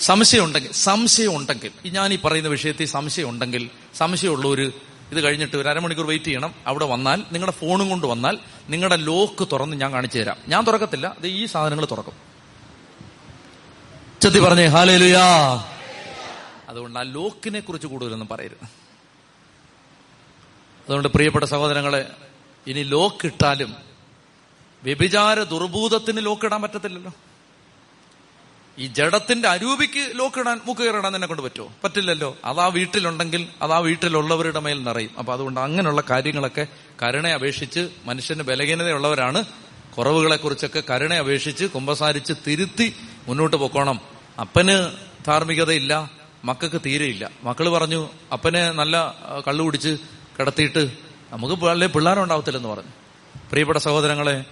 [0.00, 4.72] സംശയം ഉണ്ടെങ്കിൽ സംശയം ഉണ്ടെങ്കിൽ ഞാൻ ഈ പറയുന്ന വിഷയത്തിൽ സംശയം ഉണ്ടെങ്കിൽ സംശയമുള്ള ഒരു
[5.12, 6.54] ഇത് കഴിഞ്ഞിട്ട് ഒരു അരമണിക്കൂർ വെയിറ്റ് ചെയ്യണം.
[6.66, 10.36] അവിടെ വന്നാൽ നിങ്ങളുടെ ഫോണും കൊണ്ട് വന്നാൽ നിങ്ങളുടെ ലോക്ക് തുറന്ന് ഞാൻ കാണിച്ചു തരാം.
[10.48, 12.12] ഞാൻ തുറക്കത്തില്ല അത് ഈ സാധനങ്ങൾ തുറക്കും.
[14.22, 15.24] ചെത്തി പറഞ്ഞേ ഹാലേലുയാ.
[16.68, 18.64] അതുകൊണ്ട് ആ ലോക്കിനെ കുറിച്ച് കൂടുതലൊന്നും പറയരുത്.
[20.86, 22.10] അതുകൊണ്ട് പ്രിയപ്പെട്ട സഹോദരങ്ങളെ
[22.68, 23.76] ഇനി ലോക്ക് ഇട്ടാലും
[24.82, 27.12] വ്യഭിചാര ദുർഭൂതത്തിന് ലോക്ക് ഇടാൻ പറ്റത്തില്ലല്ലോ.
[28.78, 31.72] ഈ ജഡത്തിന്റെ അരൂപിക്ക് ലോക്കിടാൻ മൂക്ക് കയറിടാൻ തന്നെ കൊണ്ട് പറ്റുമോ?
[31.84, 32.36] പറ്റില്ലല്ലോ.
[32.44, 35.10] അതാ വീട്ടിലുണ്ടെങ്കിൽ അതാ വീട്ടിലുള്ളവരുടെ മേൽ നിറയും.
[35.18, 36.66] അപ്പൊ അതുകൊണ്ട് അങ്ങനെയുള്ള കാര്യങ്ങളൊക്കെ
[37.02, 39.44] കരുണ അപേക്ഷിച്ച് മനുഷ്യന് ബലഹീനതയുള്ളവരാണ്.
[39.98, 42.94] കുറവുകളെ കുറിച്ചൊക്കെ കരുണ അപേക്ഷിച്ച് കുമ്പസാരിച്ച് തിരുത്തി
[43.28, 44.00] മുന്നോട്ട് പൊക്കോണം.
[44.40, 44.92] അപ്പന്
[45.26, 46.10] ധാർമ്മികതയില്ല
[46.44, 47.30] മക്കൾക്ക് തീരെയില്ല.
[47.44, 49.14] മക്കൾ പറഞ്ഞു അപ്പനെ നല്ല
[49.48, 49.96] കള്ളു കുടിച്ച്
[50.38, 52.90] കിടത്തിയിട്ട് നമുക്ക് വളരെ പിള്ളേരുണ്ടാവത്തില്ലെന്ന് പറഞ്ഞു.
[53.50, 54.44] പ്രിയപ്പെട്ട സഹോദരങ്ങളെ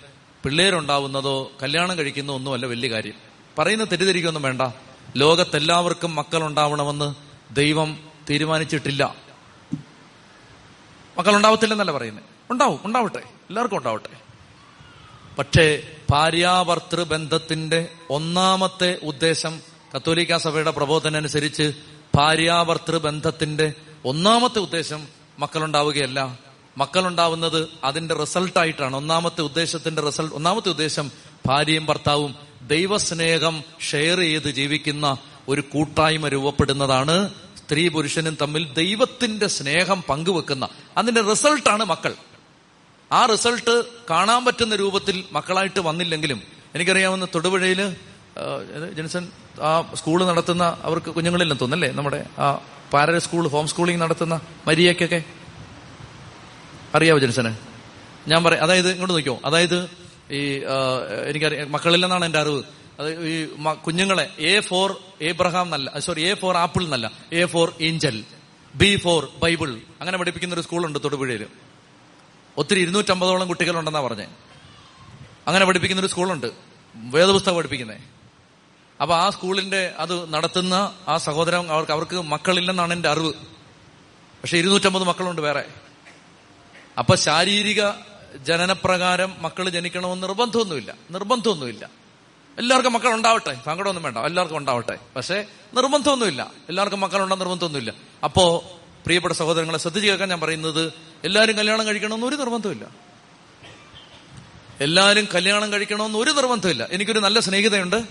[0.45, 3.15] പിള്ളേരുണ്ടാവുന്നതോ കല്യാണം കഴിക്കുന്നോ ഒന്നുമല്ല വലിയ കാര്യം.
[3.59, 4.63] പറയുന്ന തെറ്റിദ്ധരിക്കൊന്നും വേണ്ട.
[5.17, 7.15] ലോകത്തെല്ലാവർക്കും മക്കൾ ഉണ്ടാവണമെന്ന്
[7.55, 8.01] ദൈവം
[8.31, 9.15] തീരുമാനിച്ചിട്ടില്ല.
[11.19, 13.19] മക്കൾ ഉണ്ടാവത്തില്ലെന്നല്ല പറയുന്നത് ഉണ്ടാവും ഉണ്ടാവട്ടെ.
[13.19, 14.09] എല്ലാവർക്കും ഉണ്ടാവട്ടെ.
[15.39, 19.61] പക്ഷേ ഭാര്യാഭർത്തൃ ബന്ധത്തിന്റെ ഒന്നാമത്തെ ഉദ്ദേശം
[19.97, 21.73] കത്തോലിക്ക സഭയുടെ പ്രബോധന അനുസരിച്ച്
[22.15, 23.73] ഭാര്യാഭർത്തൃ ബന്ധത്തിന്റെ
[24.05, 25.07] ഒന്നാമത്തെ ഉദ്ദേശം
[25.39, 26.46] മക്കളുണ്ടാവുകയല്ല.
[26.77, 28.97] മക്കളുണ്ടാവുന്നത് അതിന്റെ റിസൾട്ടായിട്ടാണ്.
[28.97, 31.11] ഒന്നാമത്തെ ഉദ്ദേശത്തിന്റെ റിസൾട്ട് ഒന്നാമത്തെ ഉദ്ദേശം
[31.47, 35.17] ഭാര്യയും ഭർത്താവും ദൈവസ്നേഹം ഷെയർ ചെയ്ത് ജീവിക്കുന്ന
[35.49, 37.31] ഒരു കൂട്ടായ്മ രൂപപ്പെടുന്നതാണ്.
[37.57, 40.69] സ്ത്രീ പുരുഷനും തമ്മിൽ ദൈവത്തിന്റെ സ്നേഹം പങ്കുവെക്കുന്ന.
[40.97, 42.15] അതിന്റെ റിസൾട്ടാണ് മക്കൾ.
[43.13, 46.43] ആ റിസൾട്ട് കാണാൻ പറ്റുന്ന രൂപത്തിൽ മക്കളായിട്ട് വന്നില്ലെങ്കിലും
[46.75, 47.97] എനിക്കറിയാവുന്ന തൊടുപുഴയിൽ
[48.97, 49.29] ജെൻസൺ
[49.63, 52.59] ആ സ്കൂൾ നടത്തുന്ന അവർക്ക് കുഞ്ഞുങ്ങളില്ലെന്ന് തോന്നല്ലേ നമ്മുടെ ആ
[52.93, 55.25] പാരൽ സ്കൂൾ ഹോം സ്കൂളിംഗ് നടത്തുന്ന മരിയക്കൊക്കെ
[56.95, 57.55] അറിയാവോ ജെൻസന്
[58.29, 59.91] ഞാൻ പറയാം അതായത് ഇങ്ങോട്ട് നോക്കിയോ അതായത്
[60.31, 60.61] ഈ
[61.29, 62.63] എനിക്കറിയാം മക്കളില്ലെന്നാണ് എന്റെ അറിവ്.
[63.01, 63.47] അത് ഈ
[63.87, 67.11] കുഞ്ഞുങ്ങളെ എ ഫോർ ഏബ്രഹാം എന്നല്ല സോറി എ ഫോർ ആപ്പിൾ എന്നല്ല.
[67.33, 68.25] A for angel
[68.75, 71.47] B for bible അങ്ങനെ പഠിപ്പിക്കുന്ന ഒരു സ്കൂളുണ്ട് തൊടുപുഴയിൽ.
[72.57, 74.27] ഒത്തിരി ഇരുന്നൂറ്റമ്പതോളം കുട്ടികളുണ്ടെന്നാ പറഞ്ഞേ.
[75.47, 76.47] അങ്ങനെ പഠിപ്പിക്കുന്ന ഒരു സ്കൂളുണ്ട്.
[76.95, 77.99] വേദപുസ്തകം പഠിപ്പിക്കുന്നേ.
[79.03, 83.33] അപ്പൊ ആ സ്കൂളിന്റെ അത് നടത്തുന്ന ആ സഹോദരൻ അവർക്ക് അവർക്ക് മക്കളില്ലെന്നാണ് എന്റെ അറിവ്.
[84.43, 85.65] പക്ഷെ ഇരുന്നൂറ്റമ്പത് മക്കളുണ്ട് വേറെ.
[86.99, 87.83] അപ്പൊ ശാരീരിക
[88.37, 90.95] ജനനപ്രകാരം മക്കൾ ജനിക്കണമെന്ന് നിർബന്ധമൊന്നുമില്ല.
[91.11, 91.91] നിർബന്ധമൊന്നുമില്ല.
[92.59, 94.19] എല്ലാവർക്കും മക്കൾ ഉണ്ടാവട്ടെ സങ്കടമൊന്നും വേണ്ട.
[94.19, 94.99] എല്ലാവർക്കും ഉണ്ടാവട്ടെ.
[95.17, 95.45] പക്ഷേ
[95.75, 96.51] നിർബന്ധമൊന്നുമില്ല.
[96.69, 97.95] എല്ലാവർക്കും മക്കളുണ്ടെന്ന് നിർബന്ധമൊന്നുമില്ല.
[98.25, 98.59] അപ്പോ
[99.05, 100.93] പ്രിയപ്പെട്ട സഹോദരങ്ങളെ ശ്രദ്ധിച്ചു കേൾക്കാൻ ഞാൻ പറയുന്നത്
[101.25, 102.87] എല്ലാവരും കല്യാണം കഴിക്കണമെന്ന് ഒരു നിർബന്ധമില്ല.
[104.81, 106.89] എല്ലാവരും കല്യാണം കഴിക്കണമെന്ന് ഒരു നിർബന്ധമില്ല.
[106.91, 108.05] എനിക്കൊരു നല്ല സ്നേഹിതയുണ്ട്.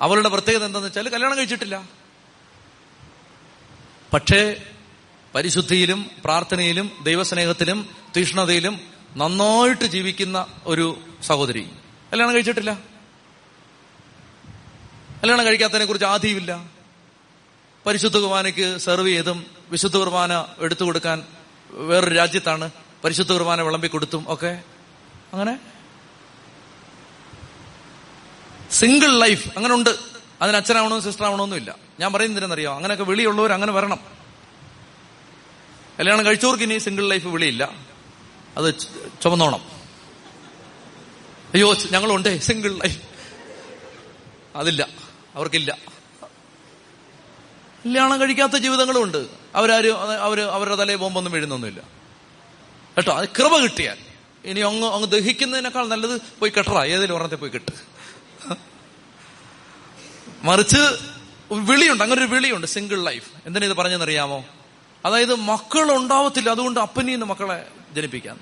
[0.00, 1.82] അവളുടെ പ്രത്യേകത എന്താണെന്ന് വെച്ചാൽ കല്യാണം കഴിച്ചിട്ടില്ല.
[4.12, 4.56] പക്ഷേ
[5.36, 8.80] പരിശുദ്ധിയിലും പ്രാർത്ഥനയിലും ദൈവസ്നേഹത്തിലും തീഷ്ണതയിലും
[9.16, 11.70] നന്നായിട്ട് ജീവിക്കുന്ന ഒരു സഹോദരി.
[12.12, 12.78] കല്യാണം കഴിച്ചിട്ടില്ല.
[15.22, 16.64] കല്യാണം കഴിക്കാത്തതിനെ കുറിച്ച് ആദ്യമില്ല
[17.86, 21.22] പരിശുദ്ധ കുർബാനയ്ക്ക് സെർവ് ചെയ്തും വിശുദ്ധ കുർബാന എടുത്തു കൊടുക്കാൻ
[21.70, 22.70] വേറൊരു രാജ്യത്താണ്.
[23.04, 24.62] പരിശുദ്ധ കുർബാന വിളമ്പി കൊടുത്തും ഒക്കെ.
[25.32, 25.60] അങ്ങനെ.
[28.70, 29.90] സിംഗിൾ ലൈഫ് അങ്ങനെ ഉണ്ട്
[30.42, 34.15] അതിന് അച്ഛനാവണോ സിസ്റ്റർ ആവണമെന്നില്ല ഞാൻ പറയുന്നതിനെന്നറിയോ അങ്ങനെയൊക്കെ വിളിയുള്ളവർ അങ്ങനെ വരണം.
[35.98, 37.74] കല്യാണം കഴിച്ചവർക്ക് ഇനി സിംഗിൾ ലൈഫ് വിളിയില്ല.
[38.56, 38.74] അത്
[39.22, 39.62] ചുമന്നോണം.
[41.54, 43.00] അയ്യോ ഞങ്ങളുണ്ട് സിംഗിൾ ലൈഫ്
[44.56, 44.88] അതില്ല
[45.34, 45.78] അവർക്കില്ല.
[47.84, 51.80] കല്യാണം കഴിക്കാത്ത ജീവിതങ്ങളും ഉണ്ട് അവരാരും അവർ അവരുടെ തലയിൽ ബോംബൊന്നും വീഴുന്നൊന്നുമില്ല.
[52.96, 53.98] കേട്ടോ അത് കൃപ കിട്ടിയാൽ.
[54.44, 56.84] ഇനി അങ്ങ് അങ്ങ് ദഹിക്കുന്നതിനേക്കാൾ നല്ലത് പോയി കെട്ടറ.
[56.84, 57.72] ഏതെങ്കിലും ഒരെണ്ണത്തെ പോയി കെട്ട്.
[60.42, 60.98] മറിച്ച്
[61.52, 64.44] വിളിയുണ്ട് അങ്ങനെ ഒരു വിളിയുണ്ട് സിംഗിൾ ലൈഫ് എന്തിനാ ഇത് പറഞ്ഞെന്നറിയാമോ
[65.06, 67.58] അതായത് മക്കൾ ഉണ്ടാവത്തില്ല അതുകൊണ്ട് അപ്പനീന്ന് മക്കളെ
[67.96, 68.38] ജനിപ്പിക്കാം.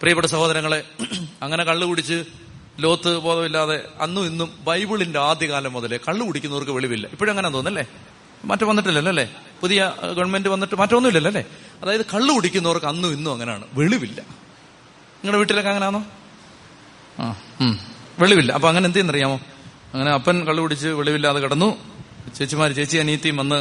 [0.00, 0.80] പ്രിയപ്പെട്ട സഹോദരങ്ങളെ
[1.42, 2.18] അങ്ങനെ കള്ളു കുടിച്ച്
[2.80, 7.06] ലോത്ത് ബോധമില്ലാതെ അന്നും ഇന്നും ബൈബിളിന്റെ ആദ്യകാലം മുതലേ കള്ളു കുടിക്കുന്നവർക്ക് വെളിവില്ല.
[7.06, 7.84] ഇപ്പോഴങ്ങനെ തോന്നല്ലേ
[8.44, 9.26] മാറ്റം വന്നിട്ടില്ലല്ലോ അല്ലേ?
[9.60, 9.80] പുതിയ
[10.16, 11.44] ഗവൺമെന്റ് വന്നിട്ട് മാറ്റമൊന്നുമില്ലല്ലോ അല്ലേ?
[11.82, 13.64] അതായത് കള്ളു കുടിക്കുന്നവർക്ക് അന്നും ഇന്നും അങ്ങനെയാണ്.
[13.72, 14.20] വെളിവില്ല.
[15.16, 16.00] നിങ്ങളുടെ വീട്ടിലൊക്കെ അങ്ങനെയാണോ?
[17.18, 17.34] ആ
[18.18, 18.52] വെളിവില്ല.
[18.52, 19.38] അപ്പൊ അങ്ങനെ എന്ത് ചെയ്യുന്നറിയാമോ
[19.94, 21.68] അങ്ങനെ അപ്പൻ കള്ളു കുടിച്ച് വെളിവില്ലാതെ കിടന്നു.
[22.36, 23.58] ചേച്ചിമാര് ചേച്ചി അനിയത്തിയും വന്ന്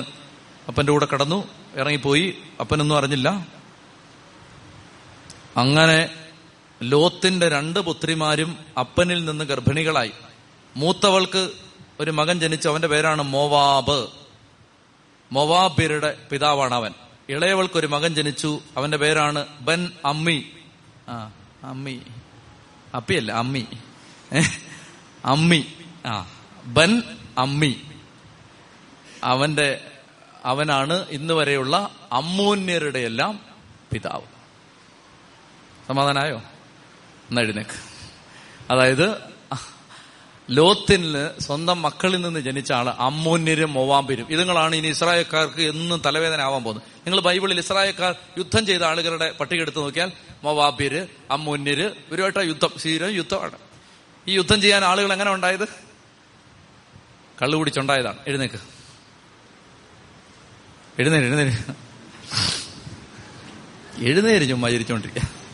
[0.67, 2.37] അപ്പന്റെ കൂടെ കടന്നു ഇറങ്ങിപ്പോയി.
[2.59, 3.47] അപ്പനൊന്നും അറിഞ്ഞില്ല.
[5.57, 6.09] അങ്ങനെ
[6.83, 10.11] ലോത്തിന്റെ രണ്ട് പുത്രിമാരും അപ്പനിൽ നിന്ന് ഗർഭിണികളായി.
[10.75, 11.49] മൂത്തവൾക്ക്
[11.99, 12.69] ഒരു മകൻ ജനിച്ചു.
[12.69, 14.07] അവന്റെ പേരാണ് മോവാബ്.
[15.31, 16.91] മൊവാബിരുടെ പിതാവാണ് അവൻ.
[17.29, 18.59] ഇളയവൾക്ക് ഒരു മകൻ ജനിച്ചു.
[18.77, 20.45] അവന്റെ പേരാണ് ബൻ അമ്മി.
[21.09, 21.31] ആ
[21.63, 22.01] അമ്മി.
[22.95, 23.65] അപ്പിയല്ല അമ്മി.
[25.25, 25.65] അമ്മി.
[26.05, 26.27] ആ
[26.65, 27.03] ബൻ
[27.37, 27.81] അമ്മി.
[29.23, 29.91] അവന്റെ
[30.45, 33.39] അവനാണ് ഇന്ന് വരെയുള്ള അമ്മൂന്യരുടെ എല്ലാം
[33.93, 34.35] പിതാവ്.
[35.87, 36.37] സമാധാനായോ?
[37.29, 37.63] എന്നാ
[38.69, 39.35] അതായത്
[40.51, 44.27] ലോത്തിന് സ്വന്തം മക്കളിൽ നിന്ന് ജനിച്ച ആൾ അമ്മൂന്യരും മൊവാമ്പിരും.
[44.29, 46.87] ഇതുങ്ങളാണ് ഇനി ഇസ്രായേൽക്കാർക്ക് എന്നും തലവേദന ആവാൻ പോകുന്നത്.
[46.97, 50.11] നിങ്ങൾ ബൈബിളിൽ ഇസ്രായേൽക്കാർ യുദ്ധം ചെയ്ത ആളുകളുടെ പട്ടിക എടുത്ത് നോക്കിയാൽ
[50.43, 53.57] മൊവാബിര് അമ്മൂന്യര് ഇവരുമായിട്ടാ യുദ്ധം സ്ഥിരം യുദ്ധമാണ്.
[54.27, 55.67] ഈ യുദ്ധം ചെയ്യാൻ ആളുകൾ എങ്ങനെ ഉണ്ടായത്?
[57.41, 58.74] കള്ളു കുടിച്ചുണ്ടായതാണ് എഴുന്നേക്ക്.
[60.99, 61.53] എഴുന്നേര് എഴുന്നേര്.
[63.99, 65.44] എഴുന്നേര് ചുമ്മാ ചിരിച്ചോണ്ടിരിക്കുക